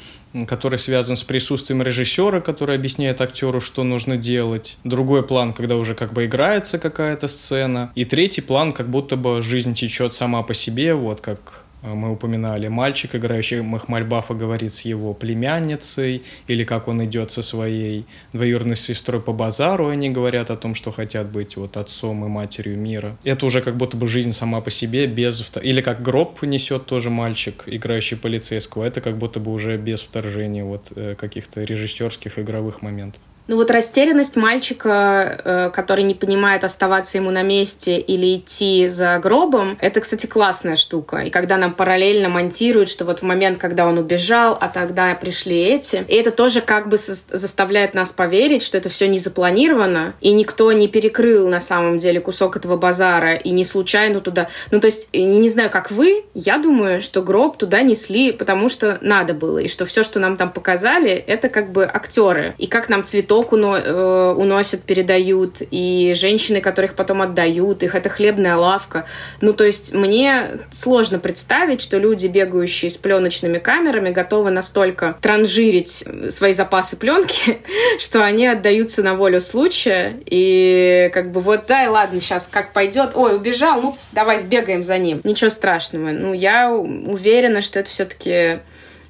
который 0.47 0.79
связан 0.79 1.15
с 1.17 1.23
присутствием 1.23 1.83
режиссера, 1.83 2.41
который 2.41 2.77
объясняет 2.77 3.21
актеру, 3.21 3.61
что 3.61 3.85
нужно 3.85 4.17
делать. 4.17 4.79
Другой 4.83 5.23
план, 5.23 5.53
когда 5.53 5.77
уже 5.77 5.95
как 5.95 6.15
бы 6.15 6.25
играется 6.25 6.79
какая-то 6.79 7.29
сцена. 7.29 7.93
И 7.95 8.07
третий 8.07 8.41
план, 8.41 8.73
как 8.73 8.89
будто 8.89 9.19
бы 9.19 9.43
жизнь 9.43 9.75
течет 9.75 10.15
сама 10.15 10.43
по 10.43 10.55
себе, 10.55 10.95
вот 10.95 11.21
как 11.21 11.65
Э, 11.72 11.72
мы 11.83 12.13
упоминали, 12.13 12.69
мальчик, 12.69 13.15
играющий 13.15 13.61
Махмальбафа, 13.61 14.35
говорит 14.35 14.73
с 14.73 14.83
его 14.83 15.15
племянницей, 15.15 16.23
или 16.47 16.65
как 16.65 16.89
он 16.89 17.05
идет 17.05 17.31
со 17.31 17.43
своей 17.43 18.07
двоюродной 18.33 18.77
сестрой 18.77 19.21
по 19.21 19.33
базару, 19.33 19.89
они 19.89 20.11
говорят 20.11 20.51
о 20.51 20.57
том, 20.57 20.75
что 20.75 20.93
хотят 20.93 21.31
быть 21.31 21.57
вот 21.57 21.77
отцом 21.77 22.25
и 22.25 22.29
матерью 22.29 22.79
мира. 22.79 23.17
Это 23.25 23.47
уже 23.47 23.61
как 23.61 23.77
будто 23.77 23.97
бы 23.97 24.07
жизнь 24.07 24.33
сама 24.33 24.61
по 24.61 24.71
себе, 24.71 25.07
без... 25.07 25.53
Или 25.61 25.81
как 25.81 26.03
гроб 26.03 26.43
несет 26.43 26.87
тоже 26.87 27.11
мальчик, 27.11 27.65
играющий 27.67 28.17
полицейского, 28.17 28.85
это 28.85 29.01
как 29.01 29.19
будто 29.19 29.41
бы 29.41 29.53
уже 29.53 29.77
без 29.77 30.03
вторжения 30.03 30.65
вот 30.65 30.93
э, 30.95 31.15
каких-то 31.17 31.63
режиссерских 31.63 32.39
игровых 32.39 32.83
моментов. 32.83 33.21
Ну 33.49 33.57
вот 33.57 33.73
растерянность 33.73 34.37
мальчика, 34.37 35.41
э, 35.45 35.71
который 35.75 36.05
не 36.05 36.15
понимает, 36.15 36.63
оставаться 36.63 37.19
ему 37.19 37.31
на 37.31 37.43
месте 37.43 37.99
или 37.99 38.37
идти 38.37 38.87
за 38.87 39.19
гробом, 39.19 39.77
это, 39.81 40.01
кстати, 40.01 40.27
классная 40.27 40.77
штука. 40.77 41.19
И 41.19 41.31
когда 41.31 41.57
нам 41.57 41.75
параллельно 41.75 42.29
монтируют, 42.29 42.89
что 42.89 43.05
вот 43.05 43.19
в 43.19 43.23
момент, 43.25 43.59
когда 43.59 43.87
он 43.87 43.99
убежал, 43.99 44.57
а 44.61 44.69
тогда 44.69 45.13
пришли 45.17 45.61
эти, 45.61 46.05
и 46.07 46.15
это 46.15 46.31
тоже 46.31 46.61
как 46.61 46.89
бы 46.89 46.97
заставляет 46.97 47.95
нас 47.95 48.13
поверить, 48.13 48.63
что 48.63 48.79
это 48.79 48.89
все 48.89 49.09
не 49.09 49.19
запланировано, 49.19 50.15
и 50.21 50.33
никто 50.33 50.71
не 50.71 50.87
перекрыл 50.87 51.49
на 51.49 51.61
самом 51.61 51.99
деле 51.99 52.21
кусок 52.21 52.57
этого 52.57 52.77
базара, 52.77 53.35
и 53.35 53.51
не 53.51 53.65
случайно 53.65 54.21
туда... 54.21 54.49
Ну 54.71 54.79
то 54.79 54.87
есть, 54.87 55.09
не 55.13 55.49
знаю, 55.49 55.69
как 55.71 55.91
вы, 55.91 56.25
я 56.35 56.59
думаю, 56.59 57.03
что 57.03 57.23
гроб 57.23 57.57
туда 57.57 57.83
несли, 57.83 58.31
потому 58.31 58.69
что 58.69 58.99
надо 59.03 59.35
было, 59.35 59.59
и 59.59 59.69
что 59.69 59.85
все, 59.85 60.05
что 60.05 60.21
нам 60.21 60.37
там 60.37 60.53
показали, 60.53 61.11
это 61.11 61.49
как 61.49 61.73
бы 61.73 61.85
актеры. 61.85 62.55
И 62.59 62.69
как 62.69 62.89
нам 62.89 63.03
цветов 63.03 63.32
цветок 63.33 63.53
уно, 63.53 63.77
э, 63.77 64.35
уносят, 64.37 64.83
передают, 64.83 65.63
и 65.71 66.13
женщины, 66.15 66.61
которых 66.61 66.95
потом 66.95 67.23
отдают, 67.23 67.83
их 67.83 67.95
это 67.95 68.09
хлебная 68.11 68.57
лавка. 68.57 69.07
Ну, 69.41 69.55
то 69.55 69.65
есть 69.65 69.95
мне 69.95 70.59
сложно 70.71 71.19
представить, 71.19 71.81
что 71.81 71.97
люди, 71.99 72.27
бегающие 72.27 72.91
с 72.91 72.99
пленочными 72.99 73.59
камерами, 73.59 74.11
готовы 74.11 74.51
настолько 74.51 75.17
транжирить 75.23 76.05
свои 76.29 76.53
запасы 76.53 76.97
пленки, 76.97 77.61
что 77.99 78.23
они 78.23 78.47
отдаются 78.47 79.03
на 79.03 79.15
волю 79.15 79.41
случая, 79.41 80.15
и 80.27 81.11
как 81.15 81.33
бы 81.33 81.41
вот, 81.41 81.65
дай, 81.67 81.89
ладно, 81.89 82.21
сейчас 82.21 82.49
как 82.49 82.73
пойдет, 82.73 83.13
ой, 83.15 83.35
убежал, 83.35 83.81
ну, 83.81 83.97
давай 84.13 84.39
сбегаем 84.39 84.83
за 84.83 84.99
ним. 84.99 85.21
Ничего 85.25 85.49
страшного. 85.49 86.11
Ну, 86.11 86.35
я 86.35 86.71
уверена, 86.71 87.63
что 87.63 87.81
это 87.81 87.89
все-таки 87.89 88.61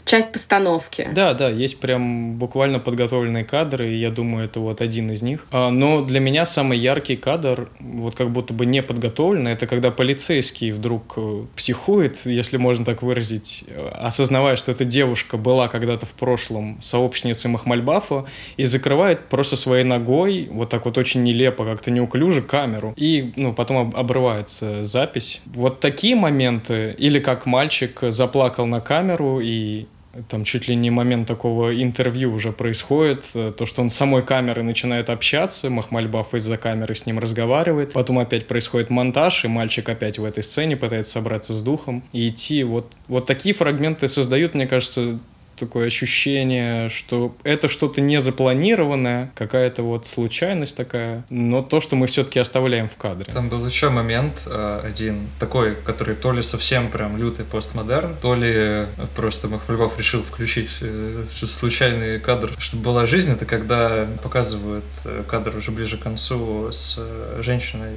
часть 0.05 0.33
постановки. 0.33 1.09
Да, 1.15 1.35
да, 1.35 1.49
есть 1.49 1.81
прям 1.81 2.35
буквально 2.37 2.79
подготовленные 2.79 3.45
кадры, 3.45 3.91
и 3.91 3.97
я 3.97 4.11
думаю, 4.11 4.45
это 4.45 4.61
вот 4.61 4.81
один 4.81 5.11
из 5.11 5.23
них. 5.23 5.47
А, 5.51 5.71
но 5.71 6.03
для 6.03 6.21
меня 6.21 6.45
самый 6.45 6.79
яркий 6.79 7.17
кадр, 7.17 7.69
вот 7.81 8.15
как 8.15 8.31
будто 8.31 8.53
бы 8.55 8.67
не 8.67 8.83
подготовленный, 8.83 9.53
это 9.53 9.67
когда 9.67 9.91
полицейский 9.91 10.73
вдруг 10.73 11.15
э, 11.17 11.45
психует, 11.57 12.21
если 12.25 12.57
можно 12.57 12.85
так 12.85 13.03
выразить, 13.03 13.65
э, 13.69 13.89
осознавая, 13.95 14.57
что 14.57 14.73
эта 14.73 14.85
девушка 14.85 15.37
была 15.37 15.69
когда-то 15.69 16.07
в 16.07 16.13
прошлом 16.13 16.81
сообщницей 16.81 17.51
Махмальбафа, 17.51 18.27
и 18.57 18.65
закрывает 18.65 19.29
просто 19.29 19.57
своей 19.57 19.85
ногой, 19.85 20.49
вот 20.51 20.69
так 20.69 20.85
вот 20.85 20.99
очень 20.99 21.23
нелепо, 21.23 21.65
как-то 21.65 21.91
неуклюже, 21.91 22.43
камеру. 22.43 22.95
И 22.97 23.33
ну, 23.37 23.53
потом 23.53 23.93
обрывается 23.95 24.85
запись. 24.85 25.43
Вот 25.47 25.81
такие 25.81 26.17
моменты, 26.17 26.95
или 26.99 27.19
как 27.19 27.47
мальчик 27.47 27.99
заплакал 28.09 28.67
на 28.67 28.81
камеру 28.81 29.41
и 29.41 29.87
там 30.29 30.45
чуть 30.45 30.69
ли 30.69 30.77
не 30.77 30.91
момент 30.91 31.27
такого 31.27 31.75
интервью 31.83 32.33
уже 32.35 32.53
происходит, 32.53 33.31
э, 33.35 33.53
то, 33.57 33.65
что 33.65 33.83
он 33.83 33.89
с 33.89 33.95
самой 33.95 34.23
камерой 34.23 34.65
начинает 34.65 35.09
общаться, 35.09 35.71
Махмальбаф 35.71 36.35
из-за 36.35 36.59
камеры 36.59 36.95
с 36.95 37.07
ним 37.07 37.19
разговаривает, 37.19 37.93
потом 37.93 38.19
опять 38.19 38.47
происходит 38.47 38.91
монтаж, 38.91 39.45
и 39.45 39.49
мальчик 39.49 39.89
опять 39.89 40.19
в 40.19 40.25
этой 40.25 40.43
сцене 40.43 40.77
пытается 40.77 41.13
собраться 41.13 41.55
с 41.55 41.63
духом 41.63 42.03
и 42.13 42.29
идти. 42.29 42.63
Вот, 42.63 42.93
вот 43.09 43.27
такие 43.27 43.55
фрагменты 43.55 44.07
создают, 44.07 44.55
мне 44.55 44.67
кажется, 44.67 45.19
такое 45.57 45.87
ощущение, 45.87 46.89
что 46.89 47.35
это 47.45 47.69
что-то 47.69 48.01
не 48.01 48.21
запланированное, 48.21 49.33
какая-то 49.35 49.83
вот 49.83 50.07
случайность 50.07 50.77
такая, 50.77 51.25
но 51.31 51.63
то, 51.63 51.81
что 51.81 51.97
мы 51.97 52.07
все-таки 52.07 52.39
оставляем 52.39 52.89
в 52.89 52.97
кадре. 52.97 53.33
Там 53.33 53.49
был 53.49 53.65
еще 53.67 53.91
момент 53.91 54.47
э, 54.47 54.81
один 54.85 55.29
такой, 55.39 55.75
который 55.77 56.15
то 56.15 56.33
ли 56.33 56.43
совсем 56.43 56.91
прям 56.91 57.17
лютый 57.17 57.45
постмодерн, 57.45 58.17
то 58.21 58.35
ли 58.35 58.87
просто 59.15 59.49
Махмальбов 59.49 59.99
решил 59.99 60.23
включить 60.23 60.79
э, 60.81 61.25
случайный 61.29 62.21
кадр, 62.21 62.53
чтобы 62.59 62.83
была 62.85 63.07
жизнь. 63.07 63.33
Это 63.33 63.45
когда 63.45 64.07
показывают 64.23 64.85
э, 65.05 65.25
кадр 65.29 65.57
уже 65.57 65.71
ближе 65.71 65.97
к 65.97 66.03
концу 66.03 66.71
с 66.73 66.99
женщиной, 67.41 67.97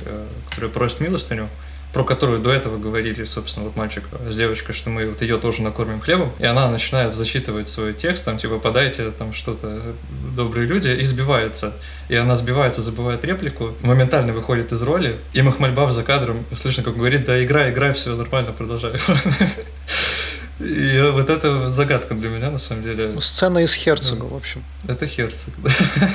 которая 0.49 0.71
просит 0.71 1.01
милостыню, 1.01 1.49
про 1.95 2.03
которую 2.03 2.39
до 2.39 2.51
этого 2.51 2.77
говорили, 2.77 3.23
собственно, 3.23 3.67
вот 3.67 3.77
мальчик 3.77 4.03
с 4.29 4.35
девочкой, 4.35 4.75
что 4.75 4.89
мы 4.89 5.07
вот 5.07 5.21
ее 5.21 5.37
тоже 5.37 5.61
накормим 5.61 6.01
хлебом, 6.01 6.33
и 6.39 6.45
она 6.45 6.69
начинает 6.69 7.13
зачитывать 7.13 7.69
свой 7.69 7.93
текст, 7.93 8.25
там, 8.25 8.37
типа, 8.37 8.59
подайте 8.59 9.11
там 9.11 9.31
что-то 9.31 9.81
добрые 10.35 10.67
люди, 10.67 10.89
и 10.89 11.03
сбивается. 11.03 11.73
И 12.09 12.15
она 12.17 12.35
сбивается, 12.35 12.81
забывает 12.81 13.23
реплику, 13.23 13.75
моментально 13.79 14.33
выходит 14.33 14.73
из 14.73 14.83
роли, 14.83 15.19
и 15.31 15.41
Махмальбав 15.41 15.93
за 15.93 16.03
кадром, 16.03 16.45
слышно, 16.53 16.83
как 16.83 16.97
говорит, 16.97 17.23
да, 17.23 17.41
играй, 17.41 17.71
играй, 17.71 17.93
все 17.93 18.13
нормально, 18.13 18.51
продолжай. 18.51 18.91
И 20.59 21.11
вот 21.11 21.29
это 21.29 21.69
загадка 21.69 22.13
для 22.13 22.29
меня, 22.29 22.49
на 22.49 22.59
самом 22.59 22.83
деле. 22.83 23.11
Ну, 23.13 23.19
сцена 23.19 23.59
из 23.59 23.73
Херцога, 23.73 24.23
в 24.25 24.35
общем. 24.35 24.63
Это 24.87 25.05
Херцог, 25.05 25.53
да. 25.57 25.69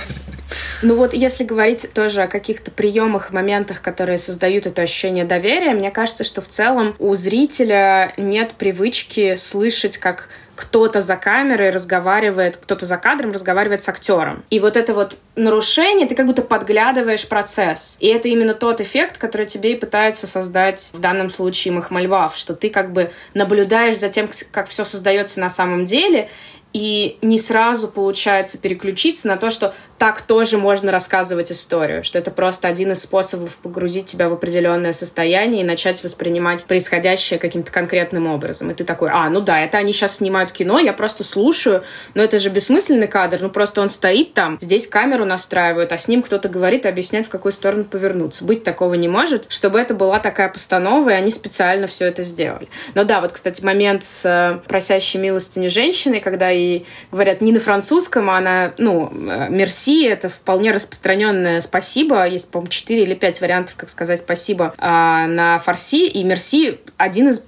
Ну 0.82 0.94
вот, 0.94 1.14
если 1.14 1.44
говорить 1.44 1.92
тоже 1.92 2.22
о 2.22 2.28
каких-то 2.28 2.70
приемах, 2.70 3.32
моментах, 3.32 3.82
которые 3.82 4.18
создают 4.18 4.66
это 4.66 4.82
ощущение 4.82 5.24
доверия, 5.24 5.72
мне 5.72 5.90
кажется, 5.90 6.24
что 6.24 6.40
в 6.40 6.48
целом 6.48 6.94
у 6.98 7.14
зрителя 7.14 8.12
нет 8.16 8.54
привычки 8.54 9.34
слышать, 9.36 9.98
как 9.98 10.28
кто-то 10.60 11.00
за 11.00 11.16
камерой 11.16 11.70
разговаривает, 11.70 12.58
кто-то 12.58 12.84
за 12.84 12.98
кадром 12.98 13.32
разговаривает 13.32 13.82
с 13.82 13.88
актером. 13.88 14.44
И 14.50 14.60
вот 14.60 14.76
это 14.76 14.92
вот 14.92 15.16
нарушение, 15.34 16.06
ты 16.06 16.14
как 16.14 16.26
будто 16.26 16.42
подглядываешь 16.42 17.26
процесс. 17.26 17.96
И 17.98 18.08
это 18.08 18.28
именно 18.28 18.52
тот 18.52 18.82
эффект, 18.82 19.16
который 19.16 19.46
тебе 19.46 19.72
и 19.72 19.74
пытается 19.74 20.26
создать 20.26 20.90
в 20.92 21.00
данном 21.00 21.30
случае 21.30 21.72
Махмальбав, 21.72 22.36
что 22.36 22.54
ты 22.54 22.68
как 22.68 22.92
бы 22.92 23.10
наблюдаешь 23.32 23.98
за 23.98 24.10
тем, 24.10 24.28
как 24.50 24.68
все 24.68 24.84
создается 24.84 25.40
на 25.40 25.48
самом 25.48 25.86
деле, 25.86 26.28
и 26.72 27.18
не 27.22 27.38
сразу 27.38 27.88
получается 27.88 28.58
переключиться 28.58 29.26
на 29.26 29.36
то, 29.36 29.50
что 29.50 29.74
так 29.98 30.22
тоже 30.22 30.56
можно 30.56 30.92
рассказывать 30.92 31.52
историю, 31.52 32.02
что 32.04 32.18
это 32.18 32.30
просто 32.30 32.68
один 32.68 32.92
из 32.92 33.02
способов 33.02 33.56
погрузить 33.58 34.06
тебя 34.06 34.28
в 34.28 34.32
определенное 34.32 34.94
состояние 34.94 35.60
и 35.60 35.64
начать 35.64 36.02
воспринимать 36.02 36.64
происходящее 36.64 37.38
каким-то 37.38 37.70
конкретным 37.70 38.26
образом. 38.26 38.70
И 38.70 38.74
ты 38.74 38.84
такой, 38.84 39.10
а, 39.12 39.28
ну 39.28 39.40
да, 39.40 39.60
это 39.60 39.78
они 39.78 39.92
сейчас 39.92 40.16
снимают 40.16 40.52
кино, 40.52 40.78
я 40.78 40.92
просто 40.92 41.22
слушаю, 41.22 41.82
но 42.14 42.22
это 42.22 42.38
же 42.38 42.48
бессмысленный 42.48 43.08
кадр, 43.08 43.40
ну 43.42 43.50
просто 43.50 43.82
он 43.82 43.90
стоит 43.90 44.32
там, 44.32 44.56
здесь 44.60 44.86
камеру 44.86 45.24
настраивают, 45.24 45.92
а 45.92 45.98
с 45.98 46.08
ним 46.08 46.22
кто-то 46.22 46.48
говорит 46.48 46.86
и 46.86 46.88
объясняет, 46.88 47.26
в 47.26 47.30
какую 47.30 47.52
сторону 47.52 47.84
повернуться. 47.84 48.44
Быть 48.44 48.64
такого 48.64 48.94
не 48.94 49.08
может, 49.08 49.52
чтобы 49.52 49.78
это 49.78 49.92
была 49.92 50.18
такая 50.18 50.48
постанова, 50.48 51.10
и 51.10 51.14
они 51.14 51.30
специально 51.30 51.86
все 51.86 52.06
это 52.06 52.22
сделали. 52.22 52.68
Но 52.94 53.04
да, 53.04 53.20
вот, 53.20 53.32
кстати, 53.32 53.62
момент 53.62 54.04
с 54.04 54.62
просящей 54.66 55.20
милостыни 55.20 55.66
женщиной, 55.66 56.20
когда 56.20 56.48
ей 56.60 56.86
говорят 57.10 57.40
не 57.40 57.52
на 57.52 57.60
французском, 57.60 58.30
а 58.30 58.38
она, 58.38 58.72
ну, 58.78 59.10
э, 59.10 59.48
мерси, 59.50 60.04
это 60.04 60.28
вполне 60.28 60.72
распространенное 60.72 61.60
спасибо. 61.60 62.26
Есть, 62.26 62.50
по-моему, 62.50 62.70
4 62.70 63.02
или 63.02 63.14
5 63.14 63.40
вариантов, 63.40 63.74
как 63.76 63.88
сказать 63.88 64.20
спасибо 64.20 64.74
а, 64.78 65.26
на 65.26 65.58
фарси. 65.58 66.06
И 66.06 66.22
мерси 66.24 66.78
один 66.96 67.28
из 67.28 67.42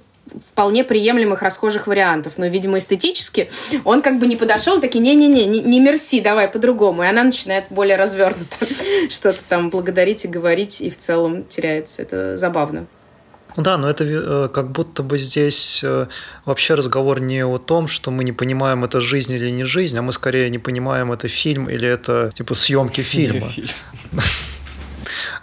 вполне 0.51 0.83
приемлемых 0.83 1.41
расхожих 1.41 1.87
вариантов. 1.87 2.33
Но, 2.37 2.47
видимо, 2.47 2.77
эстетически 2.77 3.49
он 3.83 4.01
как 4.01 4.19
бы 4.19 4.27
не 4.27 4.35
подошел, 4.35 4.79
такие, 4.79 4.99
не-не-не, 4.99 5.45
не, 5.45 5.59
не 5.59 5.79
мерси, 5.79 6.21
давай 6.21 6.47
по-другому. 6.47 7.03
И 7.03 7.07
она 7.07 7.23
начинает 7.23 7.65
более 7.69 7.97
развернуто 7.97 8.65
что-то 9.09 9.39
там 9.47 9.69
благодарить 9.69 10.25
и 10.25 10.27
говорить, 10.27 10.81
и 10.81 10.89
в 10.89 10.97
целом 10.97 11.43
теряется. 11.43 12.01
Это 12.01 12.37
забавно. 12.37 12.87
Ну 13.55 13.63
да, 13.63 13.77
но 13.77 13.89
это 13.89 14.03
э, 14.03 14.49
как 14.53 14.71
будто 14.71 15.03
бы 15.03 15.17
здесь 15.17 15.81
э, 15.83 16.07
вообще 16.45 16.73
разговор 16.73 17.19
не 17.19 17.45
о 17.45 17.57
том, 17.57 17.87
что 17.87 18.11
мы 18.11 18.23
не 18.23 18.31
понимаем, 18.31 18.83
это 18.83 19.01
жизнь 19.01 19.31
или 19.31 19.49
не 19.49 19.63
жизнь, 19.63 19.97
а 19.97 20.01
мы 20.01 20.11
скорее 20.13 20.49
не 20.49 20.59
понимаем, 20.59 21.11
это 21.11 21.27
фильм 21.27 21.69
или 21.69 21.87
это 21.87 22.31
типа 22.35 22.53
съемки 22.53 23.01
фильма. 23.01 23.47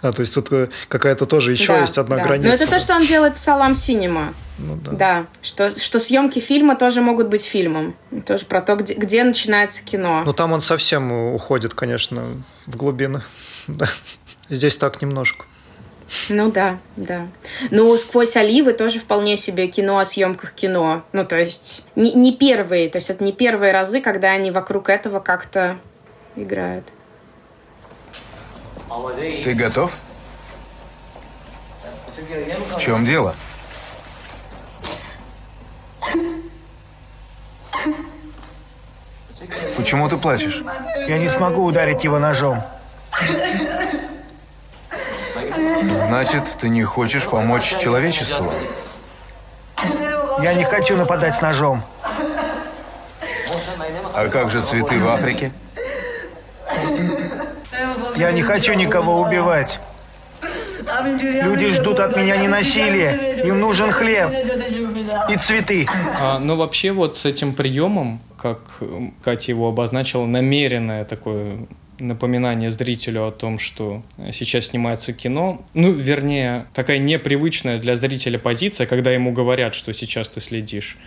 А, 0.01 0.11
то 0.11 0.21
есть 0.21 0.33
тут 0.33 0.51
э, 0.51 0.69
какая-то 0.89 1.25
тоже 1.25 1.51
еще 1.51 1.67
да, 1.67 1.81
есть 1.81 1.97
одна 1.97 2.17
да. 2.17 2.23
граница. 2.23 2.47
Но 2.47 2.53
это 2.53 2.67
то, 2.67 2.79
что 2.79 2.95
он 2.95 3.05
делает 3.05 3.37
в 3.37 3.39
Салам 3.39 3.75
Синема. 3.75 4.33
Ну, 4.57 4.75
да. 4.75 4.91
да, 4.91 5.25
что, 5.41 5.71
что 5.71 5.99
съемки 5.99 6.39
фильма 6.39 6.75
тоже 6.75 7.01
могут 7.01 7.29
быть 7.29 7.43
фильмом. 7.43 7.95
Тоже 8.25 8.45
про 8.45 8.61
то, 8.61 8.75
где, 8.75 8.93
где 8.93 9.23
начинается 9.23 9.83
кино. 9.83 10.23
Ну 10.25 10.33
там 10.33 10.51
он 10.51 10.61
совсем 10.61 11.11
уходит, 11.11 11.73
конечно, 11.73 12.43
в 12.65 12.75
глубины. 12.75 13.21
Здесь 14.49 14.77
так 14.77 15.01
немножко. 15.01 15.45
Ну 16.29 16.51
да, 16.51 16.77
да. 16.97 17.27
Ну, 17.69 17.95
«Сквозь 17.97 18.35
оливы» 18.35 18.73
тоже 18.73 18.99
вполне 18.99 19.37
себе 19.37 19.67
кино 19.67 19.97
о 19.97 20.05
съемках 20.05 20.53
кино. 20.53 21.03
Ну, 21.13 21.25
то 21.25 21.37
есть 21.37 21.85
не, 21.95 22.11
не 22.13 22.35
первые, 22.35 22.89
то 22.89 22.97
есть 22.97 23.09
это 23.09 23.23
не 23.23 23.31
первые 23.31 23.71
разы, 23.71 24.01
когда 24.01 24.31
они 24.31 24.51
вокруг 24.51 24.89
этого 24.89 25.19
как-то 25.19 25.77
играют. 26.35 26.85
Ты 29.43 29.53
готов? 29.53 29.93
В 32.75 32.79
чем 32.79 33.05
дело? 33.05 33.35
Почему 39.77 40.09
ты 40.09 40.17
плачешь? 40.17 40.61
Я 41.07 41.17
не 41.17 41.29
смогу 41.29 41.63
ударить 41.63 42.03
его 42.03 42.19
ножом. 42.19 42.63
Значит, 46.07 46.43
ты 46.59 46.69
не 46.69 46.83
хочешь 46.83 47.25
помочь 47.25 47.75
человечеству? 47.77 48.51
Я 50.41 50.53
не 50.53 50.63
хочу 50.63 50.95
нападать 50.95 51.35
с 51.35 51.41
ножом. 51.41 51.83
А 54.13 54.27
как 54.27 54.51
же 54.51 54.61
цветы 54.61 54.99
в 54.99 55.07
Африке? 55.07 55.51
Я 58.15 58.31
не 58.31 58.41
хочу 58.41 58.73
никого 58.73 59.21
убивать. 59.21 59.79
Люди 61.21 61.67
ждут 61.67 61.99
от 61.99 62.17
меня 62.17 62.37
не 62.37 62.47
насилия. 62.47 63.41
Им 63.43 63.59
нужен 63.59 63.91
хлеб 63.91 64.31
и 65.29 65.37
цветы. 65.37 65.87
А, 66.19 66.39
но 66.39 66.55
вообще 66.55 66.91
вот 66.91 67.15
с 67.15 67.25
этим 67.25 67.53
приемом, 67.53 68.19
как 68.37 68.59
Катя 69.23 69.51
его 69.51 69.69
обозначила, 69.69 70.25
намеренное 70.25 71.05
такое 71.05 71.57
напоминание 72.01 72.69
зрителю 72.71 73.27
о 73.27 73.31
том, 73.31 73.57
что 73.57 74.03
сейчас 74.31 74.67
снимается 74.67 75.13
кино. 75.13 75.61
Ну, 75.73 75.91
вернее, 75.93 76.65
такая 76.73 76.97
непривычная 76.97 77.77
для 77.77 77.95
зрителя 77.95 78.39
позиция, 78.39 78.87
когда 78.87 79.11
ему 79.11 79.31
говорят, 79.31 79.75
что 79.75 79.93
сейчас 79.93 80.29
ты 80.29 80.41
следишь 80.41 80.97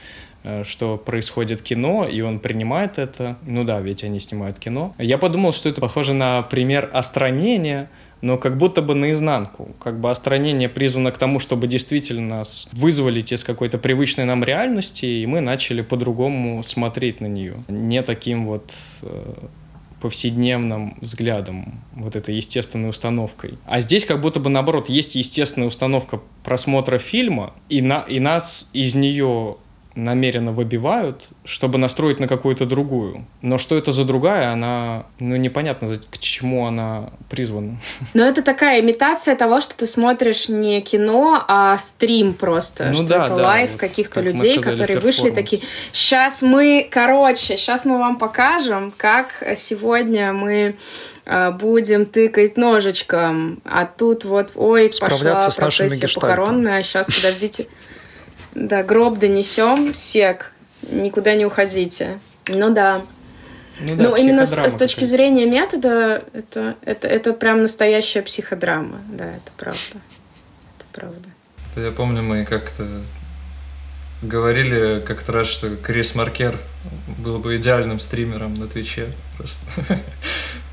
э, 0.45 0.63
что 0.65 0.97
происходит 0.97 1.63
кино, 1.63 2.07
и 2.07 2.21
он 2.21 2.39
принимает 2.39 2.99
это. 2.99 3.37
Ну 3.47 3.65
да, 3.65 3.81
ведь 3.81 4.05
они 4.05 4.21
снимают 4.21 4.59
кино. 4.59 4.95
Я 4.99 5.19
подумал, 5.19 5.53
что 5.53 5.69
это 5.69 5.81
похоже 5.81 6.15
на 6.15 6.43
пример 6.43 6.89
остранения, 6.93 7.91
но 8.21 8.39
как 8.39 8.57
будто 8.57 8.81
бы 8.81 8.95
наизнанку. 8.95 9.75
Как 9.83 10.01
бы 10.01 10.11
остранение 10.11 10.69
призвано 10.69 11.13
к 11.13 11.19
тому, 11.19 11.39
чтобы 11.39 11.67
действительно 11.67 12.37
нас 12.37 12.69
вызволить 12.73 13.33
из 13.33 13.45
какой-то 13.45 13.79
привычной 13.79 14.25
нам 14.25 14.45
реальности, 14.45 15.07
и 15.07 15.27
мы 15.27 15.41
начали 15.41 15.83
по-другому 15.83 16.63
смотреть 16.63 17.21
на 17.21 17.27
нее. 17.27 17.57
Не 17.69 18.03
таким 18.03 18.47
вот 18.47 18.73
э, 19.03 19.35
повседневным 20.05 20.99
взглядом, 21.01 21.81
вот 21.95 22.15
этой 22.15 22.37
естественной 22.37 22.91
установкой. 22.91 23.55
А 23.65 23.81
здесь 23.81 24.05
как 24.05 24.21
будто 24.21 24.39
бы 24.39 24.51
наоборот 24.51 24.91
есть 24.91 25.15
естественная 25.15 25.69
установка 25.69 26.21
просмотра 26.43 26.99
фильма, 26.99 27.55
и, 27.71 27.81
на, 27.81 28.01
и 28.01 28.21
нас 28.21 28.69
из 28.75 28.95
нее 28.97 29.57
намеренно 29.95 30.53
выбивают, 30.53 31.31
чтобы 31.45 31.79
настроить 31.79 32.19
на 32.19 32.27
какую-то 32.27 32.67
другую. 32.67 33.27
Но 33.43 33.59
что 33.59 33.77
это 33.77 33.93
за 33.93 34.05
другая, 34.05 34.53
она, 34.53 35.07
ну, 35.21 35.37
непонятно, 35.37 35.89
к 36.11 36.19
чему 36.19 36.67
она 36.67 37.11
призвана. 37.31 37.79
Но 38.13 38.25
это 38.25 38.43
такая 38.43 38.81
имитация 38.81 39.37
того, 39.37 39.61
что 39.61 39.77
ты 39.77 39.87
смотришь 39.87 40.49
не 40.49 40.81
кино, 40.81 41.45
а 41.47 41.79
стрим 41.79 42.35
просто. 42.35 42.87
Ну, 42.87 42.95
что 42.95 43.05
да, 43.05 43.27
это 43.27 43.37
да, 43.37 43.45
live 43.45 43.71
вот 43.73 43.81
каких-то 43.81 44.15
как 44.17 44.25
людей, 44.25 44.61
которые 44.61 44.99
вышли 44.99 45.31
такие, 45.31 45.63
сейчас 45.93 46.43
мы, 46.43 46.89
короче, 46.91 47.57
сейчас 47.57 47.85
мы 47.85 47.99
вам 47.99 48.19
покажем, 48.19 48.93
как 48.97 49.29
сегодня 49.55 50.33
мы 50.33 50.77
а, 51.27 51.53
будем 51.53 52.05
тыкать 52.05 52.57
ножичком, 52.57 53.61
а 53.65 53.87
тут 53.87 54.25
вот, 54.25 54.53
ой, 54.57 54.91
пошла 55.01 55.51
процессия 55.57 56.09
похоронная, 56.13 56.83
сейчас, 56.83 57.07
подождите. 57.07 57.67
Да, 58.55 58.83
гроб 58.83 59.19
донесем, 59.19 59.95
сек, 59.95 60.53
никуда 60.91 61.35
не 61.35 61.47
уходите. 61.47 62.19
Ну 62.49 62.73
да. 62.73 63.03
Ну, 63.81 63.97
да, 63.97 64.05
ну 64.05 64.17
именно 64.17 64.47
с, 64.47 64.53
с 64.53 64.75
точки 64.75 65.05
зрения 65.05 65.47
метода, 65.47 66.23
это, 66.33 66.77
это, 66.83 67.09
это 67.09 67.33
прям 67.33 67.63
настоящая 67.63 68.23
психодрама. 68.23 69.01
Да, 69.11 69.27
это 69.27 69.51
правда. 69.59 69.79
Это 70.79 70.87
правда. 70.93 71.29
Я 71.77 71.91
помню, 71.91 72.23
мы 72.23 72.45
как-то 72.45 73.03
говорили 74.23 75.03
как-то 75.05 75.33
раз, 75.33 75.49
что 75.49 75.77
Крис 75.77 76.15
Маркер 76.15 76.57
был 77.19 77.39
бы 77.39 77.57
идеальным 77.57 77.99
стримером 77.99 78.55
на 78.55 78.69
Твиче. 78.69 79.09
Просто. 79.37 79.67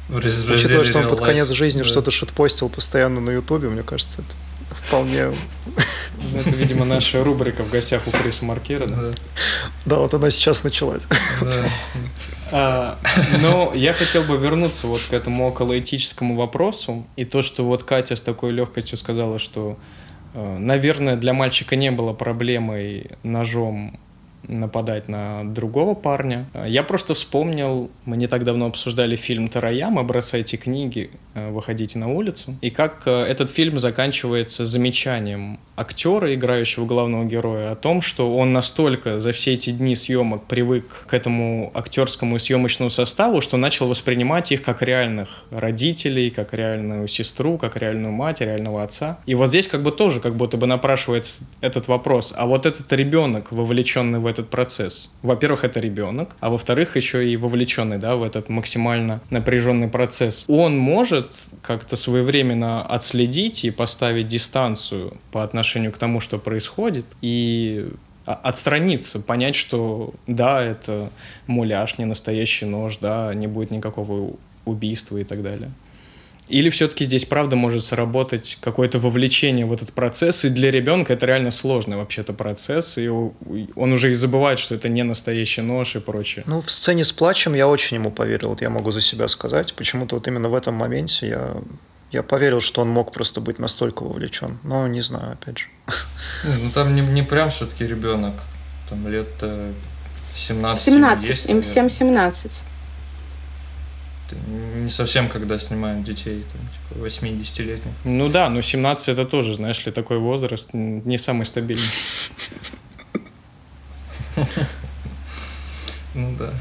Учитывая, 0.09 0.83
что 0.83 0.99
он 0.99 1.09
под 1.09 1.21
конец 1.21 1.49
жизни 1.49 1.83
что-то 1.83 2.11
шитпостил 2.11 2.69
постоянно 2.69 3.21
на 3.21 3.31
Ютубе, 3.31 3.69
мне 3.69 3.83
кажется, 3.83 4.21
это 4.21 4.35
вполне... 4.75 5.31
Ну, 6.31 6.39
это, 6.39 6.49
видимо, 6.49 6.85
наша 6.85 7.23
рубрика 7.23 7.63
в 7.63 7.71
гостях 7.71 8.07
у 8.07 8.11
Криса 8.11 8.45
Маркера, 8.45 8.87
да? 8.87 9.13
Да, 9.85 9.95
вот 9.97 10.13
она 10.13 10.29
сейчас 10.29 10.63
началась. 10.63 11.03
Да. 11.41 11.65
А, 12.53 12.99
но 13.41 13.71
я 13.73 13.93
хотел 13.93 14.23
бы 14.23 14.37
вернуться 14.37 14.87
вот 14.87 15.01
к 15.09 15.13
этому 15.13 15.47
околоэтическому 15.47 16.35
вопросу. 16.35 17.05
И 17.15 17.25
то, 17.25 17.41
что 17.41 17.63
вот 17.63 17.83
Катя 17.83 18.15
с 18.15 18.21
такой 18.21 18.51
легкостью 18.51 18.97
сказала, 18.97 19.39
что, 19.39 19.77
э, 20.33 20.57
наверное, 20.59 21.15
для 21.15 21.33
мальчика 21.33 21.75
не 21.75 21.91
было 21.91 22.13
проблемой 22.13 23.11
ножом 23.23 23.99
нападать 24.51 25.07
на 25.07 25.43
другого 25.43 25.95
парня. 25.95 26.45
Я 26.65 26.83
просто 26.83 27.13
вспомнил, 27.13 27.89
мы 28.05 28.17
не 28.17 28.27
так 28.27 28.43
давно 28.43 28.67
обсуждали 28.67 29.15
фильм 29.15 29.47
«Тараяма. 29.47 30.03
Бросайте 30.03 30.57
книги, 30.57 31.11
э, 31.33 31.49
выходите 31.51 31.99
на 31.99 32.11
улицу». 32.11 32.55
И 32.61 32.69
как 32.69 33.03
э, 33.05 33.23
этот 33.23 33.49
фильм 33.49 33.79
заканчивается 33.79 34.65
замечанием 34.65 35.59
актера, 35.75 36.33
играющего 36.33 36.85
главного 36.85 37.25
героя, 37.25 37.71
о 37.71 37.75
том, 37.75 38.01
что 38.01 38.35
он 38.35 38.53
настолько 38.53 39.19
за 39.19 39.31
все 39.31 39.53
эти 39.53 39.71
дни 39.71 39.95
съемок 39.95 40.43
привык 40.43 41.05
к 41.07 41.13
этому 41.13 41.71
актерскому 41.73 42.35
и 42.35 42.39
съемочному 42.39 42.89
составу, 42.89 43.41
что 43.41 43.57
начал 43.57 43.87
воспринимать 43.87 44.51
их 44.51 44.61
как 44.61 44.81
реальных 44.81 45.45
родителей, 45.49 46.29
как 46.29 46.53
реальную 46.53 47.07
сестру, 47.07 47.57
как 47.57 47.77
реальную 47.77 48.13
мать, 48.13 48.41
реального 48.41 48.83
отца. 48.83 49.17
И 49.25 49.35
вот 49.35 49.49
здесь 49.49 49.67
как 49.67 49.81
бы 49.81 49.91
тоже 49.91 50.19
как 50.19 50.35
будто 50.35 50.57
бы 50.57 50.67
напрашивается 50.67 51.45
этот 51.61 51.87
вопрос. 51.87 52.33
А 52.35 52.45
вот 52.45 52.65
этот 52.65 52.91
ребенок, 52.93 53.51
вовлеченный 53.51 54.19
в 54.19 54.27
этот 54.27 54.40
процесс, 54.49 55.13
во-первых, 55.21 55.63
это 55.63 55.79
ребенок, 55.79 56.35
а 56.39 56.49
во-вторых, 56.49 56.95
еще 56.95 57.29
и 57.29 57.37
вовлеченный 57.37 57.97
да, 57.97 58.15
в 58.15 58.23
этот 58.23 58.49
максимально 58.49 59.21
напряженный 59.29 59.87
процесс, 59.87 60.45
он 60.47 60.77
может 60.77 61.49
как-то 61.61 61.95
своевременно 61.95 62.81
отследить 62.81 63.63
и 63.65 63.71
поставить 63.71 64.27
дистанцию 64.27 65.17
по 65.31 65.43
отношению 65.43 65.91
к 65.91 65.97
тому, 65.97 66.19
что 66.19 66.37
происходит, 66.37 67.05
и 67.21 67.89
отстраниться, 68.25 69.19
понять, 69.19 69.55
что 69.55 70.13
да, 70.27 70.61
это 70.63 71.09
муляж, 71.47 71.97
не 71.97 72.05
настоящий 72.05 72.65
нож, 72.65 72.97
да, 72.97 73.33
не 73.33 73.47
будет 73.47 73.71
никакого 73.71 74.35
убийства 74.65 75.17
и 75.17 75.23
так 75.23 75.41
далее. 75.41 75.71
Или 76.51 76.69
все-таки 76.69 77.05
здесь 77.05 77.23
правда 77.23 77.55
может 77.55 77.83
сработать 77.83 78.57
какое-то 78.61 78.99
вовлечение 78.99 79.65
в 79.65 79.71
этот 79.71 79.93
процесс, 79.93 80.43
и 80.43 80.49
для 80.49 80.69
ребенка 80.69 81.13
это 81.13 81.25
реально 81.25 81.51
сложный 81.51 81.95
вообще-то 81.95 82.33
процесс, 82.33 82.97
и 82.97 83.07
он 83.07 83.91
уже 83.93 84.11
и 84.11 84.13
забывает, 84.13 84.59
что 84.59 84.75
это 84.75 84.89
не 84.89 85.03
настоящий 85.03 85.61
нож 85.61 85.95
и 85.95 85.99
прочее. 85.99 86.43
Ну, 86.47 86.61
в 86.61 86.69
сцене 86.69 87.05
с 87.05 87.13
плачем 87.13 87.53
я 87.53 87.67
очень 87.67 87.97
ему 87.97 88.11
поверил, 88.11 88.49
вот 88.49 88.61
я 88.61 88.69
могу 88.69 88.91
за 88.91 88.99
себя 88.99 89.29
сказать. 89.29 89.73
Почему-то 89.73 90.15
вот 90.15 90.27
именно 90.27 90.49
в 90.49 90.55
этом 90.55 90.75
моменте 90.75 91.27
я 91.27 91.55
я 92.11 92.23
поверил, 92.23 92.59
что 92.59 92.81
он 92.81 92.89
мог 92.89 93.13
просто 93.13 93.39
быть 93.39 93.57
настолько 93.57 94.03
вовлечен. 94.03 94.59
Но 94.63 94.85
не 94.87 94.99
знаю, 94.99 95.31
опять 95.31 95.59
же. 95.59 95.65
Ну 96.43 96.69
там 96.71 96.93
не, 96.93 97.01
не 97.01 97.23
прям 97.23 97.49
все-таки 97.49 97.87
ребенок. 97.87 98.33
Там 98.89 99.07
лет 99.07 99.29
17. 100.35 100.83
17, 100.83 101.49
им 101.49 101.61
всем 101.61 101.89
17. 101.89 102.63
Не 104.35 104.89
совсем, 104.89 105.29
когда 105.29 105.59
снимают 105.59 106.03
детей, 106.03 106.43
там, 106.51 106.61
типа 106.61 107.05
80-летних. 107.07 107.93
Ну 108.03 108.29
да, 108.29 108.49
но 108.49 108.61
17 108.61 109.09
это 109.09 109.25
тоже, 109.25 109.55
знаешь 109.55 109.85
ли, 109.85 109.91
такой 109.91 110.19
возраст 110.19 110.69
не 110.73 111.17
самый 111.17 111.45
стабильный. 111.45 111.87
Ну 116.13 116.35
да. 116.37 116.53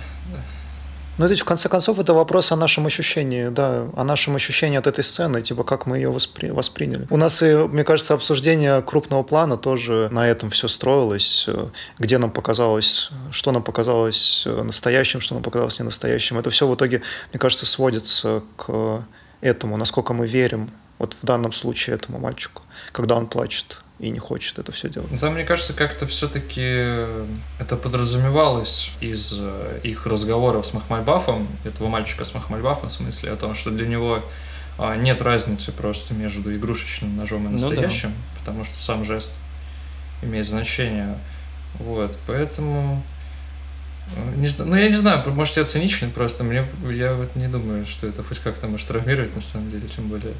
Ну, 1.21 1.27
ведь 1.27 1.41
в 1.41 1.45
конце 1.45 1.69
концов 1.69 1.99
это 1.99 2.15
вопрос 2.15 2.51
о 2.51 2.57
нашем 2.57 2.87
ощущении, 2.87 3.49
да, 3.49 3.87
о 3.95 4.05
нашем 4.05 4.37
ощущении 4.37 4.79
от 4.79 4.87
этой 4.87 5.05
сцены, 5.05 5.43
типа 5.43 5.65
как 5.65 5.85
мы 5.85 5.99
ее 5.99 6.11
воспри... 6.11 6.49
восприняли. 6.49 7.07
У 7.11 7.19
нас 7.19 7.43
и, 7.43 7.55
мне 7.57 7.85
кажется, 7.85 8.15
обсуждение 8.15 8.81
крупного 8.81 9.23
плана 9.23 9.59
тоже 9.59 10.09
на 10.13 10.27
этом 10.27 10.49
все 10.49 10.67
строилось, 10.67 11.47
где 11.99 12.17
нам 12.17 12.31
показалось, 12.31 13.11
что 13.33 13.53
нам 13.53 13.63
показалось 13.63 14.47
настоящим, 14.47 15.21
что 15.21 15.35
нам 15.35 15.43
показалось 15.43 15.79
ненастоящим. 15.79 16.39
Это 16.39 16.49
все 16.49 16.67
в 16.67 16.75
итоге, 16.75 17.03
мне 17.35 17.39
кажется, 17.39 17.67
сводится 17.67 18.43
к 18.57 19.05
этому, 19.43 19.77
насколько 19.77 20.15
мы 20.15 20.27
верим 20.27 20.71
вот 20.99 21.15
в 21.21 21.27
данном 21.27 21.53
случае 21.53 21.97
этому 21.97 22.19
мальчику, 22.19 22.63
когда 22.93 23.17
он 23.17 23.27
плачет 23.27 23.83
и 24.01 24.09
не 24.11 24.19
хочет 24.19 24.59
это 24.59 24.73
все 24.73 24.89
делать. 24.89 25.11
Ну, 25.11 25.19
там, 25.19 25.35
мне 25.35 25.45
кажется, 25.45 25.75
как-то 25.75 26.07
все-таки 26.07 26.61
это 27.59 27.77
подразумевалось 27.77 28.93
из 29.01 29.35
э, 29.39 29.81
их 29.83 30.07
разговоров 30.07 30.67
с 30.67 30.73
Махмальбафом, 30.73 31.47
этого 31.65 31.89
мальчика 31.89 32.25
с 32.25 32.33
Махмальбафом, 32.33 32.89
в 32.89 32.93
смысле 32.93 33.31
о 33.33 33.37
том, 33.37 33.55
что 33.55 33.71
для 33.71 33.87
него 33.87 34.25
а, 34.79 34.97
нет 34.97 35.21
разницы 35.21 35.73
просто 35.73 36.15
между 36.15 36.55
игрушечным 36.55 37.15
ножом 37.15 37.47
и 37.47 37.51
Ну 37.51 37.59
да. 37.59 37.67
настоящим, 37.67 38.13
потому 38.39 38.65
что 38.65 38.79
сам 38.79 39.05
жест 39.05 39.33
имеет 40.23 40.49
значение. 40.49 41.19
Вот, 41.79 42.19
поэтому... 42.27 43.03
э, 44.17 44.35
Не 44.37 44.49
ну 44.65 44.77
я 44.77 44.89
не 44.89 44.97
знаю, 44.97 45.23
может 45.35 45.59
я 45.59 45.65
циничный 45.65 46.09
просто, 46.09 46.43
мне 46.43 46.67
я 46.91 47.13
вот 47.13 47.37
не 47.37 47.49
думаю, 47.49 47.85
что 47.85 48.07
это 48.07 48.23
хоть 48.23 48.39
как-то 48.39 48.67
может 48.67 48.87
травмировать 48.87 49.35
на 49.35 49.43
самом 49.43 49.71
деле, 49.71 49.87
тем 49.89 50.09
более. 50.09 50.33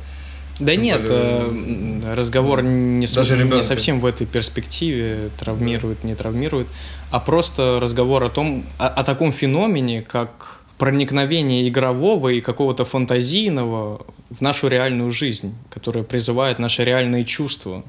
Да 0.61 0.73
Тем 0.73 0.83
нет, 0.83 1.01
более, 1.03 2.03
э, 2.05 2.15
разговор 2.15 2.63
не, 2.63 3.07
с- 3.07 3.15
даже 3.15 3.43
не 3.45 3.63
совсем 3.63 3.99
в 4.01 4.07
этой 4.07 4.27
перспективе, 4.27 5.31
травмирует, 5.39 6.05
не 6.05 6.15
травмирует, 6.15 6.67
а 7.11 7.19
просто 7.19 7.79
разговор 7.81 8.23
о 8.25 8.29
том, 8.29 8.65
о, 8.79 8.89
о 8.89 9.03
таком 9.03 9.33
феномене, 9.33 10.03
как 10.03 10.61
проникновение 10.79 11.69
игрового 11.69 12.29
и 12.29 12.41
какого-то 12.41 12.85
фантазийного 12.85 14.07
в 14.31 14.41
нашу 14.41 14.69
реальную 14.69 15.11
жизнь, 15.11 15.55
которое 15.71 16.03
призывает 16.05 16.59
наши 16.59 16.85
реальные 16.85 17.25
чувства. 17.25 17.83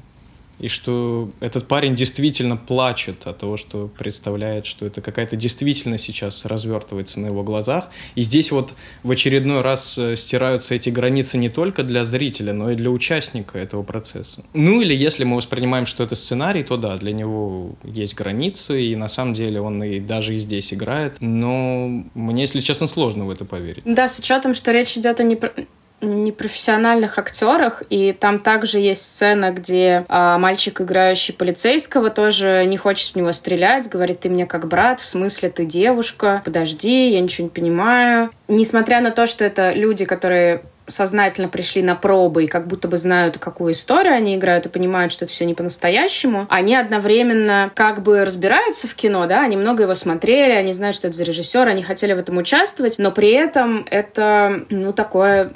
И 0.58 0.68
что 0.68 1.30
этот 1.40 1.66
парень 1.66 1.94
действительно 1.94 2.56
плачет 2.56 3.26
от 3.26 3.38
того, 3.38 3.56
что 3.56 3.90
представляет, 3.98 4.66
что 4.66 4.86
это 4.86 5.00
какая-то 5.00 5.36
действительность 5.36 6.04
сейчас 6.04 6.44
развертывается 6.44 7.20
на 7.20 7.26
его 7.26 7.42
глазах. 7.42 7.88
И 8.14 8.22
здесь 8.22 8.52
вот 8.52 8.74
в 9.02 9.10
очередной 9.10 9.60
раз 9.60 9.98
э, 9.98 10.16
стираются 10.16 10.74
эти 10.74 10.90
границы 10.90 11.38
не 11.38 11.48
только 11.48 11.82
для 11.82 12.04
зрителя, 12.04 12.52
но 12.52 12.70
и 12.70 12.74
для 12.76 12.90
участника 12.90 13.58
этого 13.58 13.82
процесса. 13.82 14.44
Ну 14.54 14.80
или 14.80 14.94
если 14.94 15.24
мы 15.24 15.36
воспринимаем, 15.36 15.86
что 15.86 16.04
это 16.04 16.14
сценарий, 16.14 16.62
то 16.62 16.76
да, 16.76 16.96
для 16.96 17.12
него 17.12 17.72
есть 17.84 18.14
границы, 18.14 18.82
и 18.82 18.94
на 18.96 19.08
самом 19.08 19.34
деле 19.34 19.60
он 19.60 19.82
и 19.82 20.00
даже 20.00 20.34
и 20.36 20.38
здесь 20.38 20.72
играет. 20.72 21.16
Но 21.20 22.04
мне, 22.14 22.42
если 22.42 22.60
честно, 22.60 22.86
сложно 22.86 23.24
в 23.24 23.30
это 23.30 23.44
поверить. 23.44 23.82
Да, 23.84 24.08
с 24.08 24.18
учетом, 24.18 24.54
что 24.54 24.72
речь 24.72 24.96
идет 24.96 25.20
о 25.20 25.24
непро- 25.24 25.66
непрофессиональных 26.02 27.18
актерах, 27.18 27.82
и 27.88 28.12
там 28.12 28.38
также 28.40 28.78
есть 28.78 29.02
сцена, 29.02 29.50
где 29.50 30.04
а, 30.08 30.38
мальчик, 30.38 30.80
играющий 30.80 31.34
полицейского, 31.34 32.10
тоже 32.10 32.64
не 32.66 32.76
хочет 32.76 33.12
в 33.12 33.16
него 33.16 33.32
стрелять, 33.32 33.88
говорит, 33.88 34.20
ты 34.20 34.28
мне 34.28 34.46
как 34.46 34.68
брат, 34.68 35.00
в 35.00 35.06
смысле 35.06 35.50
ты 35.50 35.64
девушка, 35.64 36.42
подожди, 36.44 37.10
я 37.10 37.20
ничего 37.20 37.44
не 37.44 37.50
понимаю. 37.50 38.30
Несмотря 38.48 39.00
на 39.00 39.10
то, 39.10 39.26
что 39.26 39.44
это 39.44 39.72
люди, 39.72 40.04
которые 40.04 40.62
сознательно 40.92 41.48
пришли 41.48 41.82
на 41.82 41.94
пробы 41.94 42.44
и 42.44 42.46
как 42.46 42.68
будто 42.68 42.88
бы 42.88 42.96
знают, 42.96 43.38
какую 43.38 43.72
историю 43.72 44.14
они 44.14 44.36
играют 44.36 44.66
и 44.66 44.68
понимают, 44.68 45.12
что 45.12 45.24
это 45.24 45.32
все 45.32 45.44
не 45.44 45.54
по-настоящему, 45.54 46.46
они 46.48 46.76
одновременно 46.76 47.70
как 47.74 48.02
бы 48.02 48.24
разбираются 48.24 48.86
в 48.86 48.94
кино, 48.94 49.26
да, 49.26 49.42
они 49.42 49.56
много 49.56 49.84
его 49.84 49.94
смотрели, 49.94 50.52
они 50.52 50.72
знают, 50.72 50.96
что 50.96 51.08
это 51.08 51.16
за 51.16 51.24
режиссер, 51.24 51.66
они 51.66 51.82
хотели 51.82 52.12
в 52.12 52.18
этом 52.18 52.36
участвовать, 52.38 52.96
но 52.98 53.10
при 53.10 53.30
этом 53.30 53.86
это, 53.90 54.64
ну, 54.68 54.92
такое... 54.92 55.50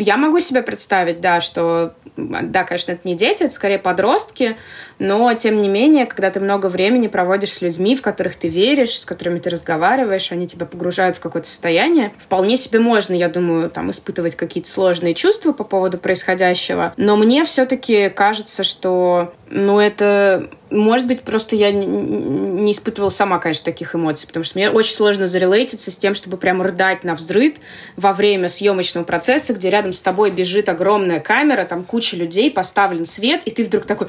Я 0.00 0.16
могу 0.16 0.40
себе 0.40 0.62
представить, 0.62 1.20
да, 1.20 1.40
что 1.40 1.94
да, 2.16 2.64
конечно, 2.64 2.92
это 2.92 3.00
не 3.04 3.14
дети, 3.14 3.42
это 3.42 3.52
скорее 3.52 3.78
подростки, 3.78 4.56
но, 4.98 5.32
тем 5.34 5.58
не 5.58 5.68
менее, 5.68 6.06
когда 6.06 6.30
ты 6.30 6.40
много 6.40 6.66
времени 6.66 7.08
проводишь 7.08 7.52
с 7.52 7.62
людьми, 7.62 7.94
в 7.94 8.02
которых 8.02 8.36
ты 8.36 8.48
веришь, 8.48 9.00
с 9.00 9.04
которыми 9.04 9.38
ты 9.38 9.50
разговариваешь, 9.50 10.32
они 10.32 10.46
тебя 10.46 10.66
погружают 10.66 11.16
в 11.16 11.20
какое-то 11.20 11.48
состояние, 11.48 12.12
вполне 12.18 12.56
себе 12.56 12.80
можно, 12.80 13.14
я 13.14 13.28
думаю, 13.28 13.70
там, 13.70 13.90
испытывать 13.90 14.36
какие-то 14.36 14.70
сложные 14.76 15.14
чувства 15.14 15.52
по 15.52 15.64
поводу 15.64 15.96
происходящего, 15.96 16.92
но 16.98 17.16
мне 17.16 17.44
все-таки 17.44 18.10
кажется, 18.10 18.62
что, 18.62 19.32
ну, 19.48 19.80
это 19.80 20.50
может 20.70 21.06
быть, 21.06 21.22
просто 21.22 21.56
я 21.56 21.70
не, 21.70 22.72
испытывала 22.72 23.10
сама, 23.10 23.38
конечно, 23.38 23.64
таких 23.64 23.94
эмоций, 23.94 24.26
потому 24.26 24.44
что 24.44 24.58
мне 24.58 24.70
очень 24.70 24.94
сложно 24.94 25.26
зарелейтиться 25.26 25.90
с 25.90 25.96
тем, 25.96 26.14
чтобы 26.14 26.36
прямо 26.36 26.64
рыдать 26.64 27.04
на 27.04 27.14
взрыд 27.14 27.56
во 27.96 28.12
время 28.12 28.48
съемочного 28.48 29.04
процесса, 29.04 29.54
где 29.54 29.70
рядом 29.70 29.92
с 29.92 30.00
тобой 30.00 30.30
бежит 30.30 30.68
огромная 30.68 31.20
камера, 31.20 31.64
там 31.64 31.84
куча 31.84 32.16
людей, 32.16 32.50
поставлен 32.50 33.06
свет, 33.06 33.42
и 33.44 33.50
ты 33.50 33.64
вдруг 33.64 33.86
такой, 33.86 34.08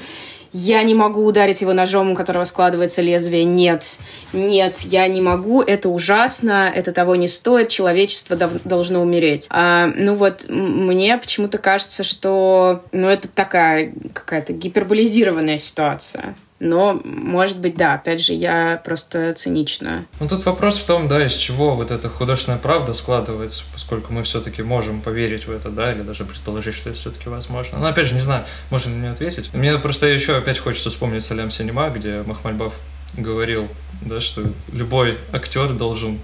я 0.53 0.81
не 0.83 0.95
могу 0.95 1.23
ударить 1.23 1.61
его 1.61 1.73
ножом, 1.73 2.11
у 2.11 2.15
которого 2.15 2.45
складывается 2.45 3.01
лезвие. 3.01 3.43
Нет, 3.43 3.97
нет, 4.33 4.79
я 4.79 5.07
не 5.07 5.21
могу, 5.21 5.61
это 5.61 5.89
ужасно, 5.89 6.71
это 6.73 6.91
того 6.91 7.15
не 7.15 7.27
стоит, 7.27 7.69
человечество 7.69 8.35
дов- 8.35 8.61
должно 8.63 9.01
умереть. 9.01 9.47
А, 9.49 9.87
ну 9.95 10.15
вот, 10.15 10.45
мне 10.49 11.17
почему-то 11.17 11.57
кажется, 11.57 12.03
что 12.03 12.83
ну, 12.91 13.07
это 13.07 13.27
такая 13.27 13.93
какая-то 14.13 14.53
гиперболизированная 14.53 15.57
ситуация. 15.57 16.35
Но, 16.59 16.99
может 17.03 17.59
быть, 17.59 17.77
да, 17.77 17.93
опять 17.93 18.19
же, 18.19 18.33
я 18.33 18.81
просто 18.83 19.33
цинична. 19.35 20.05
Ну 20.19 20.27
тут 20.27 20.43
вопрос 20.45 20.77
в 20.77 20.85
том, 20.85 21.07
да, 21.07 21.23
из 21.23 21.33
чего 21.33 21.75
вот 21.75 21.91
эта 21.91 22.09
художественная 22.09 22.57
правда 22.57 22.95
складывается, 22.95 23.63
поскольку 23.73 24.11
мы 24.11 24.23
все-таки 24.23 24.63
можем 24.63 25.01
поверить 25.01 25.45
в 25.45 25.51
это, 25.51 25.69
да, 25.69 25.93
или 25.93 26.01
даже 26.01 26.25
предположить, 26.25 26.73
что 26.73 26.89
это 26.89 26.97
все-таки 26.97 27.29
возможно. 27.29 27.77
Но 27.77 27.85
опять 27.87 28.07
же, 28.07 28.15
не 28.15 28.19
знаю, 28.21 28.43
можно 28.71 28.89
ли 28.89 28.95
мне 28.95 29.11
ответить. 29.11 29.53
Мне 29.53 29.77
просто 29.77 30.07
еще 30.07 30.35
опять 30.35 30.57
хочется 30.57 30.89
вспомнить 30.89 31.23
Салям 31.23 31.51
Синема, 31.51 31.89
где 31.89 32.23
Махмальбав 32.23 32.73
говорил, 33.15 33.67
да, 34.01 34.19
что 34.19 34.41
любой 34.73 35.19
актер 35.31 35.73
должен 35.73 36.19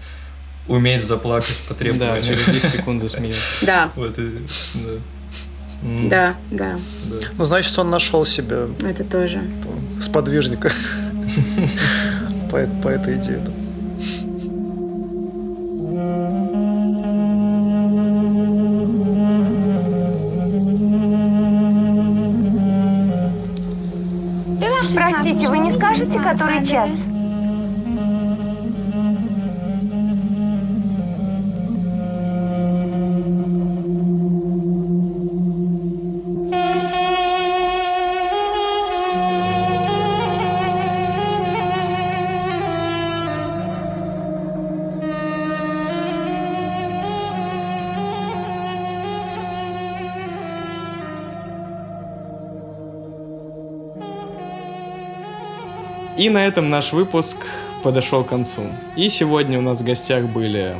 уметь 0.67 1.03
заплакать 1.03 1.61
по 1.67 1.75
Да, 1.75 1.79
требованию. 1.79 2.23
через 2.23 2.45
10 2.45 2.69
секунд 2.71 3.01
засмеялся. 3.03 3.39
Да, 3.65 3.91
Вот 3.95 4.17
и, 4.17 4.31
да. 4.73 4.91
М, 5.83 6.09
да, 6.09 6.35
да, 6.49 6.79
да. 7.05 7.27
Ну, 7.37 7.45
значит, 7.45 7.77
он 7.77 7.89
нашел 7.89 8.23
себе 8.25 8.67
это 8.83 9.03
тоже. 9.03 9.43
Сподвижника 10.03 10.71
по, 12.51 12.59
по 12.81 12.87
этой 12.89 13.17
идее. 13.17 13.41
Простите, 24.93 25.49
вы 25.49 25.57
не 25.59 25.71
скажете, 25.71 26.19
который 26.19 26.63
час? 26.65 26.91
И 56.23 56.29
на 56.29 56.47
этом 56.47 56.69
наш 56.69 56.93
выпуск 56.93 57.35
подошел 57.83 58.23
к 58.23 58.29
концу. 58.29 58.61
И 58.95 59.09
сегодня 59.09 59.59
у 59.59 59.61
нас 59.61 59.81
в 59.81 59.83
гостях 59.83 60.23
были 60.23 60.73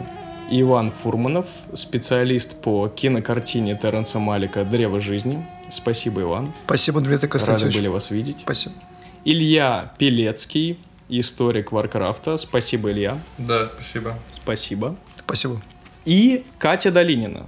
Иван 0.49 0.89
Фурманов, 0.89 1.47
специалист 1.73 2.61
по 2.61 2.87
кинокартине 2.87 3.75
Терренса 3.75 4.19
Малика 4.19 4.63
«Древо 4.63 5.01
жизни». 5.01 5.45
Спасибо, 5.67 6.21
Иван. 6.21 6.47
Спасибо, 6.63 7.01
Дмитрий 7.01 7.15
Рады 7.17 7.27
Константинович. 7.27 7.75
были 7.75 7.87
вас 7.89 8.09
видеть. 8.09 8.39
Спасибо. 8.39 8.75
Илья 9.25 9.91
Пелецкий, 9.97 10.79
историк 11.09 11.73
Варкрафта. 11.73 12.37
Спасибо, 12.37 12.93
Илья. 12.93 13.19
Да, 13.37 13.69
спасибо. 13.75 14.17
Спасибо. 14.31 14.95
Спасибо. 15.25 15.61
И 16.05 16.45
Катя 16.57 16.89
Долинина, 16.89 17.47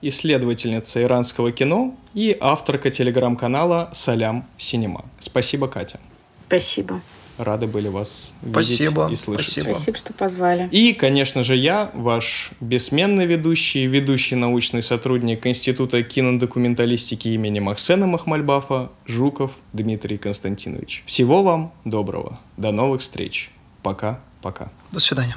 исследовательница 0.00 1.02
иранского 1.02 1.52
кино 1.52 1.94
и 2.14 2.34
авторка 2.40 2.90
телеграм-канала 2.90 3.90
«Салям 3.92 4.48
Синема». 4.56 5.04
Спасибо, 5.20 5.68
Катя. 5.68 6.00
Спасибо. 6.46 7.02
Рады 7.38 7.66
были 7.66 7.88
вас 7.88 8.34
Спасибо, 8.48 9.04
видеть 9.04 9.20
и 9.20 9.22
слышать. 9.22 9.46
спасибо. 9.46 9.74
Спасибо, 9.74 9.96
что 9.96 10.12
позвали. 10.12 10.68
И, 10.70 10.92
конечно 10.92 11.42
же, 11.42 11.56
я, 11.56 11.90
ваш 11.94 12.50
бессменный 12.60 13.26
ведущий, 13.26 13.86
ведущий 13.86 14.36
научный 14.36 14.82
сотрудник 14.82 15.46
Института 15.46 16.02
кинодокументалистики 16.02 17.28
имени 17.28 17.60
Максена 17.60 18.06
Махмальбафа, 18.06 18.90
Жуков 19.06 19.52
Дмитрий 19.72 20.18
Константинович. 20.18 21.02
Всего 21.06 21.42
вам 21.42 21.72
доброго. 21.84 22.38
До 22.56 22.70
новых 22.70 23.00
встреч. 23.00 23.50
Пока-пока. 23.82 24.70
До 24.92 25.00
свидания. 25.00 25.32